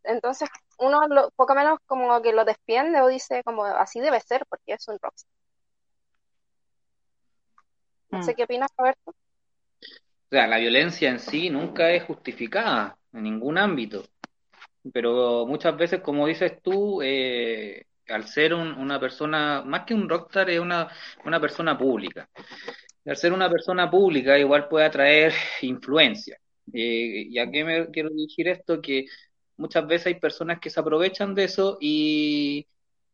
entonces 0.03 0.49
uno 0.79 1.07
lo, 1.09 1.31
poco 1.33 1.55
menos 1.55 1.79
como 1.87 2.21
que 2.23 2.33
lo 2.33 2.45
defiende 2.45 3.01
o 3.01 3.09
dice 3.09 3.43
como 3.45 3.65
así 3.65 4.01
debe 4.01 4.21
ser 4.21 4.45
porque 4.49 4.73
es 4.75 4.87
un 4.89 4.99
rockstar. 5.01 5.31
No 8.11 8.23
sé 8.23 8.33
mm. 8.33 8.35
qué 8.35 8.45
opinas, 8.45 8.71
Roberto. 8.77 9.11
O 9.11 10.29
sea, 10.31 10.47
la 10.47 10.59
violencia 10.59 11.09
en 11.09 11.21
sí 11.21 11.51
nunca 11.51 11.91
es 11.91 12.05
justificada 12.05 12.99
en 13.13 13.23
ningún 13.23 13.59
ámbito, 13.59 14.05
pero 14.93 15.47
muchas 15.47 15.77
veces, 15.77 16.01
como 16.01 16.27
dices 16.27 16.61
tú, 16.63 17.01
eh, 17.03 17.87
al 18.09 18.27
ser 18.29 18.55
una 18.55 19.01
persona, 19.01 19.63
más 19.65 19.85
que 19.85 19.95
un 19.95 20.09
rockstar, 20.09 20.51
es 20.51 20.61
una, 20.61 20.89
una 21.25 21.41
persona 21.41 21.77
pública. 21.77 22.29
Al 23.05 23.17
ser 23.17 23.33
una 23.33 23.49
persona 23.51 23.91
pública, 23.91 24.39
igual 24.39 24.69
puede 24.69 24.87
atraer 24.87 25.33
influencia. 25.63 26.39
Eh, 26.73 27.27
¿Y 27.31 27.39
a 27.39 27.51
qué 27.51 27.65
me 27.65 27.91
quiero 27.91 28.11
dirigir 28.11 28.49
esto? 28.49 28.81
Que 28.81 29.07
muchas 29.57 29.87
veces 29.87 30.09
hay 30.09 30.15
personas 30.21 30.59
que 30.61 30.71
se 30.71 30.81
aprovechan 30.81 31.35
de 31.35 31.45
eso 31.45 31.79
y, 31.81 32.67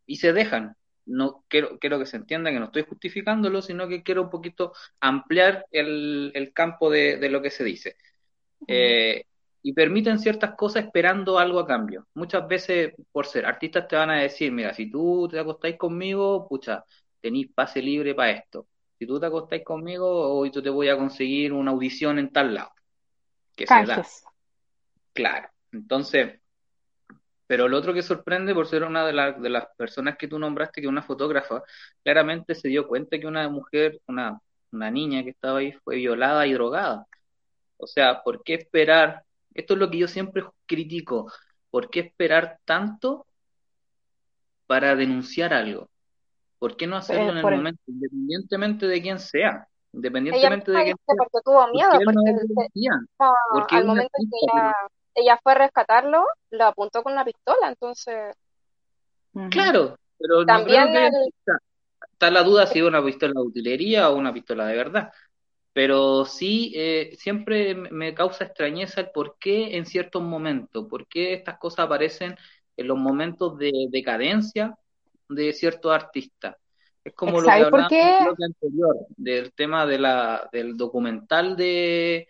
se 0.09 0.33
dejan. 0.33 0.77
No 1.05 1.45
quiero, 1.49 1.79
quiero 1.79 1.99
que 1.99 2.07
se 2.07 2.17
entienda 2.17 2.51
que 2.51 2.61
no 2.61 2.67
estoy 2.67 2.83
justificándolo, 2.83 3.61
sino 3.63 3.89
que 3.89 4.03
quiero 4.03 4.23
un 4.23 4.31
poquito 4.31 4.73
ampliar 5.01 5.67
el, 5.73 6.53
campo 6.55 6.91
de, 6.91 7.29
lo 7.29 7.43
que 7.43 7.51
se 7.51 7.65
dice. 7.65 7.97
Eh, 8.69 9.25
y 9.63 9.73
permiten 9.73 10.19
ciertas 10.19 10.55
cosas 10.57 10.85
esperando 10.85 11.39
algo 11.39 11.61
a 11.61 11.67
cambio. 11.67 12.07
Muchas 12.15 12.47
veces, 12.49 12.93
por 13.13 13.27
ser 13.27 13.47
artistas, 13.47 13.87
te 13.87 13.97
van 13.97 14.11
a 14.11 14.21
decir, 14.21 14.51
mira, 14.51 14.75
si 14.75 14.91
tú 14.91 15.29
te 15.31 15.39
acostáis 15.39 15.77
conmigo, 15.77 16.49
pucha, 16.49 16.85
tenéis 17.21 17.49
pase 17.55 17.81
libre 17.81 18.15
para 18.15 18.33
esto. 18.33 18.67
Si 18.99 19.07
tú 19.07 19.21
te 19.21 19.27
acostáis 19.27 19.65
conmigo, 19.65 20.37
hoy 20.37 20.51
yo 20.51 20.63
te 20.63 20.71
voy 20.71 20.89
a 20.89 20.97
conseguir 20.97 21.53
una 21.53 21.71
audición 21.71 22.19
en 22.19 22.31
tal 22.31 22.55
lado. 22.55 22.73
Que 23.55 23.67
se 23.67 23.85
da. 23.85 24.03
Claro. 25.13 25.49
Entonces, 25.71 26.41
pero 27.47 27.69
lo 27.69 27.77
otro 27.77 27.95
que 27.95 28.03
sorprende 28.03 28.55
por 28.55 28.67
ser 28.67 28.83
una 28.83 29.07
de, 29.07 29.41
de 29.41 29.49
las 29.49 29.67
personas 29.77 30.17
que 30.17 30.27
tú 30.27 30.39
nombraste, 30.39 30.81
que 30.81 30.87
es 30.87 30.91
una 30.91 31.03
fotógrafa, 31.03 31.63
claramente 32.03 32.55
se 32.55 32.69
dio 32.69 32.89
cuenta 32.89 33.19
que 33.19 33.27
una 33.27 33.49
mujer, 33.49 34.01
una, 34.07 34.41
una 34.73 34.91
niña 34.91 35.23
que 35.23 35.31
estaba 35.31 35.59
ahí 35.59 35.73
fue 35.85 35.97
violada 35.97 36.47
y 36.47 36.53
drogada. 36.53 37.07
O 37.77 37.87
sea, 37.87 38.23
¿por 38.23 38.43
qué 38.43 38.55
esperar? 38.55 39.23
Esto 39.55 39.75
es 39.75 39.81
lo 39.81 39.91
que 39.91 39.99
yo 39.99 40.09
siempre 40.09 40.45
critico. 40.67 41.31
¿Por 41.71 41.91
qué 41.91 42.01
esperar 42.01 42.59
tanto 42.65 43.27
para 44.67 44.95
denunciar 44.95 45.53
algo? 45.55 45.89
¿Por 46.59 46.77
qué 46.77 46.87
no 46.87 46.97
hacerlo 46.97 47.33
en 47.33 47.39
el 47.39 47.43
momento, 47.43 47.83
independientemente 47.87 48.87
de 48.87 49.03
quién 49.03 49.19
sea? 49.19 49.67
Independientemente 49.93 50.71
de 50.71 50.85
quién 50.85 50.97
sea. 51.05 51.15
Porque 51.19 51.39
tuvo 51.45 51.67
miedo, 51.69 51.91
porque, 53.53 53.77
al 53.77 53.85
momento 53.85 54.11
que 54.17 55.21
ella 55.23 55.39
fue 55.43 55.53
a 55.53 55.57
rescatarlo, 55.57 56.25
lo 56.51 56.65
apuntó 56.65 57.03
con 57.03 57.13
una 57.13 57.25
pistola, 57.25 57.69
entonces... 57.69 58.35
Claro, 59.51 59.97
pero 60.19 60.45
también 60.47 60.89
está, 60.95 62.31
la 62.31 62.43
duda 62.43 62.67
si 62.67 62.79
es 62.79 62.85
una 62.85 63.05
pistola 63.05 63.33
de 63.35 63.47
utilería 63.47 64.11
o 64.11 64.17
una 64.17 64.33
pistola 64.33 64.67
de 64.67 64.77
verdad. 64.77 65.13
Pero 65.73 66.25
sí, 66.25 66.73
eh, 66.77 67.15
siempre 67.19 67.75
me 67.75 68.15
causa 68.15 68.45
extrañeza 68.45 69.01
el 69.01 69.11
por 69.11 69.37
qué 69.39 69.77
en 69.77 69.87
ciertos 69.87 70.23
momentos, 70.23 70.87
por 70.89 71.07
qué 71.07 71.33
estas 71.33 71.59
cosas 71.59 71.87
aparecen 71.87 72.37
en 72.77 72.89
los 72.89 72.99
momentos 72.99 73.57
de 73.59 73.73
decadencia 73.91 74.77
de 75.29 75.53
ciertos 75.53 75.93
artistas. 75.93 76.57
Es 77.03 77.15
como 77.15 77.41
lo 77.41 77.47
que 77.47 77.53
hablamos 77.53 77.91
en 77.91 78.45
anterior, 78.45 78.97
del 79.17 79.53
tema 79.55 79.87
de 79.87 79.99
la, 79.99 80.49
del 80.53 80.77
documental 80.77 81.57
de, 81.57 82.29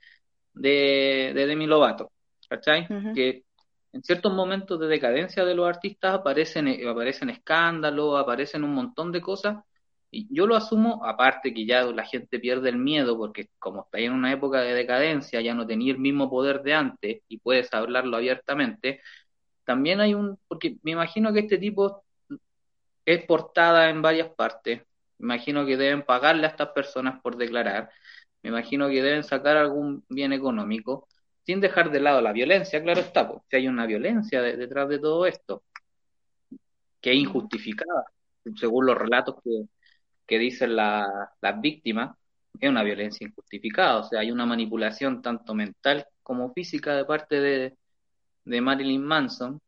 de, 0.55 1.33
de 1.35 1.47
Demi 1.47 1.67
Lovato. 1.67 2.13
¿cachai? 2.53 2.87
Que 3.15 3.45
en 3.93 4.03
ciertos 4.03 4.33
momentos 4.33 4.79
de 4.79 4.87
decadencia 4.87 5.45
de 5.45 5.55
los 5.55 5.67
artistas 5.67 6.15
aparecen, 6.15 6.69
eh, 6.69 6.87
aparecen 6.89 7.31
escándalos, 7.31 8.21
aparecen 8.21 8.65
un 8.65 8.75
montón 8.75 9.11
de 9.11 9.23
cosas, 9.23 9.65
yo 10.13 10.47
lo 10.47 10.57
asumo, 10.57 11.05
aparte 11.07 11.55
que 11.55 11.65
ya 11.67 11.85
la 11.85 12.05
gente 12.05 12.39
pierde 12.39 12.69
el 12.69 12.77
miedo, 12.77 13.17
porque 13.17 13.49
como 13.59 13.83
está 13.83 13.99
en 13.99 14.13
una 14.13 14.33
época 14.33 14.61
de 14.61 14.75
decadencia, 14.75 15.41
ya 15.41 15.55
no 15.55 15.67
tenía 15.67 15.93
el 15.93 15.99
mismo 15.99 16.29
poder 16.31 16.63
de 16.63 16.75
antes 16.75 17.23
y 17.29 17.39
puedes 17.39 17.73
hablarlo 17.73 18.19
abiertamente, 18.19 19.01
también 19.65 20.01
hay 20.01 20.15
un, 20.15 20.39
porque 20.49 20.77
me 20.83 20.93
imagino 20.93 21.33
que 21.33 21.41
este 21.41 21.59
tipo 21.59 22.05
es 23.07 23.25
portada 23.25 23.91
en 23.91 24.03
varias 24.03 24.29
partes, 24.35 24.83
me 25.19 25.35
imagino 25.35 25.65
que 25.67 25.77
deben 25.77 26.03
pagarle 26.05 26.47
a 26.47 26.51
estas 26.51 26.69
personas 26.71 27.21
por 27.23 27.37
declarar, 27.37 27.91
me 28.43 28.51
imagino 28.51 28.89
que 28.89 29.03
deben 29.03 29.25
sacar 29.25 29.57
algún 29.57 30.05
bien 30.09 30.33
económico, 30.33 31.09
sin 31.45 31.61
dejar 31.61 31.91
de 31.91 32.01
lado 32.01 32.21
la 32.21 32.33
violencia, 32.33 32.83
claro 32.83 33.01
está, 33.01 33.29
porque 33.29 33.57
hay 33.57 33.69
una 33.69 33.87
violencia 33.87 34.43
detrás 34.43 34.89
de 34.89 34.99
todo 34.99 35.27
esto, 35.27 35.65
que 37.01 37.13
es 37.13 37.17
injustificada, 37.17 38.05
según 38.57 38.87
los 38.87 38.97
relatos 38.99 39.37
que, 39.43 39.65
que 40.27 40.39
dicen 40.39 40.77
las 40.77 41.61
víctimas, 41.61 42.17
es 42.61 42.69
una 42.69 42.83
violencia 42.83 43.27
injustificada, 43.27 43.99
o 43.99 44.05
sea, 44.05 44.21
hay 44.21 44.31
una 44.31 44.47
manipulación 44.47 45.23
tanto 45.23 45.55
mental 45.55 46.07
como 46.23 46.53
física 46.53 46.95
de 46.95 47.05
parte 47.05 47.41
de, 47.41 47.77
de 48.45 48.61
Marilyn 48.61 49.03
Manson, 49.03 49.61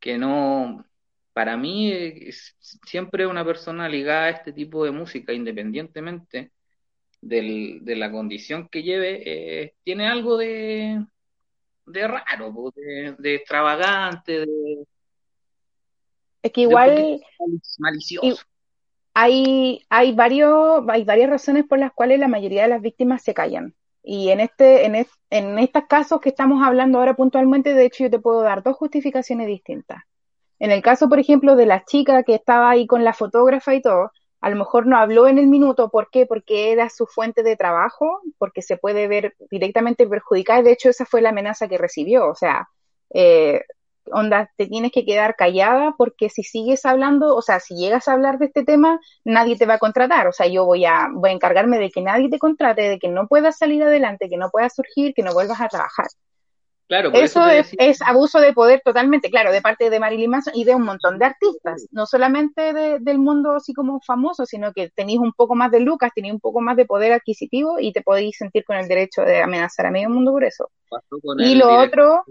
que 0.00 0.18
no, 0.18 0.84
para 1.32 1.56
mí 1.56 1.92
es 1.92 2.56
siempre 2.58 3.26
una 3.26 3.44
persona 3.44 3.88
ligada 3.88 4.24
a 4.24 4.30
este 4.30 4.52
tipo 4.52 4.84
de 4.84 4.90
música, 4.90 5.32
independientemente 5.32 6.50
del, 7.20 7.84
de 7.84 7.96
la 7.96 8.10
condición 8.10 8.68
que 8.68 8.82
lleve, 8.82 9.22
eh, 9.24 9.74
tiene 9.84 10.08
algo 10.08 10.36
de, 10.36 11.04
de 11.86 12.08
raro, 12.08 12.72
de, 13.18 13.34
extravagante, 13.34 14.46
de... 14.46 14.84
Es 16.42 16.52
que 16.52 16.62
igual... 16.62 17.20
malicioso. 17.78 18.44
Hay, 19.20 19.84
hay, 19.90 20.12
varios, 20.12 20.84
hay 20.88 21.02
varias 21.02 21.28
razones 21.28 21.66
por 21.66 21.80
las 21.80 21.92
cuales 21.92 22.20
la 22.20 22.28
mayoría 22.28 22.62
de 22.62 22.68
las 22.68 22.80
víctimas 22.80 23.20
se 23.20 23.34
callan. 23.34 23.74
Y 24.00 24.28
en, 24.28 24.38
este, 24.38 24.86
en, 24.86 24.94
en 25.30 25.58
estos 25.58 25.86
casos 25.88 26.20
que 26.20 26.28
estamos 26.28 26.64
hablando 26.64 27.00
ahora 27.00 27.14
puntualmente, 27.14 27.74
de 27.74 27.86
hecho 27.86 28.04
yo 28.04 28.10
te 28.10 28.20
puedo 28.20 28.42
dar 28.42 28.62
dos 28.62 28.76
justificaciones 28.76 29.48
distintas. 29.48 30.04
En 30.60 30.70
el 30.70 30.82
caso, 30.82 31.08
por 31.08 31.18
ejemplo, 31.18 31.56
de 31.56 31.66
la 31.66 31.84
chica 31.84 32.22
que 32.22 32.36
estaba 32.36 32.70
ahí 32.70 32.86
con 32.86 33.02
la 33.02 33.12
fotógrafa 33.12 33.74
y 33.74 33.82
todo, 33.82 34.12
a 34.40 34.50
lo 34.50 34.56
mejor 34.56 34.86
no 34.86 34.96
habló 34.96 35.26
en 35.26 35.38
el 35.38 35.48
minuto, 35.48 35.88
¿por 35.90 36.10
qué? 36.10 36.24
Porque 36.24 36.70
era 36.70 36.88
su 36.88 37.06
fuente 37.06 37.42
de 37.42 37.56
trabajo, 37.56 38.20
porque 38.38 38.62
se 38.62 38.76
puede 38.76 39.08
ver 39.08 39.34
directamente 39.50 40.06
perjudicada. 40.06 40.62
De 40.62 40.70
hecho, 40.70 40.90
esa 40.90 41.06
fue 41.06 41.22
la 41.22 41.30
amenaza 41.30 41.66
que 41.66 41.76
recibió. 41.76 42.28
O 42.28 42.36
sea, 42.36 42.68
eh, 43.12 43.62
onda, 44.12 44.50
te 44.56 44.66
tienes 44.66 44.92
que 44.92 45.04
quedar 45.04 45.36
callada 45.36 45.94
porque 45.98 46.28
si 46.30 46.42
sigues 46.42 46.84
hablando, 46.86 47.34
o 47.36 47.42
sea, 47.42 47.60
si 47.60 47.74
llegas 47.76 48.08
a 48.08 48.12
hablar 48.12 48.38
de 48.38 48.46
este 48.46 48.64
tema, 48.64 49.00
nadie 49.24 49.56
te 49.56 49.66
va 49.66 49.74
a 49.74 49.78
contratar. 49.78 50.26
O 50.28 50.32
sea, 50.32 50.46
yo 50.46 50.64
voy 50.64 50.84
a, 50.84 51.08
voy 51.12 51.30
a 51.30 51.32
encargarme 51.34 51.78
de 51.78 51.90
que 51.90 52.02
nadie 52.02 52.28
te 52.30 52.38
contrate, 52.38 52.82
de 52.82 52.98
que 52.98 53.08
no 53.08 53.26
puedas 53.28 53.58
salir 53.58 53.82
adelante, 53.82 54.28
que 54.28 54.36
no 54.36 54.50
puedas 54.50 54.74
surgir, 54.74 55.14
que 55.14 55.22
no 55.22 55.32
vuelvas 55.34 55.60
a 55.60 55.68
trabajar. 55.68 56.06
Claro, 56.88 57.10
Eso 57.12 57.46
es, 57.46 57.70
es 57.78 58.02
abuso 58.02 58.38
de 58.40 58.52
poder 58.52 58.82
totalmente, 58.84 59.30
claro, 59.30 59.50
de 59.52 59.62
parte 59.62 59.88
de 59.90 59.98
Marilyn 60.00 60.30
Manson 60.30 60.52
y 60.54 60.64
de 60.64 60.74
un 60.74 60.82
montón 60.82 61.18
de 61.18 61.24
artistas, 61.26 61.86
no 61.90 62.04
solamente 62.06 62.72
de- 62.74 62.98
del 63.00 63.18
mundo 63.18 63.52
así 63.56 63.72
como 63.72 64.00
famoso, 64.00 64.44
sino 64.46 64.72
que 64.72 64.90
tenéis 64.90 65.18
un 65.18 65.32
poco 65.32 65.54
más 65.54 65.70
de 65.70 65.80
lucas, 65.80 66.12
tenéis 66.14 66.34
un 66.34 66.40
poco 66.40 66.60
más 66.60 66.76
de 66.76 66.84
poder 66.86 67.12
adquisitivo 67.12 67.78
y 67.78 67.92
te 67.92 68.02
podéis 68.02 68.36
sentir 68.38 68.64
con 68.64 68.76
el 68.76 68.88
derecho 68.88 69.22
de 69.22 69.40
amenazar 69.42 69.86
a 69.86 69.90
medio 69.90 70.10
mundo 70.10 70.32
por 70.32 70.44
eso. 70.44 70.70
pasó 70.88 71.20
con 71.22 71.40
Y 71.40 71.54
el 71.54 71.58
lo 71.58 71.66
director. 71.68 71.88
otro, 71.88 72.24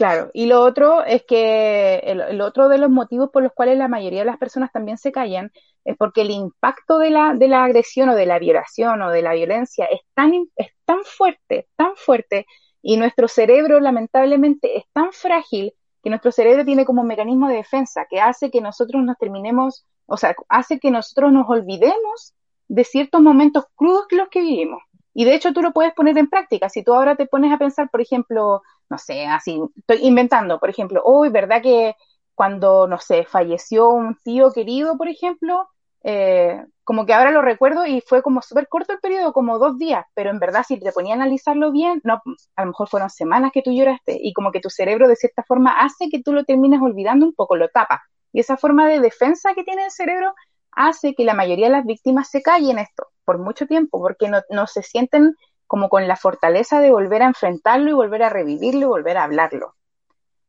claro, 0.00 0.30
y 0.32 0.46
lo 0.46 0.62
otro 0.62 1.04
es 1.04 1.24
que 1.26 1.96
el, 1.98 2.22
el 2.22 2.40
otro 2.40 2.70
de 2.70 2.78
los 2.78 2.88
motivos 2.88 3.28
por 3.30 3.42
los 3.42 3.52
cuales 3.52 3.76
la 3.76 3.86
mayoría 3.86 4.20
de 4.20 4.24
las 4.24 4.38
personas 4.38 4.72
también 4.72 4.96
se 4.96 5.12
callan 5.12 5.52
es 5.84 5.94
porque 5.98 6.22
el 6.22 6.30
impacto 6.30 6.96
de 6.96 7.10
la, 7.10 7.34
de 7.34 7.48
la 7.48 7.64
agresión 7.64 8.08
o 8.08 8.14
de 8.14 8.24
la 8.24 8.38
violación 8.38 9.02
o 9.02 9.10
de 9.10 9.20
la 9.20 9.34
violencia 9.34 9.84
es 9.84 10.00
tan, 10.14 10.32
es 10.56 10.68
tan 10.86 11.04
fuerte, 11.04 11.68
tan 11.76 11.96
fuerte, 11.96 12.46
y 12.80 12.96
nuestro 12.96 13.28
cerebro 13.28 13.78
lamentablemente 13.78 14.78
es 14.78 14.84
tan 14.94 15.12
frágil 15.12 15.74
que 16.02 16.08
nuestro 16.08 16.32
cerebro 16.32 16.64
tiene 16.64 16.86
como 16.86 17.04
mecanismo 17.04 17.48
de 17.48 17.56
defensa 17.56 18.06
que 18.08 18.20
hace 18.20 18.50
que 18.50 18.62
nosotros 18.62 19.02
nos 19.04 19.18
terminemos, 19.18 19.84
o 20.06 20.16
sea, 20.16 20.34
hace 20.48 20.78
que 20.80 20.90
nosotros 20.90 21.30
nos 21.30 21.46
olvidemos 21.46 22.32
de 22.68 22.84
ciertos 22.84 23.20
momentos 23.20 23.64
crudos 23.74 24.06
que 24.08 24.16
los 24.16 24.30
que 24.30 24.40
vivimos. 24.40 24.82
Y 25.20 25.26
de 25.26 25.34
hecho 25.34 25.52
tú 25.52 25.60
lo 25.60 25.74
puedes 25.74 25.92
poner 25.92 26.16
en 26.16 26.30
práctica. 26.30 26.70
Si 26.70 26.82
tú 26.82 26.94
ahora 26.94 27.14
te 27.14 27.26
pones 27.26 27.52
a 27.52 27.58
pensar, 27.58 27.90
por 27.90 28.00
ejemplo, 28.00 28.62
no 28.88 28.96
sé, 28.96 29.26
así, 29.26 29.60
estoy 29.76 29.98
inventando, 30.06 30.58
por 30.58 30.70
ejemplo, 30.70 31.02
hoy, 31.04 31.28
¿verdad 31.28 31.60
que 31.60 31.94
cuando, 32.34 32.86
no 32.86 32.98
sé, 32.98 33.26
falleció 33.26 33.90
un 33.90 34.16
tío 34.24 34.50
querido, 34.50 34.96
por 34.96 35.08
ejemplo, 35.08 35.68
eh, 36.04 36.64
como 36.84 37.04
que 37.04 37.12
ahora 37.12 37.32
lo 37.32 37.42
recuerdo 37.42 37.84
y 37.84 38.00
fue 38.00 38.22
como 38.22 38.40
súper 38.40 38.66
corto 38.66 38.94
el 38.94 39.00
periodo, 39.00 39.34
como 39.34 39.58
dos 39.58 39.76
días, 39.76 40.06
pero 40.14 40.30
en 40.30 40.38
verdad 40.38 40.64
si 40.66 40.80
te 40.80 40.90
ponía 40.90 41.12
a 41.12 41.16
analizarlo 41.16 41.70
bien, 41.70 42.00
no, 42.02 42.22
a 42.56 42.62
lo 42.62 42.68
mejor 42.68 42.88
fueron 42.88 43.10
semanas 43.10 43.50
que 43.52 43.60
tú 43.60 43.72
lloraste 43.72 44.18
y 44.22 44.32
como 44.32 44.50
que 44.52 44.60
tu 44.60 44.70
cerebro 44.70 45.06
de 45.06 45.16
cierta 45.16 45.42
forma 45.42 45.82
hace 45.82 46.08
que 46.08 46.22
tú 46.22 46.32
lo 46.32 46.44
termines 46.44 46.80
olvidando 46.80 47.26
un 47.26 47.34
poco, 47.34 47.56
lo 47.56 47.68
tapa. 47.68 48.02
Y 48.32 48.40
esa 48.40 48.56
forma 48.56 48.88
de 48.88 49.00
defensa 49.00 49.52
que 49.52 49.64
tiene 49.64 49.84
el 49.84 49.90
cerebro 49.90 50.34
hace 50.72 51.14
que 51.14 51.24
la 51.24 51.34
mayoría 51.34 51.66
de 51.66 51.72
las 51.72 51.86
víctimas 51.86 52.30
se 52.30 52.42
callen 52.42 52.78
esto 52.78 53.08
por 53.24 53.38
mucho 53.38 53.66
tiempo, 53.66 54.00
porque 54.00 54.28
no, 54.28 54.40
no 54.50 54.66
se 54.66 54.82
sienten 54.82 55.36
como 55.66 55.88
con 55.88 56.08
la 56.08 56.16
fortaleza 56.16 56.80
de 56.80 56.90
volver 56.90 57.22
a 57.22 57.26
enfrentarlo 57.26 57.90
y 57.90 57.92
volver 57.92 58.24
a 58.24 58.28
revivirlo 58.28 58.80
y 58.80 58.84
volver 58.84 59.16
a 59.16 59.24
hablarlo. 59.24 59.76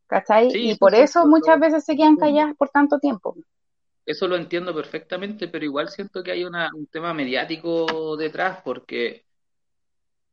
¿Cachai? 0.08 0.52
Sí, 0.52 0.72
y 0.72 0.76
por 0.76 0.96
eso 0.96 1.26
muchas 1.26 1.60
veces 1.60 1.86
se 1.86 1.96
quedan 1.96 2.18
calladas 2.18 2.56
por 2.58 2.70
tanto 2.70 3.00
tiempo. 3.00 3.36
Eso 4.06 4.28
lo 4.28 4.36
entiendo 4.36 4.74
perfectamente, 4.74 5.48
pero 5.48 5.64
igual 5.64 5.90
siento 5.90 6.24
que 6.24 6.32
hay 6.32 6.44
una, 6.44 6.70
un 6.74 6.88
tema 6.88 7.14
mediático 7.14 8.18
detrás, 8.18 8.62
porque, 8.64 9.26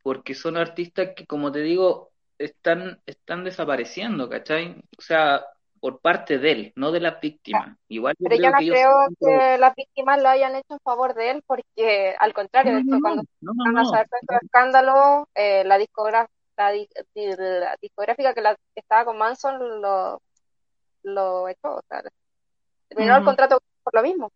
porque 0.03 0.35
son 0.35 0.57
artistas 0.57 1.11
que, 1.15 1.27
como 1.27 1.53
te 1.53 1.61
digo, 1.61 2.11
están, 2.39 3.01
están 3.05 3.45
desapareciendo, 3.45 4.29
¿cachai? 4.29 4.83
O 4.99 5.03
sea, 5.03 5.45
por 5.81 6.01
parte 6.01 6.39
de 6.39 6.53
él, 6.53 6.73
no 6.77 6.93
de 6.93 7.01
las 7.01 7.21
víctimas. 7.21 7.77
Igual 7.89 8.15
yo 8.19 8.29
Pero 8.29 8.43
yo 8.43 8.53
creo 8.53 8.53
no 8.53 8.59
que 8.59 8.71
creo 8.71 9.09
que 9.21 9.59
las 9.59 9.75
víctimas 9.75 10.23
lo 10.23 10.29
hayan 10.29 10.55
hecho 10.57 10.75
en 10.75 10.81
favor 10.81 11.15
de 11.15 11.31
él, 11.31 11.43
porque 11.47 12.15
al 12.19 12.33
contrario, 12.33 12.73
No, 12.73 12.77
de 12.79 12.83
hecho, 12.83 12.91
no, 12.97 13.01
cuando 13.01 13.23
van 13.47 13.79
a 13.79 13.85
saber 13.85 14.07
todo 14.27 14.39
escándalo, 14.43 15.29
eh, 15.35 15.65
la, 15.65 15.79
discogra- 15.79 16.29
la, 16.57 16.71
di- 16.73 16.89
di- 17.15 17.37
la 17.37 17.77
discográfica 17.81 18.35
que, 18.35 18.41
la, 18.41 18.55
que 18.55 18.81
estaba 18.81 19.05
con 19.05 19.19
Manson 19.19 19.81
lo, 19.81 20.21
lo 21.03 21.49
echó, 21.49 21.77
o 21.77 21.83
sea, 21.89 22.03
terminó 22.89 23.17
el 23.17 23.25
contrato 23.25 23.61
por 23.83 23.95
lo 23.95 24.03
mismo. 24.03 24.31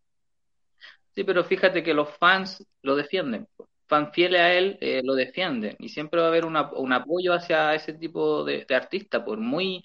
Sí, 1.15 1.25
pero 1.25 1.45
fíjate 1.45 1.83
que 1.83 1.95
los 1.95 2.09
fans 2.17 2.65
lo 2.83 2.97
defienden. 2.97 3.47
Fans 3.87 4.11
fieles 4.15 4.41
a 4.41 4.53
él 4.55 4.79
eh, 4.81 5.03
lo 5.05 5.15
defienden. 5.15 5.77
Y 5.79 5.91
siempre 5.91 6.21
va 6.21 6.27
a 6.27 6.29
haber 6.31 6.47
una- 6.47 6.73
un 6.73 6.93
apoyo 6.93 7.35
hacia 7.35 7.75
ese 7.75 7.93
tipo 7.93 8.45
de, 8.45 8.65
de 8.65 8.75
artista, 8.75 9.23
por 9.25 9.39
muy, 9.39 9.85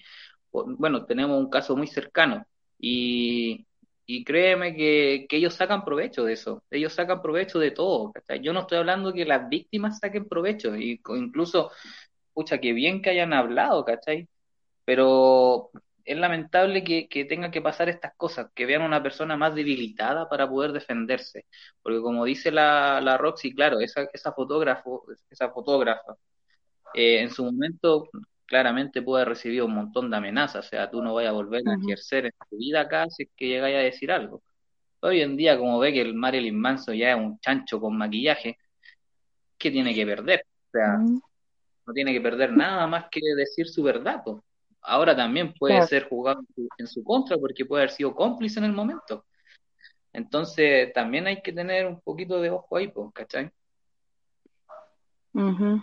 bueno, 0.52 1.04
tenemos 1.06 1.38
un 1.38 1.50
caso 1.50 1.76
muy 1.76 1.86
cercano. 1.86 2.44
Y, 2.78 3.66
y 4.06 4.24
créeme 4.24 4.74
que, 4.74 5.26
que 5.28 5.36
ellos 5.36 5.54
sacan 5.54 5.84
provecho 5.84 6.24
de 6.24 6.32
eso. 6.34 6.62
Ellos 6.70 6.92
sacan 6.92 7.22
provecho 7.22 7.58
de 7.58 7.70
todo. 7.72 8.12
Yo 8.40 8.52
no 8.52 8.60
estoy 8.60 8.78
hablando 8.78 9.12
que 9.12 9.24
las 9.24 9.48
víctimas 9.48 9.98
saquen 9.98 10.28
provecho. 10.28 10.76
Y 10.76 11.00
incluso, 11.16 11.70
pucha, 12.32 12.58
que 12.58 12.72
bien 12.72 13.02
que 13.02 13.10
hayan 13.10 13.32
hablado, 13.32 13.84
¿cachai? 13.84 14.28
Pero 14.84 15.70
es 16.04 16.16
lamentable 16.16 16.82
que, 16.84 17.08
que 17.08 17.26
tengan 17.26 17.50
que 17.50 17.60
pasar 17.60 17.88
estas 17.90 18.14
cosas, 18.16 18.50
que 18.54 18.64
vean 18.66 18.82
a 18.82 18.86
una 18.86 19.02
persona 19.02 19.36
más 19.36 19.54
debilitada 19.54 20.28
para 20.28 20.48
poder 20.48 20.72
defenderse. 20.72 21.46
Porque 21.82 22.00
como 22.00 22.24
dice 22.24 22.50
la, 22.50 23.00
la 23.02 23.18
Roxy, 23.18 23.54
claro, 23.54 23.80
esa, 23.80 24.08
esa 24.12 24.32
fotógrafo, 24.32 25.04
esa 25.30 25.50
fotógrafa, 25.50 26.16
eh, 26.94 27.20
en 27.20 27.30
su 27.30 27.44
momento 27.44 28.08
claramente 28.48 29.02
puede 29.02 29.26
recibido 29.26 29.66
un 29.66 29.74
montón 29.74 30.10
de 30.10 30.16
amenazas, 30.16 30.66
o 30.66 30.68
sea, 30.68 30.90
tú 30.90 31.02
no 31.02 31.14
vayas 31.14 31.30
a 31.30 31.34
volver 31.34 31.62
a 31.68 31.74
ejercer 31.74 32.26
en 32.26 32.32
tu 32.50 32.56
vida 32.56 32.80
acá 32.80 33.06
si 33.10 33.24
es 33.24 33.28
que 33.36 33.46
llegáis 33.46 33.76
a 33.76 33.80
decir 33.80 34.10
algo. 34.10 34.42
Hoy 35.00 35.20
en 35.20 35.36
día, 35.36 35.56
como 35.58 35.78
ve 35.78 35.92
que 35.92 36.00
el 36.00 36.14
Marilyn 36.14 36.58
Manson 36.58 36.96
ya 36.96 37.12
es 37.12 37.16
un 37.16 37.38
chancho 37.38 37.78
con 37.78 37.96
maquillaje, 37.96 38.58
¿qué 39.58 39.70
tiene 39.70 39.94
que 39.94 40.06
perder? 40.06 40.40
O 40.40 40.70
sea, 40.72 40.98
no 40.98 41.92
tiene 41.92 42.12
que 42.12 42.20
perder 42.20 42.52
nada 42.52 42.86
más 42.86 43.04
que 43.10 43.20
decir 43.36 43.68
su 43.68 43.82
verdad, 43.82 44.22
po. 44.24 44.42
Ahora 44.80 45.14
también 45.14 45.52
puede 45.52 45.74
Claro. 45.74 45.86
ser 45.86 46.08
jugado 46.08 46.40
en 46.78 46.86
su, 46.86 47.04
contra 47.04 47.36
porque 47.36 47.66
puede 47.66 47.82
haber 47.82 47.94
sido 47.94 48.14
cómplice 48.14 48.58
en 48.58 48.64
el 48.64 48.72
momento. 48.72 49.26
Entonces, 50.12 50.90
también 50.94 51.26
hay 51.26 51.42
que 51.42 51.52
tener 51.52 51.86
un 51.86 52.00
poquito 52.00 52.40
de 52.40 52.50
ojo 52.50 52.76
ahí, 52.76 52.88
pues, 52.88 53.10
¿cachai? 53.12 53.50
Ujú. 55.34 55.82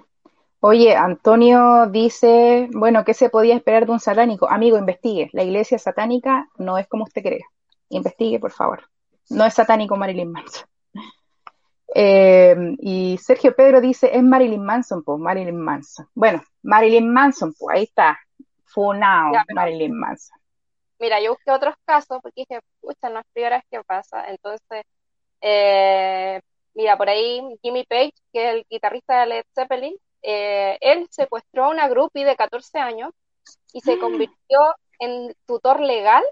Oye, 0.67 0.95
Antonio 0.95 1.85
dice, 1.91 2.67
bueno, 2.73 3.05
¿qué 3.05 3.13
se 3.13 3.29
podía 3.29 3.53
esperar 3.55 3.85
de 3.85 3.91
un 3.91 3.99
satánico? 3.99 4.49
Amigo, 4.49 4.79
investigue. 4.79 5.29
La 5.31 5.43
iglesia 5.43 5.77
satánica 5.77 6.47
no 6.57 6.79
es 6.79 6.87
como 6.87 7.03
usted 7.03 7.21
cree. 7.21 7.43
Investigue, 7.89 8.39
por 8.39 8.51
favor. 8.51 8.89
No 9.29 9.45
es 9.45 9.53
satánico 9.53 9.95
Marilyn 9.95 10.31
Manson. 10.31 10.67
Eh, 11.97 12.55
y 12.79 13.17
Sergio 13.19 13.55
Pedro 13.55 13.79
dice, 13.79 14.09
es 14.11 14.21
Marilyn 14.23 14.65
Manson, 14.65 15.03
pues, 15.03 15.17
Marilyn 15.19 15.55
Manson. 15.55 16.09
Bueno, 16.13 16.43
Marilyn 16.63 17.13
Manson, 17.13 17.53
pues, 17.57 17.77
ahí 17.77 17.83
está. 17.83 18.19
Funao, 18.65 19.31
Ya, 19.33 19.45
Marilyn 19.53 19.95
Manson. 19.97 20.37
mira, 20.99 21.21
yo 21.21 21.29
busqué 21.33 21.51
otros 21.51 21.75
casos 21.85 22.17
porque 22.21 22.41
dije, 22.41 22.59
pucha, 22.81 23.09
no 23.09 23.19
es 23.19 23.25
primera 23.31 23.57
vez 23.57 23.65
que 23.69 23.81
pasa. 23.85 24.25
Entonces, 24.29 24.83
eh, 25.39 26.41
mira, 26.73 26.97
por 26.97 27.07
ahí 27.07 27.41
Jimmy 27.61 27.85
Page, 27.85 28.13
que 28.33 28.49
es 28.49 28.55
el 28.55 28.65
guitarrista 28.69 29.21
de 29.21 29.27
Led 29.27 29.43
Zeppelin, 29.53 29.95
eh, 30.25 30.77
él 30.81 31.07
secuestró 31.11 31.65
a 31.65 31.69
una 31.69 31.87
groupie 31.87 32.25
de 32.25 32.35
14 32.35 32.79
años 32.79 33.11
y 33.73 33.81
se 33.81 33.99
convirtió 33.99 34.59
en 34.99 35.35
tutor 35.45 35.79
legal 35.79 36.23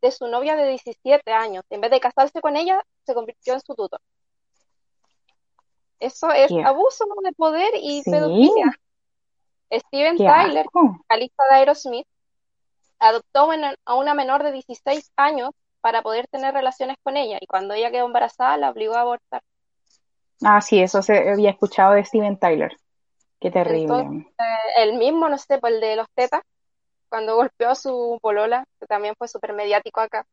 de 0.00 0.10
su 0.10 0.26
novia 0.26 0.56
de 0.56 0.68
17 0.68 1.32
años. 1.32 1.64
En 1.68 1.80
vez 1.80 1.90
de 1.90 2.00
casarse 2.00 2.40
con 2.40 2.56
ella, 2.56 2.82
se 3.04 3.14
convirtió 3.14 3.54
en 3.54 3.60
su 3.60 3.74
tutor. 3.74 4.00
Eso 6.00 6.30
es 6.30 6.50
abuso 6.64 7.04
de 7.22 7.32
poder 7.32 7.70
y 7.80 8.02
sí, 8.02 8.10
pedofilia. 8.10 8.78
Steven 9.70 10.16
qué 10.16 10.24
Tyler, 10.24 10.66
vocalista 10.72 11.42
de 11.50 11.56
Aerosmith, 11.56 12.06
adoptó 12.98 13.50
a 13.84 13.94
una 13.94 14.14
menor 14.14 14.44
de 14.44 14.52
16 14.52 15.12
años 15.16 15.50
para 15.80 16.02
poder 16.02 16.26
tener 16.28 16.54
relaciones 16.54 16.96
con 17.02 17.16
ella 17.16 17.38
y 17.40 17.46
cuando 17.46 17.74
ella 17.74 17.90
quedó 17.90 18.06
embarazada 18.06 18.56
la 18.56 18.70
obligó 18.70 18.94
a 18.94 19.00
abortar. 19.00 19.42
Ah, 20.42 20.60
sí, 20.60 20.80
eso 20.80 21.02
se 21.02 21.30
había 21.30 21.50
escuchado 21.50 21.94
de 21.94 22.04
Steven 22.04 22.38
Tyler. 22.38 22.76
Qué 23.52 23.58
Entonces, 23.60 24.06
terrible. 24.08 24.34
el 24.78 24.94
mismo, 24.94 25.28
no 25.28 25.38
sé, 25.38 25.58
pues 25.58 25.74
el 25.74 25.80
de 25.80 25.96
los 25.96 26.06
tetas, 26.14 26.42
cuando 27.08 27.36
golpeó 27.36 27.70
a 27.70 27.74
su 27.76 28.18
polola, 28.20 28.64
que 28.80 28.86
también 28.86 29.14
fue 29.16 29.28
súper 29.28 29.52
mediático 29.52 30.00
acá. 30.00 30.26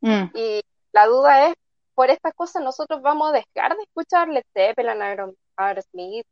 Mm, 0.00 0.24
Y 0.34 0.62
la 0.92 1.06
duda 1.06 1.48
es, 1.48 1.54
por 1.94 2.10
estas 2.10 2.32
cosas 2.34 2.62
nosotros 2.62 3.02
vamos 3.02 3.28
a 3.30 3.32
dejar 3.32 3.76
de 3.76 3.82
escuchar 3.82 4.28
Led 4.28 4.44
Zeppelin, 4.52 5.02
Aero- 5.02 5.34
Aerosmith, 5.56 6.26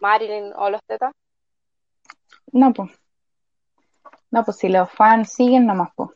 Marilyn 0.00 0.52
o 0.56 0.70
los 0.70 0.80
tetas. 0.84 1.12
no, 2.52 2.72
pues, 2.72 2.90
no, 4.30 4.44
pues 4.44 4.56
si 4.56 4.68
los 4.68 4.90
fans 4.90 5.32
siguen 5.32 5.66
nomás, 5.66 5.90
pues. 5.94 6.10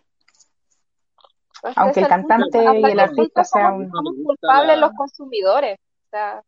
Aunque 1.77 2.01
el 2.01 2.07
punto, 2.07 2.27
cantante 2.29 2.59
y 2.81 2.85
el 2.85 2.99
artista 3.01 3.43
punto 3.43 3.45
sea 3.45 3.71
somos, 3.71 4.15
culpables 4.25 4.79
los 4.79 4.93
consumidores. 4.95 5.79
O 5.79 6.11
sea, 6.11 6.43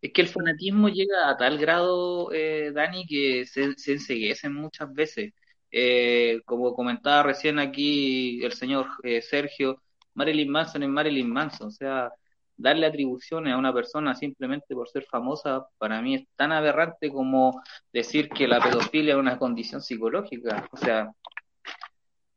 Es 0.00 0.12
que 0.12 0.22
el 0.22 0.28
fanatismo 0.28 0.88
llega 0.88 1.28
a 1.28 1.36
tal 1.36 1.58
grado, 1.58 2.32
eh, 2.32 2.72
Dani, 2.74 3.06
que 3.06 3.46
se, 3.46 3.74
se 3.76 3.92
enceguecen 3.94 4.54
muchas 4.54 4.92
veces. 4.92 5.32
Eh, 5.70 6.40
como 6.44 6.74
comentaba 6.74 7.22
recién 7.24 7.58
aquí 7.58 8.42
el 8.44 8.52
señor 8.52 8.86
eh, 9.02 9.20
Sergio, 9.20 9.82
Marilyn 10.14 10.50
Manson 10.50 10.82
es 10.82 10.88
Marilyn 10.88 11.30
Manson. 11.30 11.68
O 11.68 11.70
sea, 11.70 12.10
darle 12.56 12.86
atribuciones 12.86 13.52
a 13.52 13.58
una 13.58 13.72
persona 13.72 14.14
simplemente 14.14 14.74
por 14.74 14.88
ser 14.88 15.04
famosa, 15.04 15.66
para 15.78 16.00
mí 16.02 16.14
es 16.14 16.24
tan 16.36 16.52
aberrante 16.52 17.10
como 17.10 17.62
decir 17.92 18.28
que 18.28 18.48
la 18.48 18.60
pedofilia 18.60 19.14
es 19.14 19.20
una 19.20 19.38
condición 19.38 19.82
psicológica. 19.82 20.68
O 20.72 20.76
sea, 20.76 21.12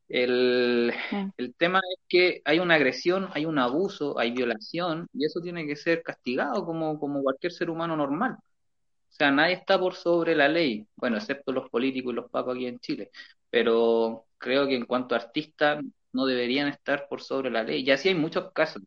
el, 0.10 0.94
el 1.38 1.56
tema 1.56 1.80
es 1.80 2.00
que 2.10 2.42
hay 2.46 2.60
una 2.60 2.76
agresión, 2.76 3.30
hay 3.34 3.46
un 3.46 3.60
abuso, 3.60 4.18
hay 4.20 4.32
violación, 4.32 5.08
y 5.14 5.26
eso 5.26 5.40
tiene 5.42 5.68
que 5.68 5.76
ser 5.76 6.04
castigado 6.04 6.66
como, 6.66 7.00
como 7.00 7.22
cualquier 7.24 7.54
ser 7.54 7.70
humano 7.70 7.96
normal. 7.96 8.34
O 8.34 9.12
sea, 9.12 9.32
nadie 9.32 9.56
está 9.56 9.80
por 9.80 9.96
sobre 9.96 10.36
la 10.36 10.48
ley, 10.48 10.88
bueno, 10.96 11.18
excepto 11.18 11.52
los 11.52 11.70
políticos 11.70 12.14
y 12.14 12.16
los 12.16 12.30
pacos 12.32 12.56
aquí 12.56 12.68
en 12.68 12.80
Chile, 12.80 13.12
pero 13.50 14.26
creo 14.38 14.68
que 14.68 14.76
en 14.76 14.86
cuanto 14.86 15.16
a 15.16 15.20
artistas 15.20 15.84
no 16.14 16.26
deberían 16.26 16.68
estar 16.70 17.08
por 17.08 17.22
sobre 17.22 17.52
la 17.52 17.64
ley. 17.64 17.84
Y 17.84 17.92
así 17.92 18.10
hay 18.10 18.16
muchos 18.16 18.52
casos. 18.54 18.84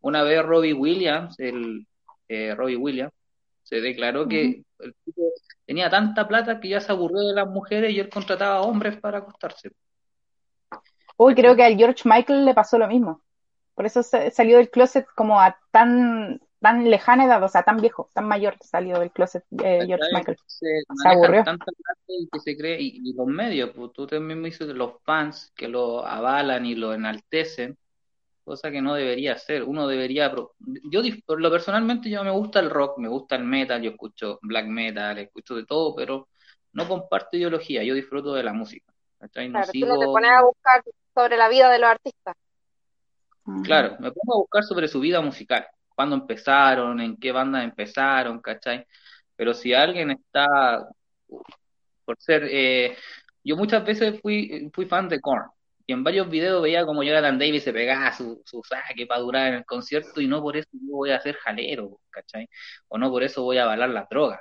Una 0.00 0.22
vez 0.22 0.42
Robbie 0.44 0.72
Williams, 0.74 1.38
el 1.38 1.86
eh, 2.28 2.54
Robbie 2.54 2.76
Williams, 2.76 3.12
se 3.62 3.80
declaró 3.80 4.28
que 4.28 4.64
el 4.80 4.94
tipo 5.04 5.22
tenía 5.66 5.90
tanta 5.90 6.26
plata 6.28 6.60
que 6.60 6.68
ya 6.70 6.80
se 6.80 6.92
aburrió 6.92 7.20
de 7.28 7.34
las 7.34 7.48
mujeres 7.48 7.92
y 7.92 8.00
él 8.00 8.08
contrataba 8.10 8.62
hombres 8.62 8.98
para 8.98 9.18
acostarse. 9.18 9.70
Uy, 11.22 11.34
creo 11.34 11.54
que 11.54 11.62
al 11.62 11.76
George 11.76 12.08
Michael 12.08 12.46
le 12.46 12.54
pasó 12.54 12.78
lo 12.78 12.88
mismo. 12.88 13.20
Por 13.74 13.84
eso 13.84 14.02
salió 14.02 14.56
del 14.56 14.70
closet 14.70 15.06
como 15.14 15.38
a 15.38 15.54
tan 15.70 16.40
tan 16.60 16.88
lejana 16.88 17.26
edad, 17.26 17.42
o 17.42 17.48
sea, 17.48 17.62
tan 17.62 17.76
viejo, 17.76 18.08
tan 18.14 18.26
mayor 18.26 18.56
salió 18.62 18.98
del 18.98 19.10
closet 19.10 19.44
eh, 19.62 19.82
George 19.86 20.06
Michael. 20.14 20.38
Se, 20.46 20.66
se 21.02 21.08
aburrió. 21.08 21.44
Y 22.06 22.26
que 22.32 22.40
se 22.40 22.56
cree, 22.56 22.78
y, 22.80 23.12
los 23.12 23.26
medios, 23.26 23.70
pues 23.76 23.92
tú 23.92 24.06
también 24.06 24.40
me 24.40 24.48
dices 24.48 24.66
de 24.66 24.72
los 24.72 24.94
fans 25.04 25.52
que 25.54 25.68
lo 25.68 26.06
avalan 26.06 26.64
y 26.64 26.74
lo 26.74 26.94
enaltecen, 26.94 27.76
cosa 28.42 28.70
que 28.70 28.80
no 28.80 28.94
debería 28.94 29.36
ser. 29.36 29.64
Uno 29.64 29.86
debería. 29.86 30.34
Yo, 30.90 31.02
por 31.26 31.38
lo 31.38 31.50
personalmente, 31.50 32.08
yo 32.08 32.24
me 32.24 32.30
gusta 32.30 32.60
el 32.60 32.70
rock, 32.70 32.96
me 32.96 33.08
gusta 33.08 33.36
el 33.36 33.44
metal, 33.44 33.82
yo 33.82 33.90
escucho 33.90 34.38
black 34.40 34.66
metal, 34.66 35.18
escucho 35.18 35.54
de 35.54 35.66
todo, 35.66 35.94
pero 35.94 36.28
no 36.72 36.88
comparto 36.88 37.36
ideología, 37.36 37.82
yo 37.82 37.94
disfruto 37.94 38.32
de 38.32 38.42
la 38.42 38.54
música. 38.54 38.90
No 39.20 39.28
claro, 39.28 39.70
tú 39.70 39.86
no 39.86 39.98
te 39.98 40.06
pones 40.06 40.30
a 40.30 40.42
buscar 40.42 40.82
sobre 41.14 41.36
la 41.36 41.48
vida 41.48 41.70
de 41.70 41.78
los 41.78 41.90
artistas. 41.90 42.36
Claro, 43.64 43.96
me 43.98 44.12
pongo 44.12 44.34
a 44.34 44.38
buscar 44.38 44.62
sobre 44.64 44.88
su 44.88 45.00
vida 45.00 45.20
musical 45.20 45.66
cuándo 46.00 46.16
empezaron, 46.16 46.98
en 46.98 47.18
qué 47.18 47.30
banda 47.30 47.62
empezaron, 47.62 48.40
¿cachai? 48.40 48.86
Pero 49.36 49.52
si 49.52 49.74
alguien 49.74 50.10
está, 50.12 50.88
por 52.06 52.16
ser, 52.18 52.44
eh, 52.50 52.96
yo 53.44 53.54
muchas 53.56 53.84
veces 53.84 54.18
fui, 54.22 54.70
fui 54.72 54.86
fan 54.86 55.10
de 55.10 55.20
Korn, 55.20 55.50
y 55.86 55.92
en 55.92 56.02
varios 56.02 56.30
videos 56.30 56.62
veía 56.62 56.86
como 56.86 57.02
Jonathan 57.02 57.38
Davis 57.38 57.64
se 57.64 57.72
pegaba 57.74 58.12
su, 58.14 58.40
su 58.46 58.62
saque 58.62 59.06
para 59.06 59.20
durar 59.20 59.48
en 59.48 59.54
el 59.56 59.64
concierto, 59.66 60.22
y 60.22 60.26
no 60.26 60.40
por 60.40 60.56
eso 60.56 60.70
yo 60.72 60.96
voy 60.96 61.10
a 61.10 61.20
ser 61.20 61.36
jalero, 61.36 62.00
¿cachai? 62.08 62.48
O 62.88 62.96
no 62.96 63.10
por 63.10 63.22
eso 63.22 63.42
voy 63.42 63.58
a 63.58 63.64
avalar 63.64 63.90
las 63.90 64.08
drogas. 64.08 64.40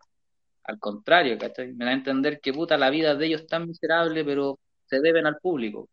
Al 0.64 0.80
contrario, 0.80 1.38
¿cachai? 1.38 1.74
Me 1.74 1.84
da 1.84 1.92
a 1.92 1.94
entender 1.96 2.40
que 2.40 2.54
puta 2.54 2.78
la 2.78 2.90
vida 2.90 3.16
de 3.16 3.26
ellos 3.26 3.42
es 3.42 3.48
tan 3.48 3.68
miserable, 3.68 4.24
pero 4.24 4.60
se 4.86 5.02
deben 5.02 5.26
al 5.26 5.38
público. 5.40 5.90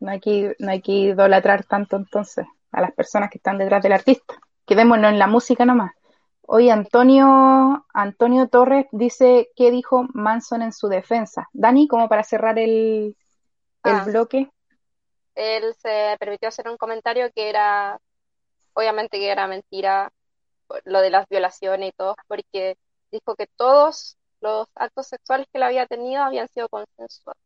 No 0.00 0.10
hay 0.10 0.20
que, 0.20 0.56
no 0.58 0.70
hay 0.70 0.80
que 0.80 0.92
idolatrar 0.92 1.64
tanto 1.64 1.96
entonces 1.96 2.46
a 2.70 2.80
las 2.80 2.92
personas 2.92 3.30
que 3.30 3.38
están 3.38 3.58
detrás 3.58 3.82
del 3.82 3.92
artista. 3.92 4.34
Quedémonos 4.66 5.10
en 5.10 5.18
la 5.18 5.26
música 5.26 5.64
nomás. 5.64 5.92
Hoy 6.42 6.70
Antonio, 6.70 7.86
Antonio 7.94 8.48
Torres 8.48 8.86
dice 8.92 9.50
qué 9.56 9.70
dijo 9.70 10.06
Manson 10.12 10.62
en 10.62 10.72
su 10.72 10.88
defensa. 10.88 11.48
Dani, 11.52 11.88
como 11.88 12.08
para 12.08 12.24
cerrar 12.24 12.58
el, 12.58 13.16
el 13.84 13.94
ah. 13.94 14.04
bloque. 14.04 14.50
Él 15.34 15.74
se 15.74 16.16
permitió 16.18 16.48
hacer 16.48 16.68
un 16.68 16.76
comentario 16.76 17.30
que 17.34 17.48
era, 17.48 17.98
obviamente 18.74 19.18
que 19.18 19.30
era 19.30 19.46
mentira, 19.46 20.12
lo 20.84 21.00
de 21.00 21.10
las 21.10 21.28
violaciones 21.28 21.90
y 21.90 21.92
todo, 21.92 22.16
porque 22.28 22.76
dijo 23.10 23.34
que 23.36 23.46
todos 23.56 24.16
los 24.40 24.68
actos 24.74 25.06
sexuales 25.06 25.46
que 25.52 25.58
él 25.58 25.64
había 25.64 25.86
tenido 25.86 26.22
habían 26.22 26.48
sido 26.48 26.68
consensuados. 26.68 27.40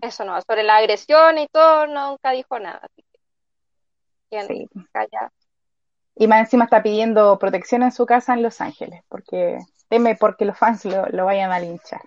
Eso 0.00 0.24
no, 0.24 0.40
sobre 0.42 0.62
la 0.62 0.76
agresión 0.76 1.38
y 1.38 1.46
todo, 1.48 1.86
nunca 1.86 2.30
dijo 2.32 2.58
nada. 2.58 2.80
Así 2.82 3.04
que, 3.12 4.66
Y 6.16 6.26
más 6.26 6.40
encima 6.40 6.64
está 6.64 6.82
pidiendo 6.82 7.38
protección 7.38 7.82
en 7.82 7.92
su 7.92 8.06
casa 8.06 8.34
en 8.34 8.42
Los 8.42 8.60
Ángeles, 8.60 9.02
porque 9.08 9.58
teme 9.88 10.16
porque 10.16 10.44
los 10.44 10.58
fans 10.58 10.84
lo, 10.84 11.24
vayan 11.24 11.52
a 11.52 11.60
linchar. 11.60 12.00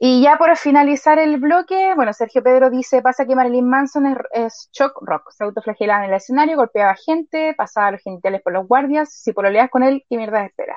Y 0.00 0.22
ya 0.22 0.36
por 0.36 0.54
finalizar 0.56 1.18
el 1.18 1.38
bloque, 1.38 1.94
bueno, 1.94 2.12
Sergio 2.12 2.42
Pedro 2.42 2.68
dice, 2.68 3.00
pasa 3.00 3.26
que 3.26 3.36
Marilyn 3.36 3.68
Manson 3.68 4.18
es, 4.32 4.68
shock 4.72 5.00
rock, 5.02 5.30
se 5.30 5.44
autoflagelaba 5.44 6.04
en 6.04 6.10
el 6.10 6.16
escenario, 6.16 6.56
golpeaba 6.56 6.94
gente, 6.96 7.54
pasaba 7.54 7.92
los 7.92 8.02
genitales 8.02 8.42
por 8.42 8.52
los 8.52 8.66
guardias, 8.66 9.12
si 9.12 9.32
pololeas 9.32 9.70
con 9.70 9.82
él, 9.82 10.04
¿qué 10.08 10.16
mierda 10.16 10.44
espera? 10.44 10.76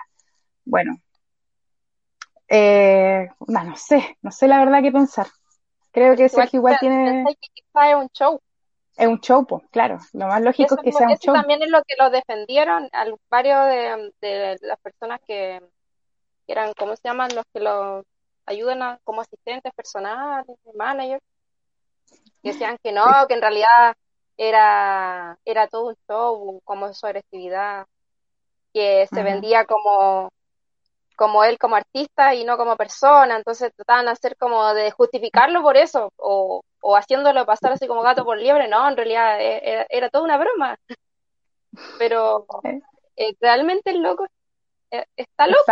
Bueno, 0.63 0.97
eh, 2.49 3.29
no 3.47 3.75
sé, 3.75 4.17
no 4.21 4.31
sé 4.31 4.47
la 4.47 4.59
verdad 4.59 4.81
qué 4.81 4.91
pensar. 4.91 5.27
Creo 5.91 6.15
que 6.15 6.29
Sergio 6.29 6.59
igual 6.59 6.77
tiene... 6.79 7.25
es 7.29 7.95
un 7.95 8.09
show. 8.09 8.39
Es 8.95 9.07
un 9.07 9.19
show, 9.19 9.45
pues, 9.45 9.63
claro. 9.71 9.99
Lo 10.13 10.27
más 10.27 10.41
lógico 10.41 10.75
es 10.75 10.81
que 10.81 10.91
sea 10.91 11.07
un 11.07 11.17
show. 11.17 11.33
también 11.33 11.61
es 11.61 11.69
lo 11.69 11.81
que 11.83 11.95
lo 11.99 12.09
defendieron 12.09 12.89
al, 12.91 13.15
varios 13.29 13.65
de, 14.21 14.57
las 14.61 14.79
personas 14.79 15.19
que, 15.25 15.61
eran, 16.47 16.73
¿cómo 16.73 16.95
se 16.95 17.07
llaman? 17.07 17.33
Los 17.35 17.45
que 17.53 17.59
lo 17.59 18.03
ayudan 18.45 18.99
como 19.03 19.21
asistentes 19.21 19.73
personales, 19.73 20.47
managers. 20.75 21.23
Que 22.41 22.51
decían 22.53 22.77
que 22.81 22.91
no, 22.91 23.05
que 23.27 23.33
en 23.33 23.41
realidad 23.41 23.95
era, 24.37 25.37
era 25.45 25.67
todo 25.67 25.89
un 25.89 25.95
show, 26.07 26.61
como 26.63 26.93
su 26.93 27.05
agresividad, 27.05 27.85
que 28.73 29.07
se 29.11 29.23
vendía 29.23 29.65
como 29.65 30.31
como 31.17 31.43
él 31.43 31.57
como 31.57 31.75
artista 31.75 32.33
y 32.35 32.45
no 32.45 32.57
como 32.57 32.77
persona, 32.77 33.35
entonces 33.35 33.73
trataban 33.75 34.05
de 34.05 34.11
hacer 34.11 34.37
como 34.37 34.73
de 34.73 34.91
justificarlo 34.91 35.61
por 35.63 35.75
eso, 35.75 36.13
o, 36.15 36.61
o 36.79 36.95
haciéndolo 36.95 37.45
pasar 37.45 37.73
así 37.73 37.87
como 37.87 38.03
gato 38.03 38.23
por 38.23 38.37
liebre, 38.37 38.67
no, 38.67 38.87
en 38.87 38.95
realidad 38.95 39.41
e, 39.41 39.85
era, 39.89 40.09
toda 40.09 40.23
una 40.23 40.37
broma. 40.37 40.77
Pero 41.97 42.45
eh, 43.15 43.35
realmente 43.41 43.89
el 43.89 44.01
loco 44.01 44.27
eh, 44.91 45.05
está 45.15 45.47
loco. 45.47 45.63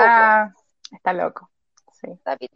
Está, 0.92 1.14
loco. 1.14 1.50
Sí. 1.94 2.08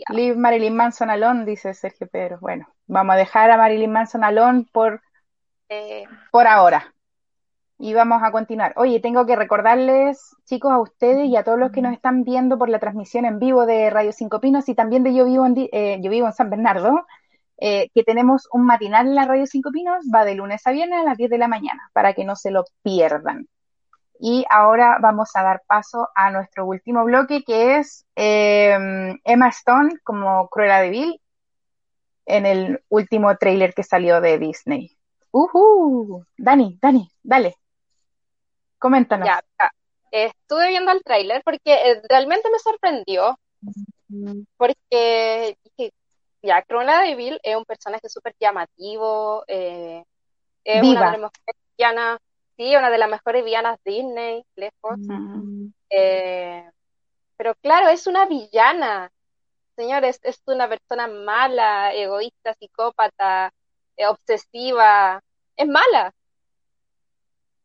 Leave 0.10 0.36
Marilyn 0.36 0.76
Manson 0.76 1.10
alone, 1.10 1.46
dice 1.46 1.74
Sergio 1.74 2.08
Pedro. 2.08 2.40
Bueno, 2.42 2.68
vamos 2.88 3.14
a 3.14 3.18
dejar 3.18 3.52
a 3.52 3.58
Marilyn 3.58 3.92
Manson 3.92 4.24
alone 4.24 4.66
por, 4.72 5.02
eh. 5.70 6.06
por 6.32 6.48
ahora 6.48 6.94
y 7.80 7.94
vamos 7.94 8.22
a 8.22 8.32
continuar. 8.32 8.74
Oye, 8.76 9.00
tengo 9.00 9.26
que 9.26 9.38
recordarles, 9.38 10.36
chicos, 10.46 10.70
a 10.72 10.80
ustedes 10.80 11.28
y 11.28 11.38
a 11.38 11.46
todos 11.46 11.58
los 11.58 11.72
que 11.72 11.82
nos 11.82 11.94
están 11.94 12.26
viendo 12.26 12.58
por 12.58 12.68
la 12.68 12.78
transmisión 12.78 13.24
en 13.24 13.40
vivo 13.40 13.66
de 13.66 13.90
Radio 13.90 14.12
Cinco 14.12 14.42
Pinos 14.42 14.68
y 14.68 14.76
también 14.76 15.04
de 15.04 15.14
Yo 15.14 15.26
Vivo 15.26 15.46
en, 15.46 15.56
eh, 15.72 16.32
San 16.36 16.50
Bernardo, 16.50 17.06
eh, 17.58 17.90
que 17.96 18.04
tenemos 18.04 18.50
un 18.52 18.66
matinal 18.66 19.08
en 19.08 19.16
la 19.16 19.26
Radio 19.26 19.46
Cinco 19.46 19.72
Pinos, 19.72 20.06
va 20.14 20.26
de 20.26 20.36
lunes 20.36 20.62
a 20.68 20.72
viernes 20.72 21.00
a 21.00 21.04
las 21.04 21.18
10 21.18 21.30
de 21.30 21.38
la 21.38 21.48
mañana, 21.48 21.90
para 21.94 22.14
que 22.14 22.26
no 22.26 22.36
se 22.36 22.52
lo 22.52 22.66
pierdan. 22.84 23.48
Y 24.20 24.46
ahora 24.50 24.98
vamos 25.02 25.30
a 25.36 25.44
dar 25.44 25.62
paso 25.66 26.10
a 26.16 26.32
nuestro 26.32 26.66
último 26.66 27.06
bloque, 27.06 27.44
que 27.44 27.78
es 27.78 28.06
em, 28.16 29.18
Emma 29.24 29.48
Stone 29.48 29.92
como 30.04 30.50
Cruella 30.50 30.82
de 30.82 30.90
Vil 30.90 31.22
en 32.26 32.46
el 32.46 32.84
último 32.90 33.36
tráiler 33.38 33.74
que 33.74 33.84
salió 33.84 34.20
de 34.20 34.38
Disney. 34.38 34.98
Uh, 35.32 36.24
Dani, 36.38 36.78
Dani, 36.82 37.10
dale. 37.24 37.56
Coméntanos. 38.80 39.28
Ya, 39.28 39.44
estuve 40.12 40.70
viendo 40.70 40.92
el 40.92 41.04
tráiler 41.04 41.42
porque 41.44 41.74
eh, 41.74 42.02
realmente 42.10 42.50
me 42.50 42.60
sorprendió. 42.60 43.40
Porque 44.58 45.58
ya, 46.42 46.62
Cruella 46.64 47.02
de 47.02 47.16
Vil 47.16 47.40
es 47.44 47.56
un 47.56 47.66
personaje 47.66 48.10
súper 48.10 48.34
llamativo. 48.40 49.44
Eh, 49.48 50.04
es 50.64 50.84
una 50.84 51.00
de 51.00 51.06
las 51.06 51.20
mejores 51.20 51.56
villanas, 51.78 52.20
sí, 52.58 52.76
una 52.76 52.90
de 52.90 52.98
las 52.98 53.10
mejores 53.10 53.46
villanas 53.46 53.80
Disney, 53.84 54.44
lejos. 54.56 54.98
Eh, 55.90 56.70
pero 57.38 57.56
claro, 57.56 57.90
es 57.90 58.08
una 58.08 58.26
villana. 58.26 59.12
Señores, 59.76 60.20
es 60.24 60.42
una 60.46 60.68
persona 60.68 61.08
mala, 61.08 61.94
egoísta, 61.94 62.54
psicópata, 62.56 63.54
obsesiva, 64.08 65.22
es 65.56 65.68
mala. 65.68 66.14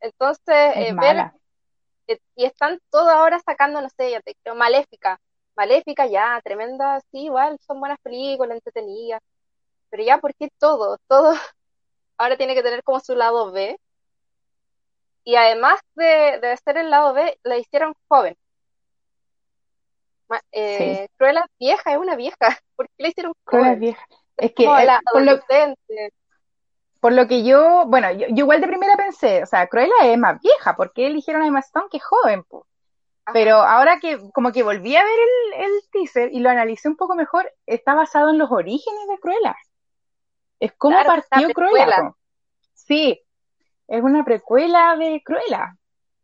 Entonces, 0.05 0.55
eh, 0.77 0.93
ver, 0.93 1.33
eh, 2.07 2.19
y 2.37 2.45
están 2.45 2.79
todos 2.91 3.09
ahora 3.09 3.41
sacando, 3.41 3.81
no 3.81 3.89
sé, 3.89 4.11
ya 4.11 4.21
te 4.21 4.35
creo, 4.43 4.55
Maléfica. 4.55 5.19
Maléfica 5.57 6.07
ya, 6.07 6.39
tremenda, 6.45 7.01
sí, 7.11 7.25
igual, 7.25 7.57
son 7.67 7.81
buenas 7.81 7.99
películas, 8.01 8.57
entretenidas. 8.57 9.23
Pero 9.89 10.03
ya, 10.03 10.19
¿por 10.19 10.35
qué 10.35 10.51
todo? 10.59 10.99
Todo 11.09 11.33
ahora 12.19 12.37
tiene 12.37 12.55
que 12.55 12.63
tener 12.63 12.83
como 12.83 13.01
su 13.01 13.15
lado 13.15 13.51
B. 13.51 13.79
Y 15.25 15.37
además 15.37 15.81
de, 15.95 16.39
de 16.39 16.57
ser 16.59 16.77
el 16.77 16.91
lado 16.91 17.15
B, 17.15 17.39
la 17.43 17.57
hicieron 17.57 17.95
joven. 18.07 18.37
Eh, 20.53 21.09
Cruella 21.17 21.47
vieja, 21.59 21.93
es 21.93 21.99
una 21.99 22.15
vieja. 22.15 22.37
¿Por 22.77 22.89
qué 22.89 23.05
la 23.05 23.09
hicieron 23.09 23.33
joven? 23.45 23.81
vieja. 23.81 24.07
Es, 24.37 24.53
que 24.53 24.65
la 24.65 25.01
por 25.11 25.23
lo 25.23 25.41
que 27.29 27.45
yo, 27.45 27.85
bueno, 27.87 28.11
yo, 28.13 28.27
igual 28.29 28.61
de 28.61 28.67
primera 28.67 28.97
pensé, 28.97 29.43
o 29.43 29.47
sea, 29.47 29.67
Cruella 29.67 29.95
es 30.03 30.19
más 30.19 30.41
vieja, 30.41 30.75
¿por 30.75 30.93
qué 30.93 31.07
eligieron 31.07 31.43
a 31.43 31.47
Emma 31.47 31.61
Stone 31.61 31.87
que 31.91 31.99
es 31.99 32.05
joven? 32.05 32.45
Pero 33.33 33.57
ahora 33.57 34.01
que 34.01 34.19
como 34.33 34.53
que 34.53 34.63
volví 34.63 34.97
a 34.97 35.03
ver 35.03 35.19
el, 35.57 35.71
teaser 35.91 36.33
y 36.33 36.41
lo 36.41 36.51
analicé 36.51 36.89
un 36.89 36.97
poco 36.97 37.15
mejor, 37.15 37.51
está 37.67 37.95
basado 37.95 38.31
en 38.31 38.39
los 38.39 38.51
orígenes 38.51 39.09
de 39.09 39.19
Cruella. 39.19 39.57
Es 40.61 40.73
como 40.73 40.97
partió 41.05 41.49
Cruella. 41.51 42.15
Sí, 42.75 43.21
es 43.89 44.03
una 44.03 44.25
precuela 44.25 44.97
de 44.97 45.23
Cruella. 45.25 45.77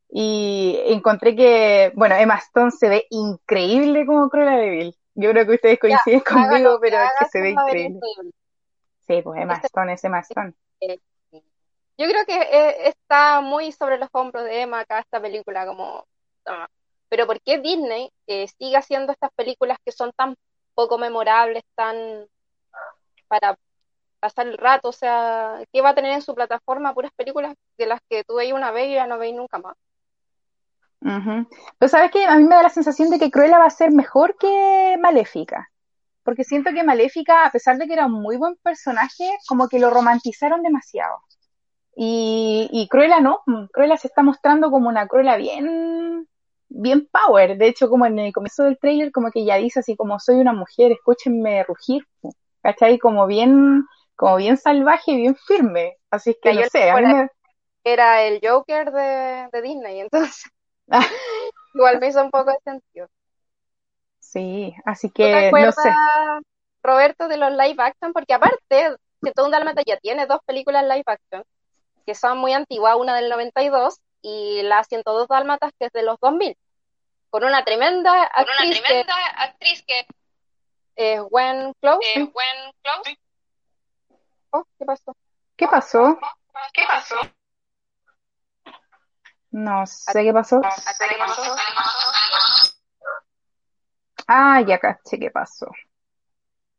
Y 0.09 0.79
encontré 0.87 1.37
que, 1.37 1.93
bueno, 1.95 2.17
Emma 2.17 2.37
Stone 2.37 2.71
se 2.73 2.89
ve 2.89 3.07
increíble 3.11 4.05
como 4.07 4.29
Cruella 4.29 4.57
de 4.57 4.71
Vil. 4.71 4.97
Yo 5.15 5.31
creo 5.31 5.47
que 5.47 5.55
ustedes 5.55 5.79
coinciden 5.79 6.21
conmigo, 6.21 6.79
pero 6.81 6.97
es 6.99 7.11
que 7.19 7.27
se 7.27 7.41
ve 7.41 7.51
increíble. 7.51 8.01
Sí, 9.07 9.23
pues 9.23 9.41
Emma 9.41 9.55
este 9.55 9.67
Stone 9.69 9.93
es 9.93 10.05
Emma 10.05 10.21
Stone. 10.21 10.55
Yo 10.81 12.09
creo 12.09 12.25
que 12.25 12.35
eh, 12.35 12.89
está 12.89 13.41
muy 13.43 13.73
sobre 13.73 13.99
los 13.99 14.09
hombros 14.13 14.45
de 14.45 14.63
Emma 14.63 14.81
acá 14.81 15.01
esta 15.01 15.21
película, 15.21 15.67
como... 15.67 16.07
Pero 17.11 17.27
¿por 17.27 17.41
qué 17.43 17.59
Disney 17.59 18.11
eh, 18.27 18.47
sigue 18.49 18.77
haciendo 18.77 19.13
estas 19.13 19.31
películas 19.35 19.79
que 19.85 19.93
son 19.93 20.13
tan 20.13 20.37
poco 20.75 20.97
memorables, 20.97 21.63
tan 21.75 22.27
para 23.29 23.59
pasar 24.21 24.47
el 24.47 24.57
rato? 24.57 24.89
O 24.89 24.93
sea, 24.93 25.63
¿qué 25.73 25.83
va 25.83 25.91
a 25.91 25.95
tener 25.95 26.13
en 26.13 26.23
su 26.23 26.35
plataforma? 26.35 26.95
Puras 26.95 27.13
películas 27.17 27.55
de 27.77 27.87
las 27.87 28.01
que 28.09 28.25
tú 28.25 28.37
veis 28.37 28.53
una 28.53 28.71
vez 28.71 28.89
y 28.89 28.95
ya 28.95 29.07
no 29.07 29.19
veis 29.19 29.35
nunca 29.35 29.59
más. 29.59 29.77
Pero 31.79 31.89
sabes 31.89 32.11
que 32.11 32.25
a 32.25 32.37
mí 32.37 32.45
me 32.45 32.55
da 32.55 32.63
la 32.63 32.71
sensación 32.71 33.11
de 33.11 33.19
que 33.19 33.31
Cruella 33.31 33.59
va 33.59 33.67
a 33.67 33.71
ser 33.71 33.91
mejor 33.91 34.37
que 34.39 34.97
Maléfica. 35.01 35.70
Porque 36.31 36.45
siento 36.45 36.71
que 36.73 36.85
Maléfica, 36.85 37.45
a 37.45 37.51
pesar 37.51 37.77
de 37.77 37.89
que 37.89 37.93
era 37.93 38.07
un 38.07 38.23
muy 38.23 38.37
buen 38.37 38.55
personaje, 38.63 39.29
como 39.49 39.67
que 39.67 39.81
lo 39.81 39.91
romantizaron 39.91 40.63
demasiado. 40.63 41.17
Y, 41.97 42.69
y 42.71 42.87
Cruella 42.87 43.19
no, 43.19 43.43
Cruella 43.73 43.97
se 43.97 44.07
está 44.07 44.23
mostrando 44.23 44.71
como 44.71 44.89
una 44.89 45.09
Cruella 45.09 45.35
bien, 45.37 46.29
bien 46.69 47.09
power. 47.11 47.59
De 47.59 47.67
hecho, 47.67 47.91
como 47.91 48.07
en 48.07 48.21
el 48.21 48.33
comienzo 48.33 48.63
del 48.63 48.79
trailer, 48.79 49.11
como 49.11 49.33
que 49.33 49.45
ya 49.45 49.57
dice 49.57 49.81
así 49.81 49.97
como 49.97 50.21
soy 50.21 50.37
una 50.37 50.53
mujer, 50.53 50.93
escúchenme 50.93 51.65
rugir. 51.65 52.07
¿Cachai? 52.63 53.01
Como 53.01 53.27
bien, 53.27 53.85
como 54.15 54.37
bien 54.37 54.57
salvaje, 54.57 55.17
bien 55.17 55.35
firme. 55.35 55.97
Así 56.13 56.37
que 56.41 56.55
no 56.55 56.63
sé, 56.71 56.93
Era 57.83 58.23
el 58.23 58.39
Joker 58.41 58.93
de, 58.93 59.49
de 59.53 59.63
Disney, 59.63 59.99
entonces. 59.99 60.45
igual 61.75 61.99
me 61.99 62.07
hizo 62.07 62.23
un 62.23 62.31
poco 62.31 62.53
de 62.53 62.59
sentido. 62.63 63.09
Sí, 64.31 64.73
así 64.85 65.11
que 65.11 65.51
no 65.51 65.73
sé. 65.73 65.93
Roberto, 66.85 67.27
de 67.27 67.37
los 67.37 67.51
live 67.51 67.83
action? 67.83 68.13
Porque 68.13 68.33
aparte, 68.33 68.95
todo 69.35 69.47
un 69.47 69.51
Dalmata 69.51 69.83
ya 69.85 69.97
tiene 69.97 70.27
dos 70.27 70.39
películas 70.47 70.85
live 70.85 71.03
action 71.05 71.43
que 72.07 72.15
son 72.15 72.39
muy 72.39 72.53
antiguas, 72.53 72.97
una 72.97 73.17
del 73.17 73.29
92 73.29 73.99
y 74.23 74.63
la 74.63 74.85
102 74.85 75.27
Dálmatas 75.27 75.73
que 75.79 75.87
es 75.87 75.93
de 75.93 76.05
los 76.05 76.17
2000, 76.21 76.57
con 77.29 77.43
una 77.43 77.65
tremenda 77.65 78.23
actriz, 78.23 78.81
que, 78.83 79.05
actriz 79.37 79.85
que 79.85 80.07
es 80.95 81.21
Gwen 81.23 81.75
Close. 81.81 82.31
Close. 82.83 83.19
Oh, 84.51 84.65
¿qué 84.79 84.85
pasó? 84.85 85.17
¿Qué 85.57 85.67
pasó? 85.67 86.19
¿Qué 86.73 86.83
pasó? 86.87 87.17
No 89.51 89.87
sé 89.87 90.23
qué 90.23 90.33
pasó. 90.33 90.61
Ah, 94.33 94.61
ya 94.63 94.79
caché 94.79 95.19
qué 95.19 95.29
pasó. 95.29 95.67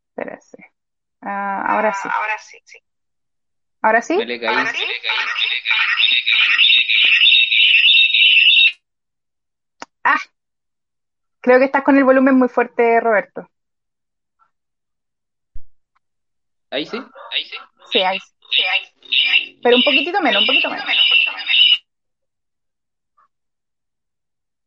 Espérese. 0.10 0.72
Ah, 1.20 1.66
ahora 1.68 1.94
sí. 1.94 2.08
Ahora 2.10 2.38
sí, 2.40 2.58
sí. 2.64 2.80
¿Ahora 3.82 4.02
sí? 4.02 4.18
Ah, 10.06 10.16
creo 11.42 11.60
que 11.60 11.66
estás 11.66 11.84
con 11.84 11.98
el 11.98 12.06
volumen 12.06 12.36
muy 12.36 12.48
fuerte, 12.48 13.02
Roberto. 13.02 13.50
¿Ahí 16.70 16.86
sí? 16.86 17.04
¿Ahí 17.32 17.44
sí? 17.44 17.58
Sí, 17.92 18.00
ahí 18.00 18.18
sí. 18.22 19.60
Pero 19.62 19.76
un 19.76 19.84
poquitito 19.84 20.22
menos, 20.22 20.44
un 20.44 20.48
poquito 20.48 20.70
menos. 20.70 20.86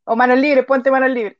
O 0.04 0.16
manos 0.16 0.38
libres, 0.38 0.66
ponte 0.66 0.90
manos 0.90 1.10
libres. 1.10 1.38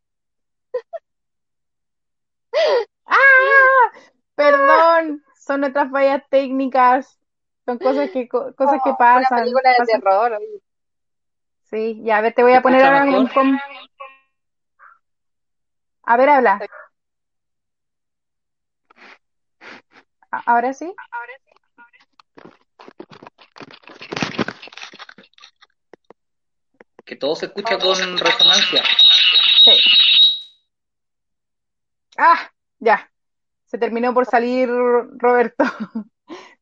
¡Ah! 3.07 3.93
Perdón, 4.35 5.25
son 5.39 5.61
nuestras 5.61 5.91
fallas 5.91 6.23
técnicas. 6.29 7.19
Son 7.65 7.79
cosas 7.79 8.11
que 8.11 8.29
cosas 8.29 8.81
que 8.85 8.93
pasan. 8.99 9.27
Una 9.33 9.41
película 9.41 9.71
de 9.71 9.87
terror. 9.87 10.39
Sí, 11.71 12.01
ya, 12.05 12.19
a 12.19 12.21
ver, 12.21 12.35
te 12.35 12.43
voy 12.43 12.53
a 12.53 12.63
poner 12.63 12.85
ahora 12.85 13.05
un... 13.05 13.59
A 16.03 16.17
ver, 16.17 16.29
habla. 16.29 16.61
¿Ahora 20.31 20.73
sí? 20.75 20.93
Ahora 21.11 21.33
sí. 21.43 21.51
Que 27.05 27.17
todo 27.17 27.37
se 27.37 27.47
escucha 27.47 27.79
con 27.79 28.19
resonancia. 28.19 28.83
Sí. 29.65 29.79
Ah, 32.19 32.51
ya. 32.79 33.11
Se 33.67 33.79
terminó 33.79 34.15
por 34.15 34.27
salir 34.27 34.69
Roberto. 34.69 35.65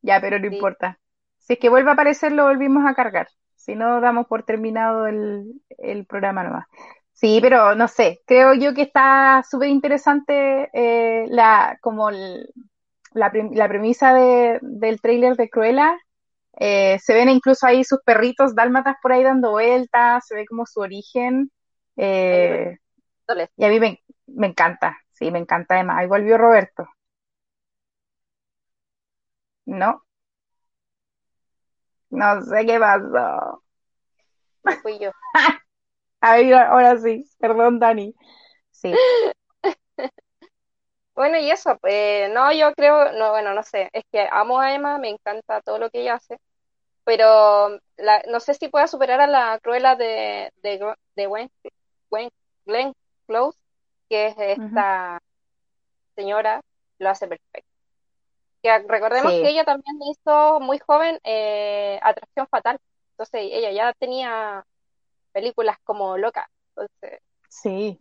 Ya, 0.02 0.20
pero 0.20 0.38
no 0.40 0.46
importa. 0.46 0.98
Si 1.38 1.52
es 1.54 1.58
que 1.60 1.68
vuelve 1.68 1.90
a 1.90 1.92
aparecer, 1.94 2.32
lo 2.32 2.44
volvimos 2.46 2.84
a 2.84 2.94
cargar. 2.94 3.28
Si 3.54 3.76
no, 3.76 4.00
damos 4.00 4.26
por 4.26 4.42
terminado 4.44 5.06
el, 5.06 5.62
el 5.78 6.06
programa 6.06 6.42
nomás. 6.42 6.66
Sí, 7.12 7.38
pero 7.40 7.76
no 7.76 7.86
sé, 7.86 8.20
creo 8.26 8.52
yo 8.54 8.74
que 8.74 8.82
está 8.82 9.44
súper 9.48 9.68
interesante 9.68 10.70
eh, 10.72 11.26
la, 11.28 11.78
como 11.80 12.10
la, 12.10 12.44
la, 13.12 13.68
premisa 13.68 14.12
de, 14.14 14.58
del 14.62 15.00
tráiler 15.00 15.36
de 15.36 15.48
Cruella. 15.48 15.96
Eh, 16.58 16.98
se 17.00 17.14
ven 17.14 17.28
incluso 17.28 17.66
ahí 17.66 17.84
sus 17.84 18.00
perritos 18.04 18.54
dálmatas 18.54 18.96
por 19.02 19.12
ahí 19.12 19.22
dando 19.22 19.52
vueltas, 19.52 20.26
se 20.26 20.34
ve 20.34 20.46
como 20.46 20.66
su 20.66 20.80
origen. 20.80 21.50
Eh, 21.96 22.76
y 23.56 23.64
a 23.64 23.68
mí 23.68 23.80
me, 23.80 24.02
me 24.26 24.48
encanta, 24.48 24.98
sí, 25.12 25.30
me 25.30 25.38
encanta 25.38 25.74
además. 25.74 25.98
Ahí 25.98 26.06
volvió 26.06 26.38
Roberto. 26.38 26.88
No. 29.66 30.02
No 32.10 32.28
sé 32.50 32.64
qué 32.66 32.78
pasó. 32.78 33.62
Fui 34.82 34.98
yo. 34.98 35.10
A 36.20 36.36
ver, 36.36 36.54
ahora 36.54 36.96
sí. 36.98 37.24
Perdón, 37.38 37.78
Dani. 37.78 38.14
Sí. 38.70 38.92
Bueno, 41.14 41.38
y 41.38 41.50
eso, 41.50 41.76
pues, 41.80 42.30
no, 42.32 42.52
yo 42.52 42.72
creo, 42.74 43.12
no, 43.12 43.30
bueno, 43.32 43.52
no 43.54 43.62
sé, 43.62 43.90
es 43.92 44.02
que 44.10 44.26
amo 44.30 44.60
a 44.60 44.74
Emma, 44.74 44.98
me 44.98 45.10
encanta 45.10 45.60
todo 45.60 45.78
lo 45.78 45.90
que 45.90 46.00
ella 46.00 46.14
hace, 46.14 46.38
pero 47.04 47.70
la, 47.98 48.22
no 48.28 48.40
sé 48.40 48.54
si 48.54 48.68
pueda 48.68 48.88
superar 48.88 49.20
a 49.20 49.26
la 49.28 49.58
Cruella 49.62 49.96
de, 49.96 50.52
de, 50.62 50.94
de 51.16 51.26
Gwen, 51.26 51.50
Glenn 52.66 52.92
Close, 53.26 53.58
que 54.12 54.26
es 54.26 54.34
esta 54.36 55.22
señora, 56.14 56.60
lo 56.98 57.08
hace 57.08 57.26
perfecto. 57.26 57.70
Que 58.62 58.78
recordemos 58.80 59.32
que 59.32 59.48
ella 59.48 59.64
también 59.64 59.96
hizo 60.02 60.60
muy 60.60 60.78
joven 60.80 61.18
eh, 61.24 61.98
Atracción 62.02 62.46
Fatal. 62.48 62.78
Entonces 63.12 63.40
ella 63.50 63.70
ya 63.70 63.94
tenía 63.94 64.66
películas 65.32 65.78
como 65.82 66.18
loca. 66.18 66.46
Entonces, 66.76 67.20
sí. 67.48 67.98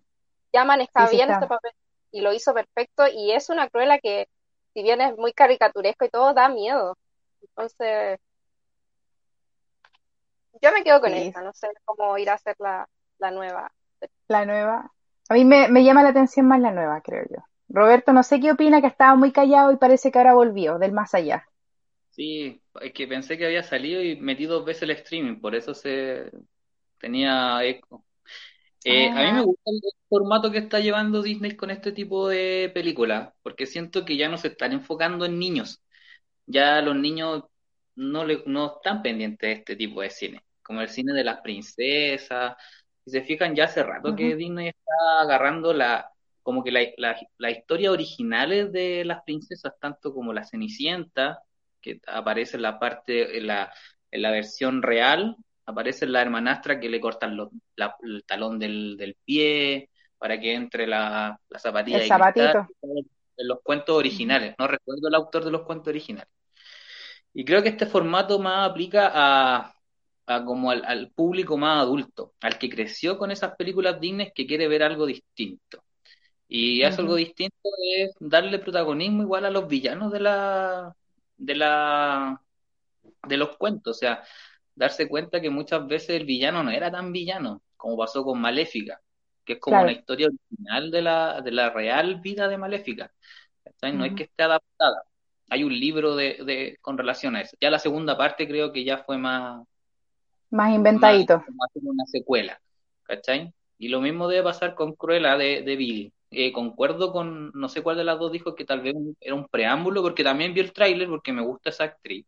ya 0.51 0.65
manejaba 0.65 1.09
bien 1.09 1.31
este 1.31 1.47
papel 1.47 1.71
y 2.11 2.19
lo 2.19 2.33
hizo 2.33 2.53
perfecto. 2.53 3.07
Y 3.07 3.31
es 3.31 3.49
una 3.49 3.69
cruela 3.69 3.97
que, 3.97 4.27
si 4.73 4.83
bien 4.83 4.99
es 4.99 5.15
muy 5.15 5.31
caricaturesco 5.31 6.03
y 6.03 6.09
todo, 6.09 6.33
da 6.33 6.49
miedo. 6.49 6.97
Entonces, 7.39 8.19
yo 10.61 10.73
me 10.73 10.83
quedo 10.83 10.99
con 10.99 11.13
esta. 11.13 11.41
No 11.41 11.53
sé 11.53 11.69
cómo 11.85 12.17
ir 12.17 12.29
a 12.29 12.33
hacer 12.33 12.57
la, 12.59 12.85
la 13.17 13.31
nueva. 13.31 13.71
La 14.27 14.45
nueva. 14.45 14.91
A 15.31 15.33
mí 15.33 15.45
me, 15.45 15.67
me 15.69 15.83
llama 15.85 16.03
la 16.03 16.09
atención 16.09 16.45
más 16.47 16.59
la 16.59 16.71
nueva, 16.71 17.01
creo 17.01 17.23
yo. 17.29 17.37
Roberto, 17.69 18.11
no 18.13 18.21
sé 18.21 18.41
qué 18.41 18.51
opina, 18.51 18.81
que 18.81 18.87
estaba 18.87 19.15
muy 19.15 19.31
callado 19.31 19.71
y 19.71 19.77
parece 19.77 20.11
que 20.11 20.17
ahora 20.19 20.33
volvió 20.33 20.77
del 20.77 20.91
más 20.91 21.13
allá. 21.15 21.47
Sí, 22.09 22.61
es 22.81 22.93
que 22.93 23.07
pensé 23.07 23.37
que 23.37 23.45
había 23.45 23.63
salido 23.63 24.01
y 24.03 24.17
metí 24.17 24.45
dos 24.45 24.65
veces 24.65 24.83
el 24.83 24.91
streaming, 24.91 25.39
por 25.39 25.55
eso 25.55 25.73
se 25.73 26.29
tenía 26.99 27.63
eco. 27.65 28.05
Eh, 28.83 29.09
A 29.09 29.23
mí 29.23 29.31
me 29.33 29.39
ah. 29.39 29.41
gusta 29.41 29.71
el 29.71 29.81
formato 30.09 30.51
que 30.51 30.59
está 30.59 30.79
llevando 30.79 31.21
Disney 31.21 31.55
con 31.55 31.71
este 31.71 31.91
tipo 31.91 32.27
de 32.29 32.71
películas, 32.73 33.33
porque 33.43 33.65
siento 33.67 34.05
que 34.05 34.17
ya 34.17 34.29
no 34.29 34.37
se 34.37 34.49
están 34.49 34.73
enfocando 34.73 35.25
en 35.25 35.39
niños. 35.39 35.81
Ya 36.47 36.81
los 36.81 36.95
niños 36.95 37.43
no, 37.95 38.25
le, 38.25 38.43
no 38.47 38.77
están 38.77 39.01
pendientes 39.03 39.49
de 39.49 39.53
este 39.53 39.75
tipo 39.77 40.01
de 40.01 40.09
cine, 40.11 40.43
como 40.63 40.81
el 40.81 40.89
cine 40.89 41.13
de 41.13 41.23
las 41.23 41.41
princesas. 41.41 42.55
Si 43.05 43.11
se 43.11 43.21
fijan, 43.21 43.55
ya 43.55 43.65
hace 43.65 43.83
rato 43.83 44.15
que 44.15 44.35
Disney 44.35 44.69
está 44.69 45.21
agarrando 45.21 45.73
la, 45.73 46.11
como 46.43 46.63
que 46.63 46.71
la, 46.71 46.81
la, 46.97 47.19
la 47.37 47.51
historia 47.51 47.91
originales 47.91 48.71
de 48.71 49.03
las 49.05 49.23
princesas, 49.23 49.73
tanto 49.79 50.13
como 50.13 50.33
la 50.33 50.43
Cenicienta, 50.43 51.41
que 51.81 51.99
aparece 52.07 52.57
en 52.57 52.63
la 52.63 52.79
parte, 52.79 53.37
en 53.37 53.47
la, 53.47 53.73
en 54.11 54.21
la 54.21 54.31
versión 54.31 54.81
real, 54.81 55.35
aparece 55.65 56.05
la 56.05 56.21
hermanastra 56.21 56.79
que 56.79 56.89
le 56.89 56.99
cortan 56.99 57.35
los, 57.35 57.49
el 58.03 58.23
talón 58.25 58.59
del, 58.59 58.97
del, 58.97 59.15
pie 59.23 59.89
para 60.17 60.39
que 60.39 60.53
entre 60.53 60.87
la, 60.87 61.39
la 61.49 61.59
zapatilla. 61.59 61.97
El 61.97 62.07
zapatito. 62.07 62.67
En 63.37 63.47
los 63.47 63.61
cuentos 63.63 63.95
originales, 63.95 64.53
no 64.59 64.67
recuerdo 64.67 65.07
el 65.07 65.15
autor 65.15 65.43
de 65.43 65.51
los 65.51 65.63
cuentos 65.63 65.87
originales. 65.87 66.31
Y 67.33 67.45
creo 67.45 67.63
que 67.63 67.69
este 67.69 67.85
formato 67.85 68.37
más 68.37 68.69
aplica 68.69 69.09
a, 69.13 69.73
a 70.31 70.45
como 70.45 70.71
al, 70.71 70.83
al 70.85 71.11
público 71.11 71.57
más 71.57 71.81
adulto, 71.81 72.33
al 72.41 72.57
que 72.57 72.69
creció 72.69 73.17
con 73.17 73.31
esas 73.31 73.55
películas 73.55 73.99
Disney 73.99 74.31
que 74.33 74.47
quiere 74.47 74.67
ver 74.67 74.83
algo 74.83 75.05
distinto. 75.05 75.83
Y 76.47 76.83
eso 76.83 77.01
algo 77.01 77.15
distinto 77.15 77.69
es 77.95 78.11
darle 78.19 78.59
protagonismo 78.59 79.23
igual 79.23 79.45
a 79.45 79.51
los 79.51 79.67
villanos 79.67 80.11
de 80.11 80.19
la, 80.19 80.93
de 81.37 81.55
la, 81.55 82.41
de 83.27 83.37
los 83.37 83.57
cuentos. 83.57 83.97
O 83.97 83.99
sea, 83.99 84.23
darse 84.75 85.07
cuenta 85.07 85.41
que 85.41 85.49
muchas 85.49 85.87
veces 85.87 86.11
el 86.11 86.25
villano 86.25 86.63
no 86.63 86.71
era 86.71 86.91
tan 86.91 87.11
villano, 87.13 87.61
como 87.77 87.97
pasó 87.97 88.23
con 88.23 88.41
Maléfica, 88.41 89.01
que 89.45 89.53
es 89.53 89.59
como 89.59 89.81
una 89.81 89.93
historia 89.93 90.27
original 90.27 90.91
de 90.91 91.01
la, 91.01 91.41
de 91.41 91.51
la 91.51 91.69
real 91.69 92.19
vida 92.21 92.47
de 92.47 92.57
Maléfica. 92.57 93.11
No 93.93 94.05
es 94.05 94.13
que 94.13 94.23
esté 94.23 94.43
adaptada. 94.43 95.03
Hay 95.49 95.63
un 95.63 95.77
libro 95.77 96.15
de, 96.15 96.39
de, 96.45 96.77
con 96.81 96.97
relación 96.97 97.35
a 97.35 97.41
eso. 97.41 97.57
Ya 97.61 97.69
la 97.69 97.79
segunda 97.79 98.17
parte 98.17 98.47
creo 98.47 98.71
que 98.71 98.83
ya 98.83 98.99
fue 99.03 99.17
más, 99.17 99.65
Más 100.51 100.67
más 100.67 100.75
inventadito. 100.75 101.43
como 101.45 101.63
hacer 101.63 101.81
una 101.83 102.05
secuela, 102.05 102.61
¿cachai? 103.03 103.53
Y 103.77 103.87
lo 103.87 104.01
mismo 104.01 104.27
debe 104.27 104.43
pasar 104.43 104.75
con 104.75 104.93
Cruella 104.93 105.37
de, 105.37 105.63
de 105.63 105.75
Vil. 105.75 106.13
Eh, 106.29 106.51
concuerdo 106.53 107.11
con, 107.11 107.51
no 107.53 107.67
sé 107.67 107.81
cuál 107.81 107.97
de 107.97 108.03
las 108.03 108.19
dos 108.19 108.31
dijo 108.31 108.55
que 108.55 108.63
tal 108.63 108.81
vez 108.81 108.95
era 109.19 109.35
un 109.35 109.47
preámbulo, 109.47 110.01
porque 110.01 110.23
también 110.23 110.53
vi 110.53 110.61
el 110.61 110.71
tráiler 110.71 111.09
porque 111.09 111.33
me 111.33 111.41
gusta 111.41 111.71
esa 111.71 111.85
actriz. 111.85 112.25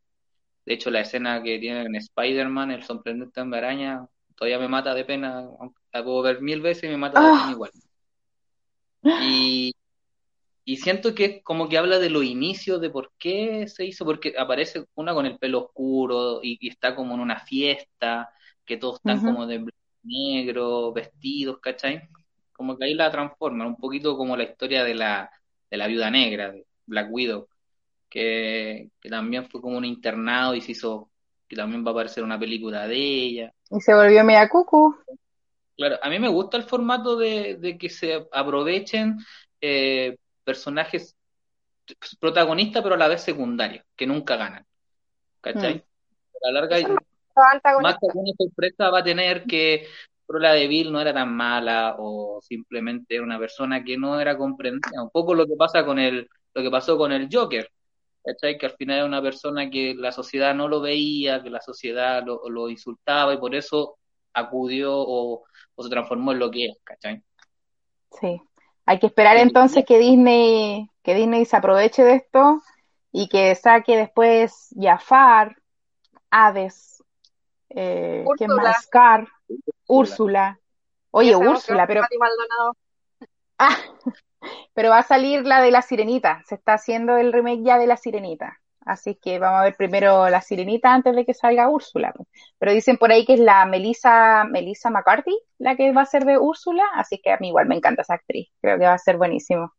De 0.66 0.74
hecho, 0.74 0.90
la 0.90 1.02
escena 1.02 1.44
que 1.44 1.60
tiene 1.60 1.82
en 1.82 1.96
Spider-Man, 1.96 2.72
el 2.72 2.84
sorprendente 2.84 3.42
hombre 3.42 3.60
araña, 3.60 4.06
todavía 4.36 4.60
me 4.60 4.68
mata 4.68 4.94
de 4.94 5.06
pena, 5.06 5.48
la 5.92 6.04
puedo 6.04 6.22
ver 6.22 6.42
mil 6.42 6.62
veces 6.62 6.86
y 6.86 6.88
me 6.88 6.98
mata 6.98 7.20
de 7.20 7.28
pena 7.28 7.48
Ah, 7.48 7.52
igual. 7.52 7.72
Y, 9.22 9.74
y 10.66 10.78
siento 10.78 11.14
que 11.16 11.26
es 11.26 11.44
como 11.44 11.68
que 11.70 11.78
habla 11.78 12.00
de 12.00 12.10
los 12.10 12.24
inicios, 12.24 12.80
de 12.82 12.90
por 12.90 13.12
qué 13.20 13.68
se 13.68 13.86
hizo, 13.86 14.06
porque 14.06 14.34
aparece 14.38 14.86
una 14.96 15.14
con 15.14 15.26
el 15.26 15.38
pelo 15.38 15.60
oscuro 15.66 16.40
y, 16.44 16.58
y 16.62 16.70
está 16.70 16.96
como 16.96 17.16
en 17.16 17.20
una 17.22 17.40
fiesta, 17.42 18.30
que 18.66 18.78
todos 18.78 18.98
están 19.00 19.18
ujú. 19.18 19.28
como 19.28 19.46
de 19.48 19.66
negro, 20.04 20.94
vestidos, 20.94 21.60
¿cachai? 21.60 22.02
Como 22.54 22.78
que 22.78 22.86
ahí 22.86 22.94
la 22.94 23.12
transforman, 23.12 23.68
un 23.68 23.76
poquito 23.78 24.16
como 24.18 24.38
la 24.38 24.44
historia 24.44 24.84
de 24.84 24.96
la, 24.96 25.30
de 25.70 25.78
la 25.78 25.88
viuda 25.88 26.10
negra, 26.12 26.52
de 26.52 26.66
Black 26.86 27.08
Widow, 27.12 27.48
que, 28.10 28.92
que 29.02 29.10
también 29.10 29.50
fue 29.50 29.62
como 29.62 29.78
un 29.78 29.86
internado 29.86 30.56
y 30.56 30.62
se 30.62 30.74
hizo, 30.74 31.12
que 31.48 31.56
también 31.56 31.86
va 31.86 31.90
a 31.90 31.94
aparecer 31.94 32.24
una 32.24 32.40
película 32.40 32.88
de 32.88 32.98
ella. 32.98 33.54
Y 33.72 33.82
se 33.82 33.94
volvió 33.94 34.24
media 34.24 34.48
cucu. 34.48 34.96
Claro, 35.76 35.98
a 36.04 36.10
mí 36.10 36.20
me 36.20 36.28
gusta 36.30 36.58
el 36.58 36.64
formato 36.64 37.18
de, 37.18 37.56
de 37.60 37.78
que 37.80 37.90
se 37.90 38.28
aprovechen 38.32 39.18
eh, 39.60 40.18
personajes 40.44 41.16
protagonistas, 42.20 42.82
pero 42.82 42.96
a 42.96 42.98
la 42.98 43.08
vez 43.08 43.22
secundarios, 43.22 43.84
que 43.96 44.08
nunca 44.08 44.36
ganan, 44.38 44.64
Mm. 44.64 45.42
¿cachai? 45.42 45.84
A 46.42 46.52
la 46.52 46.62
larga, 46.62 46.78
más 47.82 47.98
que 48.00 48.08
alguna 48.08 48.32
sorpresa 48.38 48.90
va 48.90 49.00
a 49.00 49.04
tener 49.04 49.44
que 49.44 49.88
Cruella 50.26 50.54
de 50.54 50.68
Vil 50.68 50.92
no 50.92 51.02
era 51.02 51.14
tan 51.14 51.36
mala 51.36 51.96
o 52.00 52.40
simplemente 52.42 53.16
era 53.16 53.24
una 53.24 53.38
persona 53.38 53.84
que 53.84 53.98
no 53.98 54.20
era 54.20 54.38
comprendida. 54.38 55.04
Un 55.04 55.10
poco 55.10 55.34
lo 55.36 55.46
que 55.46 55.56
pasa 55.58 55.86
con 55.86 56.00
el, 56.00 56.30
lo 56.54 56.62
que 56.64 56.72
pasó 56.72 56.98
con 56.98 57.12
el 57.12 57.28
Joker, 57.32 57.70
¿cachai? 58.24 58.58
Que 58.58 58.68
al 58.68 58.76
final 58.78 58.98
era 58.98 59.06
una 59.06 59.22
persona 59.22 59.70
que 59.70 59.94
la 59.96 60.12
sociedad 60.12 60.56
no 60.56 60.68
lo 60.70 60.80
veía, 60.80 61.44
que 61.44 61.50
la 61.50 61.60
sociedad 61.62 62.24
lo, 62.26 62.48
lo 62.50 62.70
insultaba 62.70 63.34
y 63.34 63.38
por 63.38 63.54
eso 63.54 63.98
acudió 64.34 64.96
o, 64.96 65.44
o 65.76 65.84
se 65.84 65.90
transformó 65.90 66.32
en 66.32 66.40
lo 66.40 66.50
que 66.50 66.66
es, 66.68 66.78
¿cachai? 66.84 67.22
Sí. 68.20 68.42
Hay 68.86 69.00
que 69.00 69.08
esperar 69.08 69.38
entonces 69.38 69.86
que 69.86 69.98
Disney, 69.98 70.90
que 71.04 71.16
Disney 71.16 71.46
se 71.46 71.56
aproveche 71.56 72.04
de 72.04 72.16
esto 72.16 72.62
y 73.12 73.30
que 73.30 73.56
saque 73.56 73.96
después 73.96 74.70
Jafar, 74.78 75.56
Hades, 76.30 77.02
eh, 77.70 78.26
¿quién 78.38 78.52
Úrsula. 78.52 78.70
más? 78.70 78.84
Scar, 78.84 79.28
Úrsula. 79.88 80.60
Oye, 81.12 81.36
Úrsula, 81.36 81.88
pero, 81.88 82.02
ah, 83.60 83.78
pero 84.74 84.90
va 84.90 85.00
a 85.00 85.04
salir 85.04 85.46
la 85.46 85.62
de 85.62 85.72
la 85.72 85.82
Sirenita. 85.82 86.42
Se 86.46 86.56
está 86.56 86.74
haciendo 86.74 87.18
el 87.18 87.32
remake 87.32 87.64
ya 87.64 87.78
de 87.78 87.88
la 87.88 87.98
Sirenita. 87.98 88.60
Así 88.86 89.16
que 89.16 89.40
vamos 89.40 89.62
a 89.62 89.64
ver 89.64 89.76
primero 89.76 90.30
la 90.30 90.42
Sirenita 90.42 90.94
antes 90.94 91.16
de 91.16 91.26
que 91.26 91.34
salga 91.34 91.70
Úrsula. 91.70 92.14
Pero 92.60 92.74
dicen 92.74 92.98
por 92.98 93.12
ahí 93.12 93.26
que 93.26 93.34
es 93.34 93.40
la 93.40 93.66
Melissa, 93.66 94.44
Melissa 94.46 94.90
McCarthy 94.90 95.38
la 95.58 95.76
que 95.76 95.92
va 95.92 96.02
a 96.02 96.06
ser 96.06 96.26
de 96.26 96.38
Úrsula. 96.38 96.84
Así 96.96 97.20
que 97.24 97.32
a 97.32 97.38
mí 97.38 97.50
igual 97.50 97.68
me 97.68 97.76
encanta 97.76 98.02
esa 98.02 98.16
actriz. 98.16 98.50
Creo 98.62 98.78
que 98.78 98.86
va 98.86 98.94
a 98.94 98.98
ser 98.98 99.18
buenísimo. 99.18 99.72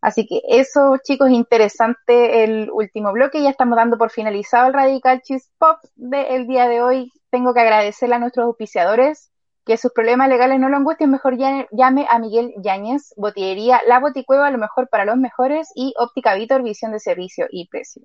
Así 0.00 0.26
que 0.26 0.40
eso, 0.48 0.96
chicos, 1.02 1.30
interesante 1.30 2.44
el 2.44 2.70
último 2.70 3.12
bloque. 3.12 3.42
Ya 3.42 3.50
estamos 3.50 3.76
dando 3.76 3.98
por 3.98 4.10
finalizado 4.10 4.68
el 4.68 4.74
Radical 4.74 5.22
Cheese 5.22 5.50
Pop 5.58 5.78
del 5.96 6.46
día 6.46 6.68
de 6.68 6.82
hoy. 6.82 7.12
Tengo 7.30 7.52
que 7.52 7.60
agradecerle 7.60 8.16
a 8.16 8.18
nuestros 8.18 8.46
auspiciadores 8.46 9.32
que 9.68 9.76
sus 9.76 9.92
problemas 9.92 10.28
legales 10.30 10.58
no 10.58 10.70
lo 10.70 10.78
angustien. 10.78 11.10
Mejor 11.10 11.36
llame, 11.36 12.06
a 12.08 12.18
Miguel 12.18 12.54
Yáñez, 12.56 13.12
Botillería 13.16 13.82
La 13.86 14.00
Boticueva, 14.00 14.50
lo 14.50 14.58
mejor 14.58 14.88
para 14.88 15.04
los 15.04 15.18
mejores, 15.18 15.70
y 15.74 15.94
Óptica 15.98 16.34
Vitor, 16.34 16.62
visión 16.62 16.90
de 16.90 16.98
servicio 16.98 17.46
y 17.50 17.68
precio. 17.68 18.02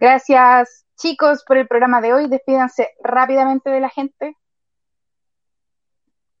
Gracias, 0.00 0.86
chicos, 0.96 1.44
por 1.46 1.58
el 1.58 1.68
programa 1.68 2.00
de 2.00 2.14
hoy. 2.14 2.28
Despídanse 2.28 2.88
rápidamente 3.02 3.68
de 3.68 3.80
la 3.80 3.90
gente. 3.90 4.36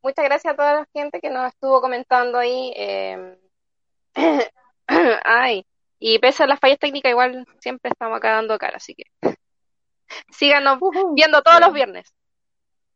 Muchas 0.02 0.24
gracias 0.24 0.54
a 0.54 0.56
toda 0.56 0.74
la 0.74 0.88
gente 0.92 1.20
que 1.20 1.28
nos 1.30 1.46
estuvo 1.46 1.82
comentando 1.82 2.38
ahí. 2.38 2.72
eh, 2.76 3.38
Ay, 5.24 5.66
y 5.98 6.18
pese 6.18 6.44
a 6.44 6.46
las 6.46 6.60
fallas 6.60 6.78
técnicas, 6.78 7.10
igual 7.10 7.46
siempre 7.60 7.90
estamos 7.90 8.16
acá 8.16 8.32
dando 8.32 8.58
cara, 8.58 8.76
así 8.76 8.94
que 8.94 9.04
síganos 10.30 10.78
viendo 11.14 11.42
todos 11.42 11.60
los 11.60 11.72
viernes. 11.74 12.12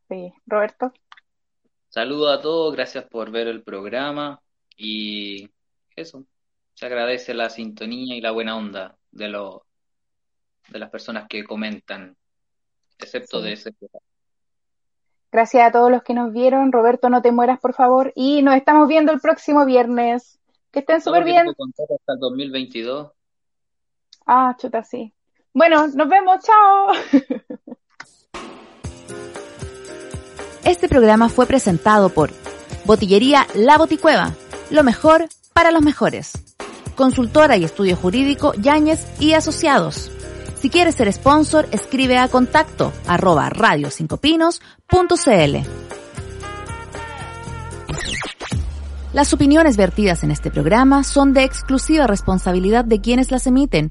Sí, 0.08 0.32
Roberto. 0.46 0.92
Saludos 1.89 2.39
a 2.39 2.43
todos, 2.43 2.74
gracias 2.74 3.05
por 3.07 3.30
ver 3.30 3.49
el 3.49 3.62
programa 3.62 4.41
y 4.76 5.49
eso, 5.97 6.24
se 6.74 6.86
agradece 6.86 7.34
la 7.34 7.51
sintonía 7.51 8.14
y 8.16 8.20
la 8.20 8.30
buena 8.30 8.57
onda 8.57 8.97
de 9.11 9.28
los 9.28 9.61
de 10.68 10.78
las 10.78 10.91
personas 10.91 11.26
que 11.28 11.45
comentan, 11.45 12.14
excepto 12.99 13.39
Sí. 13.39 13.45
de 13.47 13.53
ese. 13.53 13.74
Gracias 15.32 15.66
a 15.66 15.72
todos 15.72 15.91
los 15.91 16.03
que 16.03 16.14
nos 16.14 16.32
vieron. 16.32 16.72
Roberto, 16.72 17.09
no 17.11 17.22
te 17.22 17.32
mueras, 17.32 17.59
por 17.59 17.74
favor. 17.74 18.12
Y 18.14 18.43
nos 18.43 18.55
estamos 18.55 18.86
viendo 18.89 19.12
el 19.12 19.20
próximo 19.20 19.64
viernes. 19.64 20.39
Que 20.70 20.80
estén 20.80 21.01
súper 21.01 21.24
bien. 21.24 21.49
hasta 21.49 22.12
el 22.12 22.18
2022. 22.20 23.12
Ah, 24.26 24.55
chuta, 24.59 24.84
sí. 24.84 25.14
Bueno, 25.55 25.86
nos 25.89 26.09
vemos. 26.09 26.45
Chao. 26.45 26.89
Este 30.68 30.86
programa 30.86 31.30
fue 31.30 31.46
presentado 31.46 32.10
por 32.10 32.30
Botillería 32.84 33.46
La 33.54 33.78
Boticueva, 33.78 34.34
lo 34.68 34.84
mejor 34.84 35.26
para 35.54 35.70
los 35.70 35.80
mejores. 35.80 36.32
Consultora 36.94 37.56
y 37.56 37.64
estudio 37.64 37.96
jurídico 37.96 38.52
Yáñez 38.52 39.06
y 39.18 39.32
Asociados. 39.32 40.10
Si 40.60 40.68
quieres 40.68 40.96
ser 40.96 41.10
sponsor, 41.10 41.66
escribe 41.72 42.18
a 42.18 42.28
contacto 42.28 42.92
arroba 43.06 43.48
radio5pinos.cl. 43.48 45.68
Las 49.14 49.32
opiniones 49.32 49.78
vertidas 49.78 50.22
en 50.22 50.30
este 50.30 50.50
programa 50.50 51.02
son 51.02 51.32
de 51.32 51.44
exclusiva 51.44 52.06
responsabilidad 52.06 52.84
de 52.84 53.00
quienes 53.00 53.30
las 53.30 53.46
emiten 53.46 53.90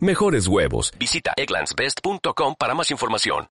mejores 0.00 0.48
huevos. 0.48 0.92
Visita 0.98 1.34
egglandsbest.com 1.36 2.56
para 2.58 2.74
más 2.74 2.90
información. 2.90 3.40